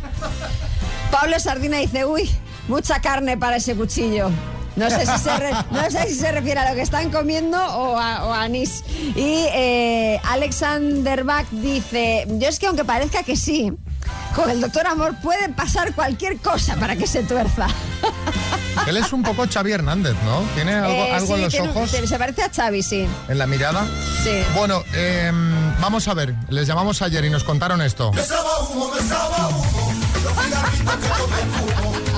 Pablo 1.12 1.40
Sardina 1.40 1.78
dice, 1.78 2.06
uy, 2.06 2.30
mucha 2.68 3.02
carne 3.02 3.38
para 3.38 3.58
ese 3.58 3.76
cuchillo. 3.76 4.30
No 4.80 4.90
sé 4.90 5.06
si 5.06 5.18
se, 5.18 5.38
re- 5.38 5.52
no 5.72 5.92
sé 5.92 6.08
si 6.08 6.16
se 6.16 6.32
refiere 6.32 6.60
a 6.60 6.70
lo 6.70 6.76
que 6.76 6.82
están 6.82 7.10
comiendo 7.12 7.58
o 7.58 7.98
a, 7.98 8.26
o 8.26 8.34
a 8.34 8.44
anís. 8.44 8.84
Y 9.16 9.46
eh, 9.54 10.20
Alexander 10.24 11.24
Bach 11.24 11.48
dice, 11.52 12.26
yo 12.28 12.48
es 12.48 12.60
que 12.60 12.68
aunque 12.68 12.86
parezca 12.86 13.24
que 13.24 13.36
sí, 13.36 13.72
con 14.36 14.50
el 14.50 14.62
doctor 14.62 14.88
Amor 14.88 15.16
puede 15.22 15.50
pasar 15.50 15.94
cualquier 15.94 16.38
cosa 16.38 16.76
para 16.78 16.96
que 16.96 17.06
se 17.08 17.24
tuerza. 17.24 17.68
Él 18.88 18.96
es 18.98 19.12
un 19.12 19.24
poco 19.24 19.46
Xavi 19.52 19.72
Hernández, 19.74 20.16
¿no? 20.24 20.42
Tiene 20.56 20.74
algo, 20.74 20.92
Eh, 20.94 21.12
algo 21.14 21.36
en 21.36 21.42
los 21.42 21.52
tiene 21.52 21.70
ojos, 21.70 21.92
se 21.92 22.18
parece 22.18 22.44
a 22.44 22.50
Xavi, 22.50 22.82
sí. 22.82 23.08
en 23.28 23.38
la 23.38 23.46
mirada. 23.46 23.86
Sí. 24.24 24.42
Bueno, 24.56 24.84
em, 24.94 25.52
vamos 25.82 26.08
a 26.08 26.14
ver. 26.14 26.34
Les 26.50 26.66
llamamos 26.68 27.02
ayer 27.02 27.26
y 27.26 27.30
nos 27.30 27.44
contaron 27.44 27.82
esto. 27.82 28.12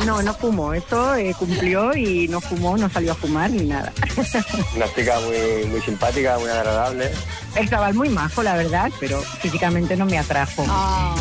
No, 0.05 0.21
no 0.21 0.33
fumo. 0.33 0.73
Eso 0.73 1.15
eh, 1.15 1.33
cumplió 1.37 1.95
y 1.95 2.27
no 2.27 2.41
fumó, 2.41 2.77
no 2.77 2.89
salió 2.89 3.11
a 3.11 3.15
fumar 3.15 3.49
ni 3.51 3.65
nada. 3.65 3.91
Una 4.75 4.93
chica 4.93 5.19
muy, 5.19 5.67
muy 5.69 5.81
simpática, 5.81 6.37
muy 6.39 6.49
agradable. 6.49 7.11
El 7.55 7.69
chaval 7.69 7.93
muy 7.93 8.09
majo, 8.09 8.41
la 8.43 8.55
verdad, 8.55 8.91
pero 8.99 9.19
físicamente 9.21 9.95
no 9.97 10.05
me 10.05 10.17
atrajo. 10.17 10.63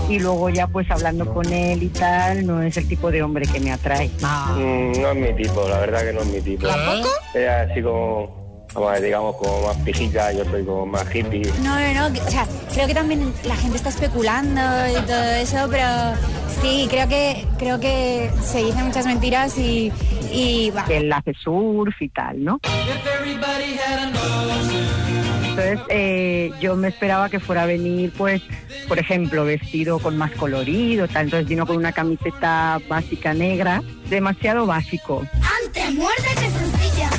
Y 0.08 0.18
luego 0.18 0.48
ya 0.48 0.66
pues 0.66 0.90
hablando 0.90 1.32
con 1.32 1.52
él 1.52 1.82
y 1.82 1.88
tal, 1.88 2.46
no 2.46 2.62
es 2.62 2.76
el 2.76 2.88
tipo 2.88 3.10
de 3.10 3.22
hombre 3.22 3.46
que 3.46 3.60
me 3.60 3.72
atrae. 3.72 4.08
Mm, 4.08 5.00
no 5.00 5.10
es 5.10 5.16
mi 5.16 5.42
tipo, 5.42 5.68
la 5.68 5.80
verdad 5.80 6.02
que 6.02 6.12
no 6.12 6.20
es 6.20 6.26
mi 6.26 6.40
tipo. 6.40 6.66
¿Tampoco? 6.66 7.08
Ella 7.34 7.64
es 7.64 7.70
así 7.70 7.82
como, 7.82 8.39
digamos, 9.02 9.36
como 9.36 9.66
más 9.66 9.76
pijita, 9.78 10.32
yo 10.32 10.44
soy 10.44 10.64
como 10.64 10.86
más 10.86 11.04
hippie. 11.14 11.42
No, 11.62 11.78
no, 11.78 12.08
no, 12.10 12.20
o 12.20 12.30
sea, 12.30 12.46
creo 12.72 12.86
que 12.86 12.94
también 12.94 13.32
la 13.44 13.56
gente 13.56 13.76
está 13.76 13.88
especulando 13.88 14.60
y 14.88 15.00
todo 15.06 15.22
eso, 15.22 15.68
pero 15.70 15.86
sí, 16.62 16.86
creo 16.88 17.08
que 17.08 17.46
creo 17.58 17.80
que 17.80 18.30
se 18.42 18.64
dicen 18.64 18.86
muchas 18.86 19.06
mentiras 19.06 19.56
y, 19.58 19.92
y 20.32 20.70
va. 20.70 20.84
Que 20.84 20.98
él 20.98 21.12
hace 21.12 21.34
surf 21.34 22.00
y 22.00 22.08
tal, 22.08 22.44
¿no? 22.44 22.60
Entonces 25.48 25.80
eh, 25.88 26.52
yo 26.60 26.76
me 26.76 26.88
esperaba 26.88 27.28
que 27.28 27.40
fuera 27.40 27.64
a 27.64 27.66
venir, 27.66 28.12
pues, 28.16 28.40
por 28.88 28.98
ejemplo, 28.98 29.44
vestido 29.44 29.98
con 29.98 30.16
más 30.16 30.30
colorido, 30.32 31.08
tal. 31.08 31.24
Entonces 31.24 31.48
vino 31.48 31.66
con 31.66 31.76
una 31.76 31.92
camiseta 31.92 32.80
básica 32.88 33.34
negra, 33.34 33.82
demasiado 34.08 34.64
básico. 34.64 35.22
Antes 35.64 35.92
muerde 35.92 36.28
que 36.34 36.50
sencilla. 36.50 37.10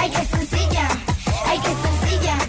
Ay, 0.00 0.10
que 0.10 0.24
sencilla. 0.24 0.57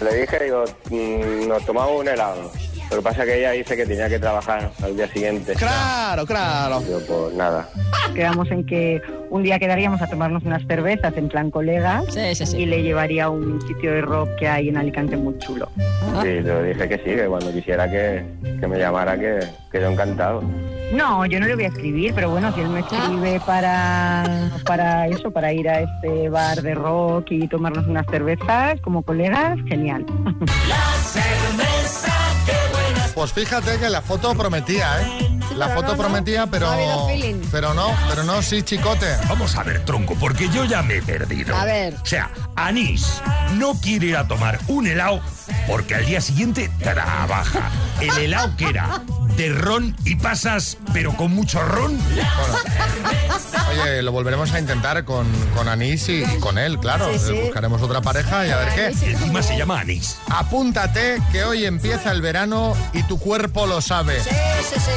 Le 0.02 0.20
dije, 0.20 0.44
digo, 0.44 0.64
mm, 0.90 1.48
nos 1.48 1.64
tomamos 1.66 2.00
un 2.00 2.08
helado. 2.08 2.50
Lo 2.90 2.96
que 2.96 3.02
pasa 3.02 3.22
es 3.22 3.28
que 3.28 3.38
ella 3.38 3.50
dice 3.52 3.76
que 3.76 3.86
tenía 3.86 4.08
que 4.08 4.18
trabajar 4.18 4.72
al 4.82 4.96
día 4.96 5.06
siguiente. 5.12 5.52
Claro, 5.54 6.26
claro. 6.26 6.80
Digo, 6.80 7.00
pues 7.06 7.34
nada. 7.34 7.68
Quedamos 8.14 8.50
en 8.50 8.66
que 8.66 9.00
un 9.30 9.44
día 9.44 9.60
quedaríamos 9.60 10.02
a 10.02 10.08
tomarnos 10.08 10.42
unas 10.42 10.66
cervezas 10.66 11.16
en 11.16 11.28
plan 11.28 11.52
colegas 11.52 12.04
y 12.52 12.66
le 12.66 12.82
llevaría 12.82 13.26
a 13.26 13.30
un 13.30 13.60
sitio 13.68 13.92
de 13.92 14.00
rock 14.00 14.30
que 14.40 14.48
hay 14.48 14.70
en 14.70 14.76
Alicante 14.76 15.16
muy 15.16 15.38
chulo. 15.38 15.68
Sí, 16.22 16.40
le 16.40 16.62
dije 16.64 16.88
que 16.88 16.96
sí, 16.96 17.04
que 17.04 17.26
cuando 17.26 17.52
quisiera 17.52 17.88
que, 17.88 18.24
que 18.58 18.66
me 18.66 18.76
llamara, 18.78 19.16
que, 19.16 19.38
que 19.70 19.80
yo 19.80 19.88
encantado. 19.88 20.42
No, 20.92 21.24
yo 21.26 21.38
no 21.38 21.46
le 21.46 21.54
voy 21.54 21.64
a 21.64 21.68
escribir, 21.68 22.12
pero 22.14 22.30
bueno, 22.30 22.52
si 22.52 22.60
él 22.60 22.68
me 22.68 22.80
escribe 22.80 23.40
para, 23.46 24.50
para 24.64 25.06
eso, 25.06 25.30
para 25.30 25.52
ir 25.52 25.68
a 25.68 25.80
este 25.80 26.28
bar 26.28 26.62
de 26.62 26.74
rock 26.74 27.26
y 27.30 27.46
tomarnos 27.46 27.86
unas 27.86 28.06
cervezas 28.06 28.80
como 28.80 29.02
colegas, 29.02 29.58
genial. 29.68 30.04
Pues 33.14 33.32
fíjate 33.32 33.78
que 33.78 33.88
la 33.88 34.02
foto 34.02 34.34
prometía, 34.34 34.88
¿eh? 35.02 35.29
La 35.56 35.66
pero 35.66 35.80
foto 35.80 35.88
no, 35.88 35.96
no. 35.96 36.02
prometía, 36.02 36.46
pero. 36.46 36.66
No 36.66 37.08
ha. 37.08 37.08
Pero 37.50 37.74
no, 37.74 37.94
pero 38.08 38.22
no, 38.24 38.42
sí, 38.42 38.62
chicote. 38.62 39.06
Vamos 39.28 39.56
a 39.56 39.62
ver, 39.62 39.84
tronco, 39.84 40.14
porque 40.14 40.48
yo 40.50 40.64
ya 40.64 40.82
me 40.82 40.96
he 40.96 41.02
perdido. 41.02 41.56
A 41.56 41.64
ver. 41.64 41.94
O 42.02 42.06
sea, 42.06 42.30
Anís 42.56 43.20
no 43.54 43.74
quiere 43.80 44.06
ir 44.06 44.16
a 44.16 44.26
tomar 44.28 44.58
un 44.68 44.86
helado 44.86 45.20
porque 45.66 45.94
al 45.94 46.06
día 46.06 46.20
siguiente 46.20 46.70
trabaja. 46.82 47.70
El 48.00 48.16
helado 48.18 48.56
que 48.56 48.66
era 48.68 49.02
de 49.36 49.50
ron 49.50 49.96
y 50.04 50.16
pasas, 50.16 50.76
pero 50.92 51.16
con 51.16 51.32
mucho 51.32 51.62
ron. 51.62 51.98
Oye, 53.70 54.02
lo 54.02 54.12
volveremos 54.12 54.52
a 54.52 54.58
intentar 54.58 55.04
con, 55.04 55.26
con 55.54 55.68
Anís 55.68 56.08
y, 56.08 56.22
y 56.24 56.38
con 56.40 56.58
él, 56.58 56.78
claro. 56.78 57.10
Sí, 57.12 57.18
sí. 57.28 57.40
Buscaremos 57.44 57.80
otra 57.82 58.00
pareja 58.00 58.46
y 58.46 58.50
a 58.50 58.56
ver 58.56 58.68
qué. 58.74 59.06
Y 59.06 59.10
encima 59.10 59.42
se 59.42 59.56
llama 59.56 59.80
Anís. 59.80 60.16
Apúntate 60.28 61.22
que 61.30 61.44
hoy 61.44 61.64
empieza 61.64 62.10
el 62.12 62.20
verano 62.20 62.76
y 62.92 63.02
tu 63.04 63.18
cuerpo 63.18 63.66
lo 63.66 63.80
sabe. 63.80 64.20
Sí, 64.22 64.30
sí, 64.68 64.80
sí. 64.80 64.90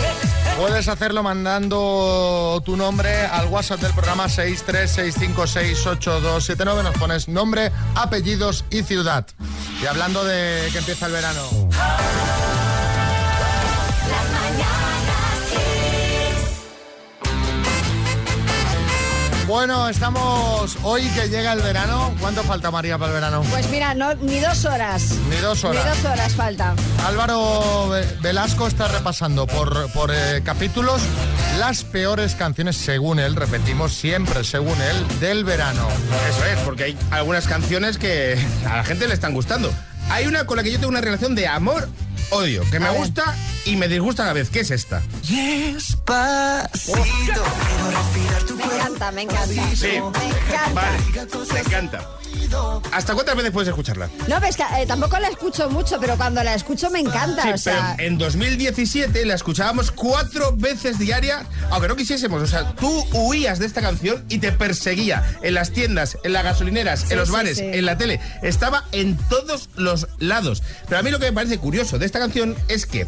Puedes 0.57 0.87
hacerlo 0.87 1.21
mandando 1.23 2.61
tu 2.63 2.77
nombre 2.77 3.25
al 3.25 3.47
WhatsApp 3.47 3.81
del 3.81 3.91
programa 3.93 4.27
636568279. 4.27 6.83
Nos 6.83 6.95
pones 6.97 7.27
nombre, 7.27 7.71
apellidos 7.95 8.63
y 8.69 8.83
ciudad. 8.83 9.25
Y 9.81 9.87
hablando 9.87 10.23
de 10.23 10.69
que 10.71 10.77
empieza 10.77 11.07
el 11.07 11.13
verano. 11.13 11.41
Bueno, 19.53 19.87
estamos 19.87 20.77
hoy 20.81 21.03
que 21.09 21.29
llega 21.29 21.53
el 21.53 21.61
verano. 21.61 22.11
¿Cuánto 22.19 22.41
falta, 22.41 22.71
María, 22.71 22.97
para 22.97 23.09
el 23.11 23.13
verano? 23.13 23.43
Pues 23.51 23.69
mira, 23.69 23.93
no, 23.93 24.11
ni 24.15 24.39
dos 24.39 24.65
horas. 24.65 25.11
Ni 25.29 25.35
dos 25.35 25.63
horas. 25.63 25.85
Ni 25.85 25.91
dos 25.91 26.05
horas 26.11 26.33
falta. 26.33 26.73
Álvaro 27.05 27.87
Ve- 27.89 28.03
Velasco 28.19 28.65
está 28.65 28.87
repasando 28.87 29.45
por, 29.45 29.91
por 29.91 30.09
eh, 30.11 30.41
capítulos 30.43 31.03
las 31.59 31.83
peores 31.83 32.33
canciones, 32.33 32.77
según 32.77 33.19
él, 33.19 33.35
repetimos 33.35 33.93
siempre, 33.93 34.43
según 34.43 34.81
él, 34.81 35.19
del 35.19 35.43
verano. 35.43 35.87
Eso 36.31 36.45
es, 36.45 36.57
porque 36.65 36.85
hay 36.85 36.97
algunas 37.11 37.45
canciones 37.45 37.99
que 37.99 38.43
a 38.67 38.77
la 38.77 38.83
gente 38.83 39.07
le 39.07 39.13
están 39.13 39.35
gustando. 39.35 39.71
Hay 40.09 40.25
una 40.25 40.47
con 40.47 40.57
la 40.57 40.63
que 40.63 40.71
yo 40.71 40.79
tengo 40.79 40.89
una 40.89 41.01
relación 41.01 41.35
de 41.35 41.47
amor-odio, 42.27 42.63
que 42.69 42.79
me 42.79 42.89
gusta 42.91 43.35
y 43.65 43.75
me 43.75 43.87
disgusta 43.87 44.23
a 44.23 44.27
la 44.27 44.33
vez. 44.33 44.49
¿Qué 44.49 44.61
es 44.61 44.71
esta? 44.71 45.01
Me 48.55 48.63
encanta, 48.63 49.11
me 49.11 49.21
encanta. 49.23 49.75
Sí. 49.75 49.87
Me 49.87 49.97
encanta. 49.97 50.69
Vale, 50.73 50.97
me 51.53 51.59
encanta. 51.59 52.22
¿Hasta 52.91 53.13
cuántas 53.13 53.35
veces 53.35 53.51
puedes 53.51 53.69
escucharla? 53.69 54.09
No, 54.27 54.39
ves 54.39 54.55
que 54.55 54.63
eh, 54.63 54.85
tampoco 54.87 55.17
la 55.19 55.27
escucho 55.27 55.69
mucho, 55.69 55.99
pero 55.99 56.15
cuando 56.17 56.43
la 56.43 56.53
escucho 56.53 56.89
me 56.89 56.99
encanta. 56.99 57.43
Sí, 57.43 57.49
o 57.49 57.57
sea, 57.57 57.95
pero 57.97 58.07
en 58.09 58.17
2017 58.17 59.25
la 59.25 59.33
escuchábamos 59.33 59.91
cuatro 59.91 60.55
veces 60.55 60.99
diaria, 60.99 61.45
aunque 61.71 61.87
no 61.87 61.95
quisiésemos. 61.95 62.41
O 62.41 62.47
sea, 62.47 62.73
tú 62.75 63.05
huías 63.13 63.59
de 63.59 63.65
esta 63.65 63.81
canción 63.81 64.23
y 64.29 64.37
te 64.37 64.51
perseguía 64.51 65.37
en 65.41 65.53
las 65.55 65.71
tiendas, 65.71 66.17
en 66.23 66.33
las 66.33 66.43
gasolineras, 66.43 67.01
Sí, 67.01 67.07
en 67.11 67.17
los 67.17 67.29
sí, 67.29 67.33
bares, 67.33 67.57
en 67.59 67.85
la 67.85 67.97
tele. 67.97 68.19
Estaba 68.41 68.85
en 68.91 69.17
todos 69.29 69.69
los 69.75 70.07
lados. 70.19 70.61
Pero 70.87 70.99
a 70.99 71.03
mí 71.03 71.11
lo 71.11 71.19
que 71.19 71.25
me 71.25 71.33
parece 71.33 71.57
curioso 71.57 71.97
de 71.97 72.05
esta 72.05 72.19
canción 72.19 72.55
es 72.67 72.85
que 72.85 73.07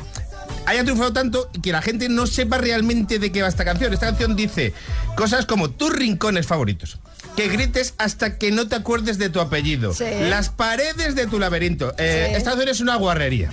haya 0.66 0.84
triunfado 0.84 1.14
tanto 1.14 1.50
y 1.54 1.62
que 1.62 1.72
la 1.72 1.82
gente 1.82 2.10
no 2.10 2.26
sepa 2.26 2.58
realmente 2.58 3.20
de 3.20 3.32
qué 3.32 3.42
va 3.42 3.48
esta 3.48 3.66
canción. 3.66 3.94
Esta 3.94 4.08
canción 4.08 4.36
dice 4.36 4.74
cosas 5.16 5.46
como 5.46 5.70
tus 5.70 5.94
rincones 5.94 6.48
favoritos. 6.48 7.00
Que 7.36 7.48
grites 7.50 7.94
hasta 7.98 8.38
que 8.38 8.52
no 8.52 8.68
te 8.68 8.76
acuerdes 8.76 9.18
de 9.18 9.30
tu 9.30 9.40
apellido. 9.42 9.94
Sí. 9.94 10.06
Las 10.22 10.50
paredes 10.50 11.16
de 11.16 11.28
tu 11.28 11.40
laberinto. 11.40 11.94
Eh, 11.98 12.34
Sí. 12.36 12.70
Es 12.76 12.80
una 12.82 12.96
guarrería. 12.96 13.50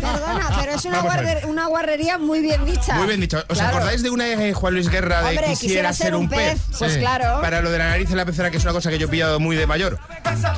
perdona, 0.00 0.50
pero 0.60 0.72
es 0.74 0.84
una, 0.84 1.00
guarder- 1.02 1.46
una 1.46 1.66
guarrería 1.66 2.18
muy 2.18 2.40
bien 2.40 2.64
dicha. 2.64 2.94
Muy 2.94 3.06
bien 3.06 3.20
dicho. 3.20 3.38
¿Os 3.48 3.58
Claro. 3.58 3.76
acordáis 3.76 4.02
de 4.02 4.10
una 4.10 4.24
de 4.24 4.52
Juan 4.54 4.74
Luis 4.74 4.88
Guerra 4.88 5.22
de 5.22 5.28
Hombre, 5.30 5.46
quisiera, 5.58 5.92
ser 5.92 6.14
un 6.14 6.28
pez? 6.28 6.60
Pues 6.78 6.96
claro. 6.98 7.40
Para 7.40 7.60
lo 7.60 7.70
de 7.70 7.78
la 7.78 7.88
nariz 7.88 8.10
en 8.10 8.16
la 8.16 8.24
pecera, 8.24 8.50
que 8.50 8.58
es 8.58 8.62
una 8.64 8.72
cosa 8.72 8.90
que 8.90 8.98
yo 8.98 9.06
he 9.06 9.10
pillado 9.10 9.40
muy 9.40 9.56
de 9.56 9.66
mayor. 9.66 9.98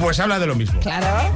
Pues 0.01 0.21
habla 0.21 0.39
de 0.39 0.47
lo 0.47 0.55
mismo. 0.55 0.81
Claro. 0.81 1.33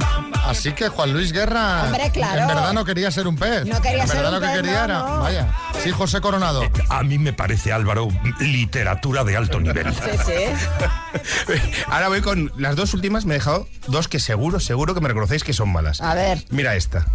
Así 0.47 0.71
que 0.73 0.89
Juan 0.89 1.13
Luis 1.13 1.31
Guerra 1.31 1.83
Hombre, 1.85 2.09
claro. 2.11 2.41
en 2.41 2.47
verdad 2.47 2.73
no 2.73 2.83
quería 2.85 3.11
ser 3.11 3.27
un 3.27 3.35
pez. 3.37 3.65
No 3.65 3.81
quería 3.81 4.03
en 4.03 4.07
ser 4.07 4.17
verdad 4.17 4.33
un 4.33 4.39
lo 4.41 4.41
que 4.41 4.47
pez, 4.53 4.55
quería 4.61 4.79
no, 4.79 4.85
era, 4.85 4.97
no. 4.99 5.19
vaya. 5.19 5.47
Sí, 5.83 5.91
José 5.91 6.19
Coronado. 6.21 6.63
A 6.89 7.03
mí 7.03 7.17
me 7.19 7.33
parece, 7.33 7.71
Álvaro, 7.71 8.09
literatura 8.39 9.23
de 9.23 9.37
alto 9.37 9.59
nivel. 9.59 9.93
Sí, 9.93 9.99
sí. 10.25 10.80
Ahora 11.87 12.07
voy 12.09 12.21
con 12.21 12.51
las 12.57 12.75
dos 12.75 12.93
últimas. 12.93 13.25
Me 13.25 13.35
he 13.35 13.37
dejado 13.37 13.67
dos 13.87 14.07
que 14.07 14.19
seguro, 14.19 14.59
seguro 14.59 14.93
que 14.93 15.01
me 15.01 15.07
reconocéis 15.07 15.43
que 15.43 15.53
son 15.53 15.71
malas. 15.71 16.01
A 16.01 16.13
ver. 16.13 16.43
Mira 16.49 16.75
esta. 16.75 17.05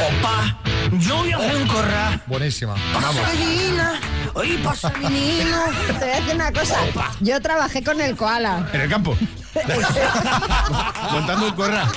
Opa, 0.00 0.58
yo 0.98 1.22
viajé 1.22 1.56
en 1.60 1.68
corra. 1.68 2.20
Buenísima. 2.26 2.74
Vamos. 2.94 3.22
Hoy 4.34 4.56
pasa 4.58 4.90
menino. 5.00 5.58
Te 5.86 5.92
voy 5.92 6.10
a 6.10 6.16
decir 6.16 6.34
una 6.34 6.52
cosa. 6.52 6.76
Yo 7.20 7.40
trabajé 7.40 7.82
con 7.82 8.00
el 8.00 8.16
koala. 8.16 8.68
En 8.72 8.80
el 8.80 8.88
campo. 8.88 9.16
Montando 11.12 11.46
un 11.46 11.54
corra. 11.54 11.88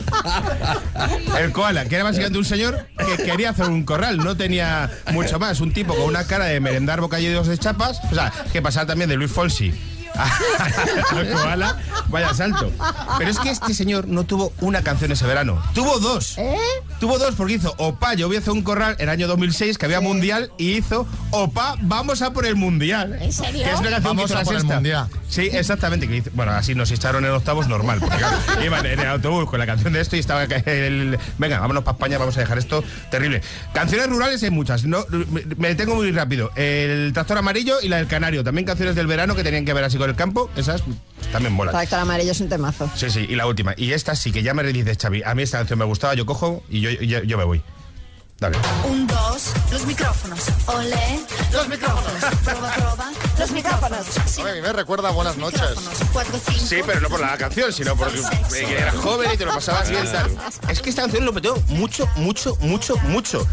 El 1.38 1.52
koala, 1.52 1.84
que 1.86 1.94
era 1.94 2.04
básicamente 2.04 2.38
un 2.38 2.44
señor 2.44 2.86
que 2.98 3.22
quería 3.22 3.50
hacer 3.50 3.66
un 3.66 3.84
corral, 3.84 4.18
no 4.18 4.36
tenía 4.36 4.90
mucho 5.12 5.38
más. 5.38 5.60
Un 5.60 5.72
tipo 5.72 5.94
con 5.94 6.04
una 6.04 6.26
cara 6.26 6.46
de 6.46 6.60
merendar 6.60 7.00
bocadillos 7.00 7.46
de 7.46 7.58
chapas, 7.58 8.00
o 8.10 8.14
sea, 8.14 8.32
que 8.52 8.62
pasaba 8.62 8.86
también 8.86 9.08
de 9.08 9.16
Luis 9.16 9.30
Fonsi 9.30 9.91
al 11.10 11.30
koala, 11.32 11.76
vaya 12.08 12.34
salto. 12.34 12.70
Pero 13.18 13.30
es 13.30 13.38
que 13.38 13.50
este 13.50 13.74
señor 13.74 14.08
no 14.08 14.24
tuvo 14.24 14.52
una 14.60 14.82
canción 14.82 15.12
ese 15.12 15.26
verano, 15.26 15.62
tuvo 15.74 15.98
dos. 15.98 16.36
¿Eh? 16.38 16.56
Tuvo 17.00 17.18
dos 17.18 17.34
porque 17.34 17.54
hizo 17.54 17.74
Opa, 17.78 18.14
yo 18.14 18.28
voy 18.28 18.36
a 18.36 18.40
hacer 18.40 18.52
un 18.52 18.62
corral 18.62 18.96
en 18.98 19.04
el 19.04 19.08
año 19.08 19.26
2006 19.26 19.78
que 19.78 19.86
había 19.86 20.00
mundial 20.00 20.52
y 20.58 20.72
hizo 20.72 21.06
Opa, 21.30 21.76
vamos 21.80 22.22
a 22.22 22.32
por 22.32 22.46
el 22.46 22.56
mundial. 22.56 23.18
¿En 23.20 23.32
serio? 23.32 23.64
Que 23.64 23.70
es 23.70 23.80
una 23.80 23.90
canción 23.90 24.16
Vamos 24.16 24.24
que 24.24 24.32
hizo 24.32 24.36
a 24.36 24.38
la 24.38 24.44
por 24.44 24.56
el 24.56 24.64
mundial. 24.64 25.08
Sí, 25.28 25.48
exactamente. 25.52 26.06
que 26.08 26.22
bueno, 26.34 26.52
así 26.52 26.74
nos 26.74 26.90
echaron 26.90 27.24
en 27.24 27.30
octavos 27.30 27.66
normal. 27.66 27.98
Porque 28.00 28.16
claro, 28.18 28.36
iban 28.64 28.84
en 28.84 29.00
el 29.00 29.06
autobús 29.06 29.48
con 29.48 29.58
la 29.58 29.66
canción 29.66 29.92
de 29.92 30.00
esto 30.00 30.16
y 30.16 30.18
estaba 30.18 30.44
el. 30.44 31.18
Venga, 31.38 31.58
vámonos 31.58 31.84
para 31.84 31.96
España, 31.96 32.18
vamos 32.18 32.36
a 32.36 32.40
dejar 32.40 32.58
esto 32.58 32.84
terrible. 33.10 33.40
Canciones 33.72 34.08
rurales 34.08 34.42
hay 34.42 34.50
muchas. 34.50 34.84
No, 34.84 35.04
me, 35.08 35.42
me 35.56 35.68
detengo 35.68 35.94
muy 35.94 36.12
rápido. 36.12 36.50
El 36.54 37.12
tractor 37.14 37.38
amarillo 37.38 37.80
y 37.82 37.88
la 37.88 37.96
del 37.96 38.06
canario. 38.06 38.44
También 38.44 38.66
canciones 38.66 38.94
del 38.94 39.06
verano 39.06 39.34
que 39.34 39.42
tenían 39.42 39.64
que 39.64 39.72
ver 39.72 39.84
así 39.84 39.98
con 40.02 40.10
el 40.10 40.16
campo. 40.16 40.50
Esas 40.56 40.82
también 41.30 41.52
molan. 41.54 41.72
Tractor 41.72 42.00
amarillo 42.00 42.32
es 42.32 42.40
un 42.40 42.48
temazo. 42.48 42.90
Sí, 42.96 43.08
sí, 43.08 43.24
y 43.28 43.36
la 43.36 43.46
última. 43.46 43.72
Y 43.76 43.92
esta 43.92 44.16
sí 44.16 44.32
que 44.32 44.42
ya 44.42 44.52
me 44.52 44.64
dice 44.64 44.96
Xavi. 44.96 45.22
A 45.24 45.34
mí 45.36 45.44
esta 45.44 45.58
canción 45.58 45.78
me 45.78 45.84
gustaba, 45.84 46.14
yo 46.14 46.26
cojo 46.26 46.64
y 46.68 46.80
yo, 46.80 46.90
yo, 46.90 47.22
yo 47.22 47.38
me 47.38 47.44
voy. 47.44 47.62
Dale. 48.40 48.58
Un, 48.84 49.06
dos, 49.06 49.52
los 49.70 49.86
micrófonos. 49.86 50.40
Ole, 50.66 51.20
los 51.52 51.68
micrófonos. 51.68 52.24
Proba, 52.44 52.72
proba, 52.72 53.12
los 53.38 53.50
micrófonos. 53.52 54.38
A 54.38 54.42
mí 54.42 54.60
me 54.60 54.72
recuerda 54.72 55.10
buenas 55.12 55.36
noches. 55.36 55.62
Cuatro, 56.12 56.40
cinco. 56.44 56.66
Sí, 56.66 56.80
pero 56.84 57.00
no 57.00 57.08
por 57.08 57.20
la 57.20 57.36
canción, 57.36 57.72
sino 57.72 57.94
porque 57.94 58.18
eh, 58.18 58.64
que 58.66 58.78
eras 58.78 58.96
joven 58.96 59.30
y 59.32 59.36
te 59.36 59.44
lo 59.44 59.54
pasabas 59.54 59.88
bien. 59.88 60.04
tal. 60.10 60.36
Es 60.68 60.82
que 60.82 60.90
esta 60.90 61.02
canción 61.02 61.24
lo 61.24 61.32
metió 61.32 61.54
mucho, 61.68 62.08
mucho, 62.16 62.56
mucho, 62.56 62.96
mucho. 63.04 63.46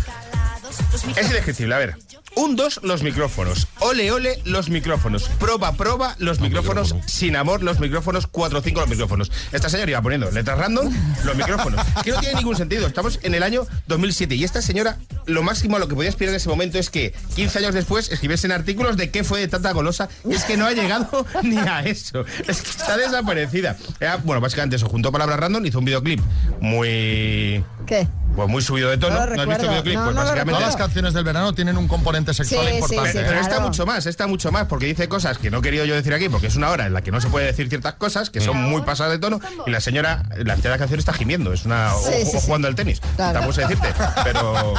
Es 1.15 1.27
indescriptible, 1.27 1.75
a 1.75 1.77
ver. 1.77 1.95
Un, 2.39 2.55
dos, 2.55 2.79
los 2.83 3.03
micrófonos. 3.03 3.67
Ole, 3.79 4.13
ole, 4.13 4.39
los 4.45 4.69
micrófonos. 4.69 5.23
Proba, 5.39 5.73
proba, 5.73 6.15
los 6.19 6.39
micrófonos. 6.39 6.95
Sin 7.05 7.35
amor, 7.35 7.61
los 7.61 7.81
micrófonos. 7.81 8.27
Cuatro, 8.27 8.61
cinco, 8.61 8.79
los 8.79 8.87
micrófonos. 8.87 9.29
Esta 9.51 9.67
señora 9.67 9.91
iba 9.91 10.01
poniendo 10.01 10.31
letras 10.31 10.57
random, 10.57 10.89
los 11.25 11.35
micrófonos. 11.35 11.85
Que 12.03 12.11
no 12.11 12.19
tiene 12.21 12.35
ningún 12.35 12.55
sentido. 12.55 12.87
Estamos 12.87 13.19
en 13.23 13.35
el 13.35 13.43
año 13.43 13.67
2007 13.87 14.35
y 14.35 14.45
esta 14.45 14.61
señora, 14.61 14.99
lo 15.25 15.43
máximo 15.43 15.75
a 15.75 15.79
lo 15.79 15.89
que 15.89 15.95
podía 15.95 16.09
aspirar 16.09 16.29
en 16.29 16.37
ese 16.37 16.47
momento 16.47 16.77
es 16.79 16.89
que 16.89 17.13
15 17.35 17.59
años 17.59 17.73
después 17.73 18.09
escribiesen 18.09 18.53
artículos 18.53 18.95
de 18.95 19.11
qué 19.11 19.25
fue 19.25 19.41
de 19.41 19.49
tanta 19.49 19.73
golosa. 19.73 20.07
Y 20.23 20.33
es 20.33 20.45
que 20.45 20.55
no 20.55 20.65
ha 20.65 20.71
llegado 20.71 21.25
ni 21.43 21.57
a 21.57 21.81
eso. 21.81 22.23
Es 22.47 22.61
que 22.61 22.69
está 22.69 22.95
desaparecida. 22.95 23.75
Era, 23.99 24.15
bueno, 24.15 24.39
básicamente 24.39 24.77
eso. 24.77 24.87
Juntó 24.87 25.11
palabras 25.11 25.41
random, 25.41 25.65
hizo 25.65 25.79
un 25.79 25.85
videoclip 25.85 26.21
muy. 26.61 27.65
¿Qué? 27.85 28.07
Pues 28.33 28.47
muy 28.47 28.61
subido 28.61 28.89
de 28.89 28.97
tono. 28.97 29.15
No 29.15 29.25
lo 29.25 29.35
¿No 29.35 29.41
has 29.41 29.47
visto 29.49 29.63
el 29.63 29.69
videoclip? 29.69 29.95
No, 29.95 30.03
pues 30.05 30.15
básicamente. 30.15 30.51
Todas 30.53 30.67
las 30.67 30.75
canciones 30.77 31.13
del 31.13 31.25
verano 31.25 31.53
tienen 31.53 31.77
un 31.77 31.89
componente 31.89 32.28
sexual 32.33 32.67
Sí, 32.67 32.73
importante. 32.75 33.11
sí, 33.11 33.17
¿eh? 33.17 33.23
Pero 33.27 33.39
está 33.39 33.59
mucho 33.59 33.85
más, 33.85 34.05
está 34.05 34.27
mucho 34.27 34.51
más, 34.51 34.65
porque 34.67 34.85
dice 34.85 35.07
cosas 35.09 35.37
que 35.37 35.49
no 35.51 35.59
he 35.59 35.61
querido 35.61 35.85
yo 35.85 35.95
decir 35.95 36.13
aquí, 36.13 36.29
porque 36.29 36.47
es 36.47 36.55
una 36.55 36.69
hora 36.69 36.85
en 36.87 36.93
la 36.93 37.01
que 37.01 37.11
no 37.11 37.21
se 37.21 37.27
puede 37.29 37.45
decir 37.47 37.69
ciertas 37.69 37.93
cosas, 37.95 38.29
que 38.29 38.41
son 38.41 38.57
muy 38.57 38.81
pasadas 38.81 39.13
de 39.13 39.19
tono, 39.19 39.39
y 39.65 39.71
la 39.71 39.81
señora, 39.81 40.23
la 40.37 40.55
mitad 40.55 40.63
de 40.63 40.75
la 40.75 40.77
canción 40.77 40.99
está 40.99 41.13
gimiendo, 41.13 41.53
es 41.53 41.65
una. 41.65 41.95
o, 41.95 42.01
Sí, 42.03 42.13
sí, 42.25 42.37
o 42.37 42.39
sí. 42.39 42.45
jugando 42.45 42.67
al 42.67 42.75
tenis. 42.75 43.01
Claro. 43.15 43.33
Tampoco 43.33 43.53
sé 43.53 43.61
decirte, 43.61 43.93
pero, 44.23 44.73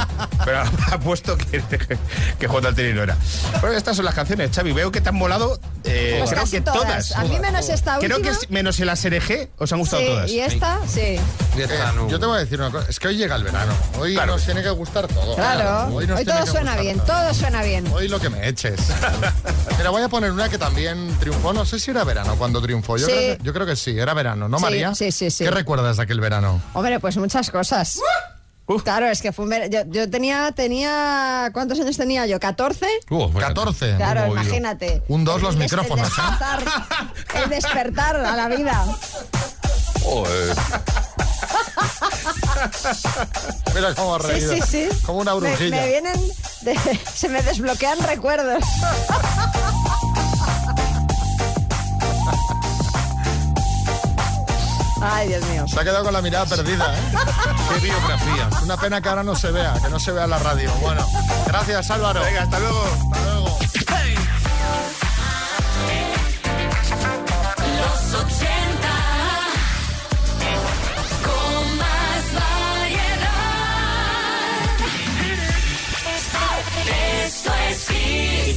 pero 0.45 0.63
apuesto 0.91 1.37
que, 1.37 1.61
que 2.39 2.47
jugando 2.47 2.69
al 2.69 2.75
tenis 2.75 2.95
no 2.95 3.03
era. 3.03 3.17
Bueno, 3.61 3.75
estas 3.77 3.95
son 3.95 4.05
las 4.05 4.15
canciones, 4.15 4.51
Xavi, 4.55 4.71
veo 4.73 4.91
que 4.91 5.01
te 5.01 5.09
han 5.09 5.15
molado, 5.15 5.59
eh, 5.83 6.15
Pues 6.19 6.29
creo 6.31 6.41
casi 6.41 6.57
que 6.57 6.61
todas. 6.61 6.81
todas. 6.81 7.11
A 7.15 7.23
mí 7.23 7.39
menos 7.39 7.69
esta 7.69 7.97
Creo 7.99 8.17
última. 8.17 8.37
que 8.37 8.43
es- 8.45 8.49
menos 8.51 8.79
el 8.79 8.89
ASRG 8.89 9.49
os 9.57 9.71
han 9.71 9.79
gustado 9.79 10.01
Sí, 10.01 10.07
todas. 10.07 10.31
y 10.31 10.39
esta, 10.39 10.79
sí. 10.87 10.99
Eh, 11.01 11.67
yo 12.09 12.19
te 12.19 12.25
voy 12.25 12.37
a 12.37 12.39
decir 12.39 12.59
una 12.59 12.71
cosa, 12.71 12.87
es 12.89 12.99
que 12.99 13.07
hoy 13.09 13.17
llega 13.17 13.35
el 13.35 13.43
verano, 13.43 13.73
hoy 13.99 14.13
Claro. 14.13 14.33
nos 14.33 14.45
tiene 14.45 14.61
que 14.63 14.69
gustar 14.69 15.07
todo. 15.07 15.35
Claro. 15.35 15.93
Hoy, 15.95 16.07
nos 16.07 16.17
tiene 16.17 16.31
todo 16.33 16.45
que 16.45 16.51
suena 16.51 16.75
bien, 16.77 16.99
todo. 16.99 17.30
Todo 17.31 17.39
suena 17.39 17.63
bien. 17.63 17.87
Hoy 17.93 18.07
lo 18.07 18.19
que 18.19 18.29
me 18.29 18.47
eches. 18.47 18.79
Mira, 19.77 19.89
voy 19.89 20.01
a 20.01 20.09
poner 20.09 20.31
una 20.31 20.49
que 20.49 20.57
también 20.57 21.15
triunfó, 21.19 21.53
no 21.53 21.65
sé 21.65 21.79
si 21.79 21.91
era 21.91 22.03
verano 22.03 22.35
cuando 22.37 22.61
triunfó, 22.61 22.97
yo, 22.97 23.07
Sí. 23.07 23.11
creo, 23.13 23.37
que, 23.37 23.43
yo 23.43 23.53
creo 23.53 23.65
que 23.65 23.75
sí, 23.75 23.97
era 23.97 24.13
verano, 24.13 24.47
¿no 24.49 24.57
Sí, 24.57 24.63
María? 24.63 24.95
sí, 24.95 25.11
sí, 25.11 25.31
sí. 25.31 25.43
¿Qué 25.43 25.51
recuerdas 25.51 25.97
de 25.97 26.03
aquel 26.03 26.19
verano? 26.19 26.61
Hombre, 26.73 26.99
pues 26.99 27.17
muchas 27.17 27.49
cosas. 27.49 27.99
Claro, 28.85 29.07
es 29.07 29.21
que 29.21 29.33
fue 29.33 29.43
un 29.43 29.49
ver- 29.49 29.69
yo, 29.69 29.79
yo 29.87 30.09
tenía, 30.09 30.51
tenía, 30.53 31.49
¿cuántos 31.51 31.77
años 31.81 31.97
tenía 31.97 32.25
yo? 32.25 32.39
¿14? 32.39 32.85
Uh, 33.09 33.27
fíjate. 33.27 33.53
14. 33.53 33.95
Claro, 33.97 34.27
imagínate. 34.31 35.03
Un 35.09 35.25
dos 35.25 35.41
los 35.41 35.55
El 35.55 35.59
des- 35.59 35.71
micrófonos, 35.71 36.07
El 36.07 36.23
¿eh? 36.23 36.27
despertar, 36.29 37.43
el 37.43 37.49
despertar 37.49 38.15
a 38.17 38.35
la 38.37 38.47
vida. 38.47 38.85
Joder. 40.03 40.55
Mira 43.75 43.93
cómo 43.95 44.15
ha 44.15 44.21
Sí, 44.21 44.27
reído. 44.27 44.53
sí, 44.55 44.61
sí. 44.69 44.89
Como 45.05 45.19
una 45.19 45.33
Me, 45.35 45.39
brujilla. 45.39 45.77
me 45.81 45.87
vienen, 45.87 46.19
de- 46.61 46.99
se 47.13 47.29
me 47.29 47.41
desbloquean 47.43 47.99
recuerdos. 47.99 48.63
Ay, 55.03 55.29
Dios 55.29 55.43
mío. 55.47 55.67
Se 55.67 55.79
ha 55.79 55.83
quedado 55.83 56.03
con 56.03 56.13
la 56.13 56.21
mirada 56.21 56.45
perdida, 56.45 56.93
¿eh? 56.95 57.01
Qué 57.73 57.79
biografía. 57.79 58.49
Es 58.55 58.61
una 58.61 58.77
pena 58.77 59.01
que 59.01 59.09
ahora 59.09 59.23
no 59.23 59.35
se 59.35 59.51
vea, 59.51 59.73
que 59.81 59.89
no 59.89 59.99
se 59.99 60.11
vea 60.11 60.27
la 60.27 60.37
radio. 60.37 60.71
Bueno, 60.79 61.03
gracias 61.47 61.89
Álvaro. 61.89 62.21
Venga, 62.21 62.43
hasta 62.43 62.59
luego. 62.59 62.83
Hasta 62.83 63.19
luego. 63.21 63.30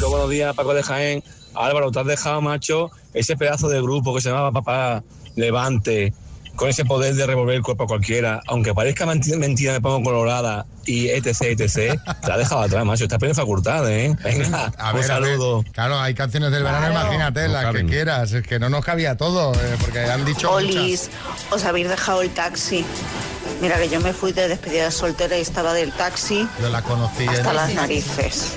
Buenos 0.00 0.30
días, 0.30 0.54
Paco 0.54 0.74
de 0.74 0.82
Jaén. 0.82 1.22
Álvaro, 1.54 1.90
te 1.90 2.00
has 2.00 2.06
dejado, 2.06 2.40
macho, 2.40 2.90
ese 3.12 3.36
pedazo 3.36 3.68
de 3.68 3.80
grupo 3.80 4.14
que 4.14 4.20
se 4.20 4.28
llamaba 4.28 4.50
Papá 4.52 5.02
Levante, 5.36 6.12
con 6.56 6.68
ese 6.68 6.84
poder 6.84 7.14
de 7.14 7.26
revolver 7.26 7.56
el 7.56 7.62
cuerpo 7.62 7.84
a 7.84 7.86
cualquiera, 7.86 8.40
aunque 8.46 8.74
parezca 8.74 9.06
menti- 9.06 9.36
mentira, 9.36 9.72
me 9.72 9.80
pongo 9.80 10.02
colorada 10.02 10.66
y 10.86 11.08
etc, 11.08 11.42
etc, 11.42 11.98
te 12.24 12.32
ha 12.32 12.36
dejado 12.36 12.62
atrás, 12.62 12.84
macho. 12.84 13.04
Estás 13.04 13.18
plena 13.18 13.34
facultad, 13.34 13.88
¿eh? 13.90 14.14
Venga, 14.22 14.72
A 14.78 14.92
un 14.92 15.00
ver, 15.00 15.10
a 15.10 15.18
ver. 15.20 15.28
saludo. 15.30 15.64
Claro, 15.72 15.98
hay 16.00 16.14
canciones 16.14 16.50
del 16.52 16.62
verano, 16.64 16.88
Claro. 16.88 17.00
imagínate, 17.02 17.46
No 17.48 17.52
las 17.54 17.74
que 17.74 17.86
quieras. 17.86 18.32
Es 18.32 18.46
que 18.46 18.58
no 18.58 18.68
nos 18.68 18.84
cabía 18.84 19.16
todo, 19.16 19.52
eh, 19.54 19.76
porque 19.80 20.00
han 20.00 20.24
dicho 20.24 20.50
Olis, 20.52 21.10
os 21.50 21.64
habéis 21.64 21.88
dejado 21.88 22.22
el 22.22 22.30
taxi. 22.30 22.84
Mira 23.60 23.78
que 23.78 23.88
yo 23.88 24.00
me 24.00 24.12
fui 24.12 24.32
de 24.32 24.48
despedida 24.48 24.84
de 24.86 24.90
soltera 24.90 25.38
y 25.38 25.40
estaba 25.40 25.72
del 25.74 25.92
taxi. 25.92 26.48
Yo 26.60 26.68
la 26.68 26.82
conocí. 26.82 27.26
hasta 27.26 27.50
en- 27.50 27.56
las 27.56 27.74
narices. 27.74 28.52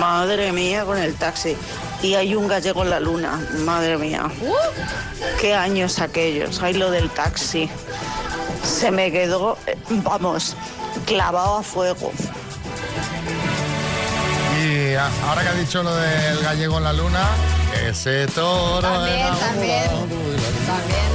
Madre 0.00 0.52
mía 0.52 0.84
con 0.84 0.98
el 0.98 1.14
taxi. 1.14 1.56
Y 2.02 2.14
hay 2.14 2.34
un 2.34 2.46
gallego 2.48 2.82
en 2.84 2.90
la 2.90 3.00
luna. 3.00 3.40
Madre 3.64 3.96
mía. 3.98 4.30
Qué 5.40 5.54
años 5.54 5.98
aquellos. 6.00 6.62
Hay 6.62 6.74
lo 6.74 6.90
del 6.90 7.10
taxi. 7.10 7.68
Se 8.64 8.90
me 8.90 9.10
quedó, 9.10 9.56
eh, 9.66 9.76
vamos, 9.88 10.56
clavado 11.06 11.58
a 11.58 11.62
fuego. 11.62 12.12
Y 14.60 14.94
a- 14.94 15.10
ahora 15.28 15.42
que 15.42 15.48
ha 15.48 15.54
dicho 15.54 15.82
lo 15.82 15.94
del 15.94 16.40
gallego 16.40 16.78
en 16.78 16.84
la 16.84 16.92
luna, 16.92 17.26
ese 17.86 18.26
toro. 18.28 18.80
También, 18.82 19.16
enamorado. 19.20 19.46
también. 19.46 19.84
También. 20.66 21.08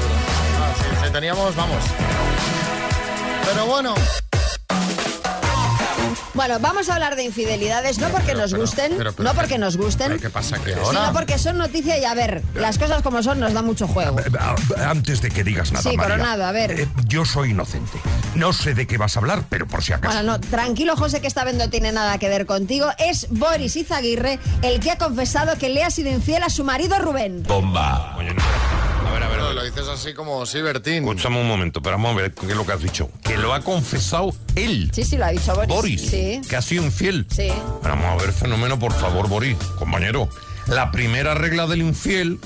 Ah, 0.59 0.73
sí, 0.77 0.83
sí, 1.05 1.11
teníamos, 1.11 1.55
vamos. 1.55 1.83
Pero 3.45 3.65
bueno, 3.65 3.93
Bueno, 6.33 6.59
vamos 6.59 6.89
a 6.89 6.93
hablar 6.95 7.15
de 7.15 7.23
infidelidades, 7.23 7.97
no 7.99 8.09
porque 8.09 8.33
nos 8.33 8.51
pero- 8.51 8.61
gusten, 8.61 8.93
pero- 8.97 9.13
pero- 9.13 9.29
no 9.29 9.35
porque 9.35 9.57
nos 9.57 9.77
gusten, 9.77 10.19
¿qué 10.19 10.29
pasa 10.29 10.57
ahora? 10.57 10.89
sino 10.89 11.13
porque 11.13 11.37
son 11.37 11.57
noticia 11.57 11.97
y 11.97 12.05
a 12.05 12.13
ver, 12.13 12.41
las 12.55 12.77
cosas 12.77 13.01
como 13.01 13.21
son 13.23 13.39
nos 13.39 13.53
da 13.53 13.61
mucho 13.61 13.87
juego. 13.87 14.17
Ah, 14.39 14.55
Antes 14.89 15.21
de 15.21 15.29
que 15.31 15.43
digas 15.43 15.71
nada, 15.71 15.83
Sí, 15.89 15.95
María, 15.97 16.15
Coronado, 16.15 16.45
a 16.45 16.51
ver. 16.51 16.71
eh, 16.71 16.87
yo 17.07 17.25
soy 17.25 17.51
inocente. 17.51 17.97
No 18.35 18.51
sé 18.53 18.73
de 18.73 18.87
qué 18.87 18.97
vas 18.97 19.15
a 19.15 19.19
hablar, 19.19 19.43
pero 19.49 19.67
por 19.67 19.83
si 19.83 19.93
acaso. 19.93 20.13
Bueno, 20.15 20.33
no, 20.33 20.39
tranquilo 20.39 20.95
José, 20.95 21.21
que 21.21 21.27
esta 21.27 21.43
vez 21.43 21.55
no 21.55 21.69
tiene 21.69 21.91
nada 21.91 22.17
que 22.17 22.29
ver 22.29 22.45
contigo. 22.45 22.89
Es 22.97 23.27
Boris 23.29 23.75
Izaguirre 23.75 24.39
el 24.61 24.79
que 24.79 24.91
ha 24.91 24.97
confesado 24.97 25.57
que 25.57 25.69
le 25.69 25.83
ha 25.83 25.89
sido 25.91 26.09
infiel 26.09 26.43
a 26.43 26.49
su 26.49 26.63
marido 26.63 26.97
Rubén. 26.99 27.43
Bomba. 27.43 28.17
Lo 29.63 29.69
dices 29.69 29.87
así 29.87 30.13
como 30.13 30.45
sí, 30.45 30.61
Bertín. 30.61 31.03
Escúchame 31.03 31.39
un 31.39 31.47
momento, 31.47 31.81
pero 31.81 31.95
vamos 31.95 32.11
a 32.11 32.21
ver 32.21 32.33
qué 32.33 32.47
es 32.47 32.55
lo 32.55 32.65
que 32.65 32.73
has 32.73 32.81
dicho. 32.81 33.09
Que 33.23 33.37
lo 33.37 33.53
ha 33.53 33.61
confesado 33.61 34.33
él. 34.55 34.91
Sí, 34.93 35.05
sí, 35.05 35.17
lo 35.17 35.25
ha 35.25 35.29
dicho 35.29 35.55
Boris. 35.55 35.69
Boris. 35.69 36.01
Sí. 36.01 36.41
Que 36.49 36.55
ha 36.57 36.61
sido 36.61 36.83
infiel. 36.83 37.25
Sí. 37.29 37.47
Pero 37.81 37.95
vamos 37.95 38.05
a 38.05 38.25
ver, 38.25 38.33
fenómeno, 38.33 38.77
por 38.77 38.91
favor, 38.93 39.29
Boris, 39.29 39.55
compañero. 39.79 40.27
La 40.67 40.91
primera 40.91 41.33
regla 41.33 41.65
del 41.67 41.81
infiel, 41.81 42.39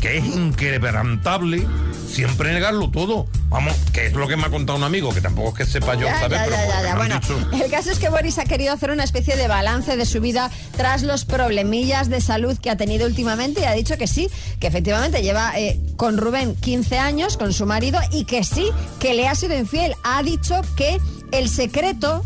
que 0.00 0.18
es 0.18 0.24
inquebrantable, 0.26 1.66
siempre 2.08 2.52
negarlo 2.52 2.90
todo. 2.90 3.26
Vamos, 3.48 3.74
que 3.92 4.06
es 4.06 4.12
lo 4.12 4.26
que 4.28 4.36
me 4.36 4.44
ha 4.44 4.50
contado 4.50 4.76
un 4.78 4.84
amigo, 4.84 5.12
que 5.14 5.20
tampoco 5.20 5.50
es 5.50 5.54
que 5.54 5.64
sepa 5.66 5.94
yo, 5.94 6.06
Ya, 6.06 6.20
¿sabes? 6.20 6.38
ya, 6.38 6.44
Pero 6.44 6.82
ya, 6.84 6.96
Bueno, 6.96 7.20
dicho- 7.20 7.64
el 7.64 7.70
caso 7.70 7.90
es 7.90 7.98
que 7.98 8.08
Boris 8.08 8.38
ha 8.38 8.44
querido 8.44 8.72
hacer 8.74 8.90
una 8.90 9.04
especie 9.04 9.36
de 9.36 9.48
balance 9.48 9.96
de 9.96 10.04
su 10.06 10.20
vida 10.20 10.50
tras 10.76 11.02
los 11.02 11.24
problemillas 11.24 12.08
de 12.10 12.20
salud 12.20 12.58
que 12.58 12.70
ha 12.70 12.76
tenido 12.76 13.06
últimamente 13.06 13.60
y 13.60 13.64
ha 13.64 13.72
dicho 13.72 13.96
que 13.96 14.06
sí, 14.06 14.28
que 14.60 14.66
efectivamente 14.66 15.22
lleva 15.22 15.52
eh, 15.58 15.80
con 15.96 16.18
Rubén 16.18 16.54
15 16.56 16.98
años, 16.98 17.36
con 17.36 17.52
su 17.52 17.66
marido, 17.66 18.00
y 18.12 18.24
que 18.24 18.44
sí, 18.44 18.70
que 19.00 19.14
le 19.14 19.28
ha 19.28 19.34
sido 19.34 19.56
infiel. 19.56 19.94
Ha 20.04 20.22
dicho 20.22 20.60
que 20.76 20.98
el 21.32 21.48
secreto 21.48 22.24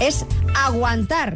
es 0.00 0.24
aguantar. 0.54 1.34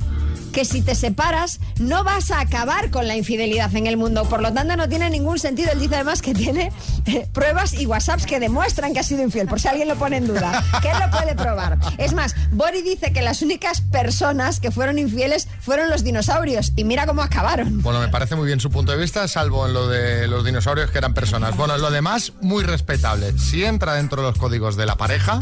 Que 0.53 0.65
si 0.65 0.83
te 0.83 0.95
separas 0.95 1.61
no 1.79 2.05
vas 2.05 2.31
a 2.31 2.41
acabar 2.41 2.91
con 2.91 3.07
la 3.09 3.17
infidelidad 3.17 3.75
en 3.75 3.87
el 3.87 3.97
mundo. 3.97 4.25
Por 4.25 4.43
lo 4.43 4.53
tanto, 4.53 4.77
no 4.77 4.89
tiene 4.89 5.09
ningún 5.11 5.39
sentido. 5.39 5.71
Él 5.73 5.81
dice 5.81 5.97
además 5.97 6.23
que 6.23 6.35
tiene 6.35 6.73
eh, 7.07 7.27
pruebas 7.33 7.75
y 7.75 7.87
WhatsApps 7.87 8.27
que 8.27 8.41
demuestran 8.41 8.93
que 8.93 9.01
ha 9.01 9.03
sido 9.03 9.23
infiel, 9.23 9.47
por 9.47 9.61
si 9.61 9.69
alguien 9.69 9.89
lo 9.89 9.97
pone 9.97 10.19
en 10.19 10.27
duda. 10.27 10.65
Que 10.83 10.91
él 10.91 10.97
lo 10.99 11.11
puede 11.11 11.35
probar. 11.35 11.79
Es 11.99 12.13
más, 12.13 12.35
Bori 12.53 12.83
dice 12.83 13.13
que 13.13 13.23
las 13.23 13.43
únicas 13.43 13.81
personas 13.81 14.61
que 14.61 14.71
fueron 14.71 14.99
infieles 14.99 15.49
fueron 15.61 15.91
los 15.91 16.05
dinosaurios. 16.05 16.73
Y 16.77 16.85
mira 16.85 17.07
cómo 17.07 17.23
acabaron. 17.23 17.83
Bueno, 17.83 18.01
me 18.01 18.09
parece 18.09 18.37
muy 18.37 18.47
bien 18.47 18.61
su 18.61 18.71
punto 18.71 18.93
de 18.93 18.99
vista, 18.99 19.27
salvo 19.29 19.67
en 19.67 19.73
lo 19.73 19.89
de 19.89 20.27
los 20.27 20.45
dinosaurios 20.45 20.91
que 20.91 20.99
eran 20.99 21.15
personas. 21.15 21.57
Bueno, 21.57 21.75
en 21.75 21.83
lo 21.83 21.91
demás, 21.91 22.33
muy 22.41 22.65
respetable. 22.65 23.39
Si 23.39 23.65
entra 23.65 23.95
dentro 23.95 24.23
de 24.23 24.29
los 24.29 24.39
códigos 24.39 24.77
de 24.77 24.87
la 24.87 24.97
pareja, 24.97 25.41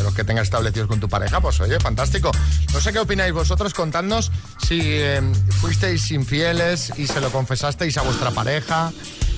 de 0.00 0.04
los 0.04 0.14
que 0.14 0.24
tengas 0.24 0.44
establecidos 0.44 0.88
con 0.88 0.98
tu 0.98 1.08
pareja, 1.08 1.40
pues 1.40 1.60
oye, 1.60 1.78
fantástico. 1.78 2.30
No 2.72 2.80
sé 2.80 2.92
qué 2.92 2.98
opináis 2.98 3.32
vosotros, 3.32 3.74
contadnos 3.74 4.32
si 4.66 4.80
eh, 4.82 5.20
fuisteis 5.60 6.10
infieles 6.10 6.92
y 6.96 7.06
se 7.06 7.20
lo 7.20 7.30
confesasteis 7.30 7.98
a 7.98 8.02
vuestra 8.02 8.30
pareja, 8.30 8.92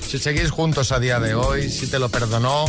si 0.07 0.19
seguís 0.19 0.51
juntos 0.51 0.91
a 0.91 0.99
día 0.99 1.19
de 1.19 1.35
hoy, 1.35 1.69
si 1.69 1.87
te 1.87 1.99
lo 1.99 2.07
perdonó, 2.09 2.65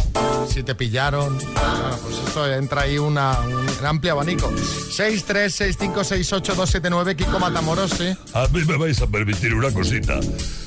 si 0.49 0.63
te 0.65 0.75
pillaron. 0.75 1.39
Bueno, 1.39 1.99
pues 2.03 2.17
eso 2.29 2.53
entra 2.53 2.83
ahí 2.83 2.99
una, 2.99 3.39
un 3.41 3.87
amplio 3.87 4.13
abanico. 4.13 4.53
6, 4.91 5.25
3, 5.25 5.55
6, 5.55 5.77
5, 5.79 6.05
6, 6.05 6.33
8, 6.33 6.55
2, 6.57 6.71
7, 6.71 6.91
9, 6.91 7.17
Kiko 7.17 7.39
Matamoros, 7.39 7.93
sí. 7.93 8.17
A 8.33 8.49
mí 8.49 8.65
me 8.65 8.77
vais 8.77 9.01
a 9.01 9.07
permitir 9.07 9.55
una 9.55 9.71
cosita. 9.71 10.19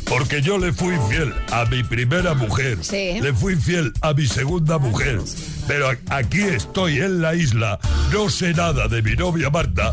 Porque 0.10 0.42
yo 0.42 0.58
le 0.58 0.72
fui 0.72 0.96
infiel 0.96 1.34
a 1.52 1.66
mi 1.66 1.84
primera 1.84 2.34
mujer. 2.34 2.78
Sí. 2.82 3.20
Le 3.20 3.34
fui 3.34 3.54
infiel 3.54 3.92
a 4.02 4.14
mi 4.14 4.26
segunda 4.26 4.78
mujer. 4.78 5.20
Pero 5.68 5.90
aquí 6.10 6.42
estoy 6.42 7.00
en 7.00 7.22
la 7.22 7.36
isla. 7.36 7.80
No 8.12 8.30
sé 8.30 8.54
nada 8.54 8.88
de 8.88 9.02
mi 9.02 9.16
novia 9.16 9.50
Marta. 9.50 9.92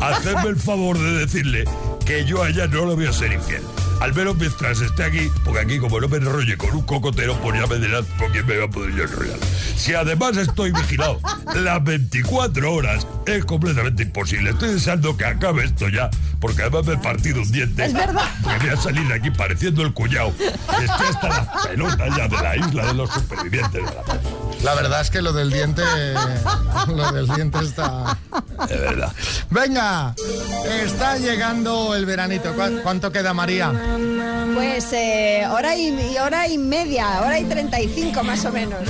Hacedme 0.00 0.50
el 0.50 0.56
favor 0.56 0.98
de 0.98 1.18
decirle 1.18 1.64
que 2.04 2.24
yo 2.24 2.42
a 2.42 2.48
ella 2.48 2.66
no 2.68 2.86
le 2.86 2.94
voy 2.94 3.06
a 3.06 3.12
ser 3.12 3.32
infiel. 3.32 3.62
Al 4.00 4.14
menos 4.14 4.36
mientras 4.36 4.80
esté 4.80 5.04
aquí, 5.04 5.30
porque 5.44 5.60
aquí 5.60 5.78
como 5.78 5.98
no 6.00 6.08
me 6.08 6.18
enrolle 6.18 6.56
con 6.56 6.70
un 6.70 6.82
cocotero, 6.82 7.34
pues 7.40 7.58
ya 7.58 7.66
me 7.66 7.76
dirás 7.78 8.04
con 8.18 8.30
quién 8.30 8.46
me 8.46 8.56
va 8.58 8.66
a 8.66 8.68
poder 8.68 8.94
yo 8.94 9.02
enrollar. 9.04 9.38
Si 9.76 9.94
además 9.94 10.36
estoy 10.36 10.70
vigilado 10.70 11.18
las 11.54 11.82
24 11.82 12.72
horas, 12.72 13.06
es 13.26 13.44
completamente 13.44 14.02
imposible. 14.04 14.50
Estoy 14.50 14.74
deseando 14.74 15.16
que 15.16 15.24
acabe 15.24 15.64
esto 15.64 15.88
ya, 15.88 16.10
porque 16.40 16.62
además 16.62 16.86
me 16.86 16.94
he 16.94 16.98
partido 16.98 17.40
un 17.42 17.50
diente. 17.50 17.86
Es 17.86 17.94
verdad. 17.94 18.24
Porque 18.42 18.58
voy 18.66 18.68
a 18.68 18.76
salir 18.76 19.08
de 19.08 19.14
aquí 19.14 19.30
pareciendo 19.30 19.82
el 19.82 19.92
cuñado. 19.92 20.32
Estoy 20.38 21.06
hasta 21.08 21.28
las 21.28 21.66
pelotas 21.66 22.16
ya 22.16 22.28
de 22.28 22.36
la 22.36 22.56
isla 22.56 22.86
de 22.86 22.94
los 22.94 23.10
supervivientes 23.10 23.72
de 23.72 23.82
la 23.94 24.02
paz. 24.02 24.18
La 24.62 24.74
verdad 24.74 25.00
es 25.00 25.10
que 25.10 25.22
lo 25.22 25.32
del 25.32 25.50
diente. 25.50 25.82
Lo 26.88 27.12
del 27.12 27.26
diente 27.28 27.58
está. 27.60 28.16
De 28.68 28.76
verdad. 28.76 29.12
Venga, 29.50 30.14
está 30.82 31.18
llegando 31.18 31.94
el 31.94 32.06
veranito. 32.06 32.54
¿Cuá- 32.54 32.82
¿Cuánto 32.82 33.10
queda, 33.12 33.34
María? 33.34 33.72
Pues 34.54 34.92
eh, 34.92 35.46
hora, 35.50 35.76
y, 35.76 35.88
y 35.88 36.18
hora 36.18 36.48
y 36.48 36.58
media, 36.58 37.20
hora 37.20 37.38
y 37.38 37.44
35 37.44 38.22
más 38.22 38.44
o 38.44 38.52
menos. 38.52 38.80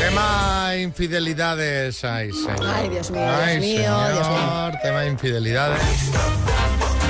Tema 0.00 0.76
infidelidades. 0.78 2.04
Ay, 2.04 2.32
señor. 2.32 2.66
Ay, 2.66 2.88
Dios 2.88 3.10
mío, 3.10 3.22
Ay, 3.26 3.58
Dios 3.58 3.78
mío, 3.78 4.08
Dios 4.12 4.28
mío. 4.28 4.78
Tema 4.82 5.06
infidelidades. 5.06 5.82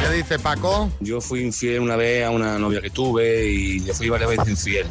¿Qué 0.01 0.17
dice 0.17 0.39
Paco? 0.39 0.91
Yo 1.01 1.21
fui 1.21 1.43
infiel 1.43 1.81
una 1.81 1.97
vez 1.97 2.27
a 2.27 2.31
una 2.31 2.59
novia 2.59 2.81
que 2.81 2.91
tuve 2.91 3.47
y 3.47 3.81
le 3.81 3.95
fui 3.95 4.09
varias 4.09 4.31
veces 4.31 4.49
infiel. 4.49 4.87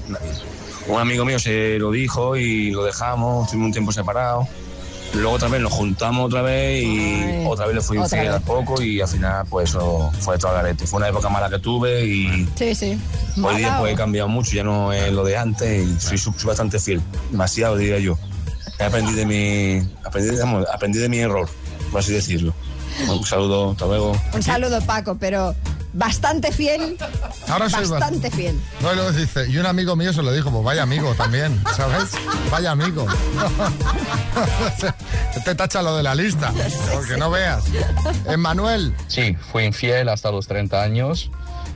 Un 0.87 0.99
amigo 0.99 1.23
mío 1.25 1.39
se 1.39 1.77
lo 1.79 1.91
dijo 1.91 2.35
y 2.35 2.71
lo 2.71 2.83
dejamos, 2.83 3.45
estuvimos 3.45 3.67
un 3.67 3.71
tiempo 3.71 3.91
separados. 3.91 4.47
Luego 5.13 5.33
otra 5.33 5.47
vez 5.47 5.61
nos 5.61 5.71
juntamos 5.71 6.25
otra 6.25 6.41
vez 6.41 6.83
y 6.83 6.87
Ay, 6.87 7.45
otra 7.47 7.67
vez 7.67 7.75
le 7.75 7.81
fui 7.81 7.97
infiel 7.99 8.29
al 8.29 8.41
poco 8.41 8.81
y 8.81 8.99
al 8.99 9.07
final 9.07 9.45
pues 9.47 9.69
eso 9.69 10.11
fue 10.19 10.39
todo 10.39 10.53
garete. 10.53 10.87
Fue 10.87 10.97
una 10.97 11.09
época 11.09 11.29
mala 11.29 11.49
que 11.51 11.59
tuve 11.59 12.03
y 12.05 12.47
Sí, 12.55 12.73
sí. 12.73 12.99
hoy 13.41 13.57
día 13.57 13.77
pues 13.79 13.93
he 13.93 13.95
cambiado 13.95 14.27
mucho, 14.27 14.55
ya 14.55 14.63
no 14.63 14.91
es 14.91 15.11
lo 15.13 15.23
de 15.23 15.37
antes 15.37 15.87
y 15.87 15.99
soy, 15.99 16.17
soy 16.17 16.33
bastante 16.45 16.79
fiel, 16.79 16.99
demasiado 17.29 17.77
diría 17.77 17.99
yo. 17.99 18.17
He 18.79 18.83
aprendido 18.85 19.17
de 19.17 19.25
mi, 19.27 19.87
aprendí, 20.03 20.35
vamos, 20.39 20.65
aprendí 20.73 20.97
de 20.97 21.07
mi 21.09 21.19
error, 21.19 21.47
por 21.91 21.99
así 21.99 22.11
decirlo. 22.11 22.51
Un 23.07 23.23
saludo, 23.23 23.71
hasta 23.71 23.85
luego. 23.85 24.19
Un 24.33 24.41
saludo, 24.41 24.81
Paco, 24.81 25.15
pero 25.19 25.53
bastante 25.93 26.51
fiel. 26.51 26.97
Ahora 27.47 27.69
soy 27.69 27.87
bastante 27.87 28.29
fiel. 28.31 28.59
No, 28.81 28.91
y 28.91 28.95
luego 28.95 29.11
dice, 29.11 29.49
y 29.49 29.57
un 29.57 29.65
amigo 29.65 29.95
mío 29.95 30.11
se 30.11 30.21
lo 30.21 30.33
dijo, 30.33 30.51
pues 30.51 30.63
vaya 30.63 30.83
amigo 30.83 31.13
también, 31.15 31.61
¿sabes? 31.75 32.11
Vaya 32.51 32.71
amigo. 32.71 33.05
Te 35.45 35.55
tacha 35.55 35.81
lo 35.81 35.95
de 35.95 36.03
la 36.03 36.15
lista, 36.15 36.53
porque 36.93 37.17
no 37.17 37.31
veas. 37.31 37.63
Emmanuel. 38.27 38.93
Sí, 39.07 39.35
fui 39.51 39.63
infiel 39.63 40.09
hasta 40.09 40.31
los 40.31 40.47
30 40.47 40.81
años. 40.81 41.31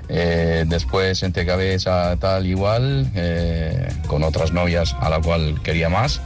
Eh, 0.09 0.63
después 0.68 1.22
entre 1.24 1.45
cabeza 1.45 2.15
tal 2.18 2.45
igual, 2.45 3.11
eh, 3.13 3.89
con 4.07 4.24
otras 4.24 4.53
novias 4.53 4.95
a 5.01 5.09
la 5.09 5.22
cual 5.22 5.61
quería 5.63 5.89
más. 5.89 6.22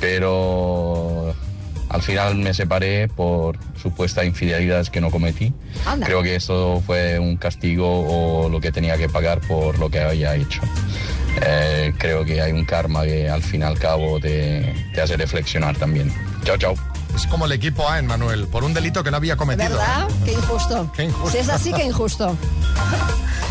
Pero 0.00 1.34
al 1.92 2.02
final 2.02 2.34
me 2.36 2.54
separé 2.54 3.08
por 3.08 3.56
supuestas 3.80 4.24
infidelidades 4.24 4.90
que 4.90 5.00
no 5.00 5.10
cometí. 5.10 5.52
Anda. 5.86 6.06
Creo 6.06 6.22
que 6.22 6.34
esto 6.36 6.82
fue 6.86 7.18
un 7.18 7.36
castigo 7.36 7.86
o 8.44 8.48
lo 8.48 8.60
que 8.60 8.72
tenía 8.72 8.96
que 8.96 9.08
pagar 9.08 9.40
por 9.40 9.78
lo 9.78 9.90
que 9.90 10.00
había 10.00 10.34
hecho. 10.34 10.60
eh, 11.42 11.92
creo 11.98 12.24
que 12.24 12.40
hay 12.42 12.52
un 12.52 12.64
karma 12.64 13.04
que 13.04 13.28
al 13.28 13.42
fin 13.42 13.60
y 13.60 13.64
al 13.64 13.78
cabo 13.78 14.18
te, 14.20 14.74
te 14.94 15.00
hace 15.00 15.16
reflexionar 15.16 15.76
también. 15.76 16.12
Chao, 16.44 16.56
chao. 16.56 16.74
Es 17.14 17.26
como 17.26 17.44
el 17.44 17.52
equipo 17.52 17.86
A 17.88 17.98
en 17.98 18.06
Manuel, 18.06 18.46
por 18.46 18.64
un 18.64 18.72
delito 18.72 19.04
que 19.04 19.10
no 19.10 19.18
había 19.18 19.36
cometido. 19.36 19.68
¿Verdad? 19.70 20.08
Qué 20.24 20.32
injusto. 20.32 20.90
Qué 20.96 21.04
injusto. 21.04 21.30
Si 21.30 21.38
es 21.38 21.48
así, 21.50 21.72
qué 21.74 21.84
injusto. 21.84 22.34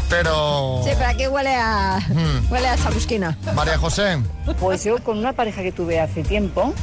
Pero... 0.09 0.81
Sí, 0.83 0.89
pero 0.97 1.09
aquí 1.09 1.27
huele 1.27 1.55
a, 1.55 1.99
Hmm. 2.09 2.51
huele 2.51 2.67
a 2.67 2.75
chamusquina. 2.77 3.37
María 3.55 3.77
José. 3.77 4.17
Pues 4.59 4.83
yo 4.83 4.97
con 5.03 5.17
una 5.17 5.33
pareja 5.33 5.61
que 5.61 5.71
tuve 5.71 5.99
hace 5.99 6.23
tiempo 6.23 6.73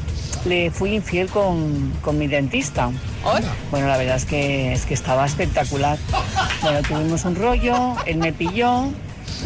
le 0.48 0.70
fui 0.70 0.94
infiel 0.94 1.28
con, 1.28 1.92
con 2.02 2.18
mi 2.18 2.26
dentista. 2.26 2.90
Bueno, 3.70 3.86
la 3.86 3.96
verdad 3.96 4.16
es 4.16 4.24
que, 4.24 4.72
es 4.72 4.86
que 4.86 4.94
estaba 4.94 5.26
espectacular. 5.26 5.98
Bueno, 6.62 6.82
tuvimos 6.82 7.24
un 7.24 7.36
rollo, 7.36 7.96
él 8.06 8.16
me 8.16 8.32
pilló, 8.32 8.90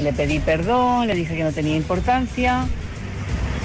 le 0.03 0.13
pedí 0.13 0.39
perdón, 0.39 1.09
le 1.09 1.15
dije 1.15 1.37
que 1.37 1.45
no 1.45 1.53
tenía 1.53 1.77
importancia. 1.77 2.67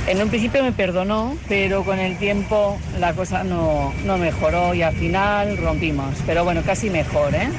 En 0.08 0.22
un 0.22 0.30
principio 0.30 0.64
me 0.64 0.72
perdonó, 0.72 1.38
pero 1.50 1.84
con 1.84 2.00
el 2.00 2.18
tiempo 2.18 2.80
la 2.98 3.14
cosa 3.14 3.44
no, 3.44 3.94
no 4.06 4.18
mejoró 4.18 4.74
y 4.74 4.82
al 4.82 4.96
final 4.96 5.58
rompimos. 5.58 6.16
Pero 6.26 6.46
bueno, 6.46 6.62
casi 6.66 6.90
mejor, 6.90 7.36
¿eh? 7.36 7.50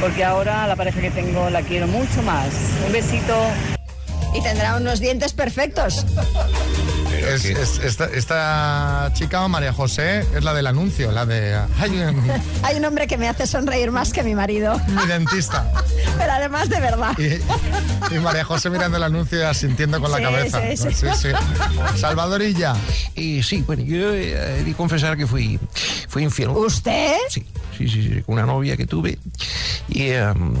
Porque 0.00 0.24
ahora 0.24 0.68
la 0.68 0.76
pareja 0.76 1.00
que 1.00 1.10
tengo 1.10 1.50
la 1.50 1.62
quiero 1.62 1.88
mucho 1.88 2.22
más. 2.22 2.48
Un 2.86 2.92
besito. 2.92 3.36
Y 4.32 4.40
tendrá 4.42 4.76
unos 4.76 5.00
dientes 5.00 5.32
perfectos. 5.32 6.06
Es- 7.34 7.44
es- 7.44 7.78
esta, 7.84 8.04
esta 8.06 9.10
chica, 9.14 9.46
María 9.48 9.72
José, 9.72 10.20
es 10.34 10.42
la 10.44 10.54
del 10.54 10.66
anuncio, 10.66 11.12
la 11.12 11.26
de... 11.26 11.54
Ay, 11.78 12.02
Hay 12.62 12.76
un 12.76 12.84
hombre 12.84 13.06
que 13.06 13.16
me 13.18 13.28
hace 13.28 13.46
sonreír 13.46 13.90
más 13.90 14.12
que 14.12 14.22
mi 14.22 14.34
marido. 14.34 14.80
mi 14.88 15.06
dentista. 15.06 15.70
Pero 16.18 16.32
además 16.32 16.68
de 16.68 16.80
verdad. 16.80 17.12
Y, 17.18 18.14
y 18.14 18.18
María 18.18 18.44
José 18.44 18.70
mirando 18.70 18.96
el 18.96 19.02
anuncio 19.02 19.38
y 19.38 19.42
asintiendo 19.42 20.00
con 20.00 20.10
la 20.10 20.18
Sí, 20.18 20.22
cabeza. 20.22 20.60
sí, 20.76 21.06
sí. 21.16 21.28
Salvadorilla. 21.96 22.74
Y 23.14 23.42
sí, 23.42 23.62
bueno, 23.66 23.82
yo 23.82 24.12
eh, 24.14 24.60
he 24.60 24.64
de 24.64 24.74
confesar 24.74 25.16
que 25.16 25.26
fui, 25.26 25.58
fui 26.08 26.22
infiel. 26.24 26.50
¿Usted? 26.50 27.16
Sí, 27.28 27.44
sí, 27.78 27.88
sí, 27.88 28.02
sí, 28.02 28.22
con 28.22 28.34
una 28.34 28.46
novia 28.46 28.76
que 28.76 28.86
tuve. 28.86 29.18
Y 29.88 30.10
em, 30.10 30.54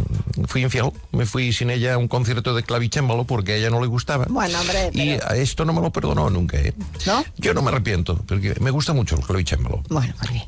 fui 0.46 0.62
infiel. 0.62 0.90
Me 1.12 1.26
fui 1.26 1.52
sin 1.52 1.70
ella 1.70 1.94
a 1.94 1.98
un 1.98 2.08
concierto 2.08 2.54
de 2.54 2.62
clavicémbalo 2.62 3.24
porque 3.24 3.52
a 3.52 3.56
ella 3.56 3.70
no 3.70 3.80
le 3.80 3.88
gustaba. 3.88 4.26
Bueno, 4.28 4.60
hombre, 4.60 4.90
Y 4.92 5.10
a 5.10 5.36
esto 5.36 5.64
no 5.64 5.72
me 5.72 5.80
lo 5.80 5.90
perdonó 5.90 6.30
nunca, 6.30 6.58
¿eh? 6.58 6.72
¿No? 7.06 7.24
Yo 7.36 7.54
no 7.54 7.62
me 7.62 7.70
arrepiento, 7.70 8.16
porque 8.26 8.54
me 8.60 8.70
gusta 8.70 8.92
mucho 8.92 9.16
el 9.16 9.22
clavicémbalo. 9.22 9.82
Bueno, 9.88 10.14
muy 10.22 10.32
bien. 10.32 10.44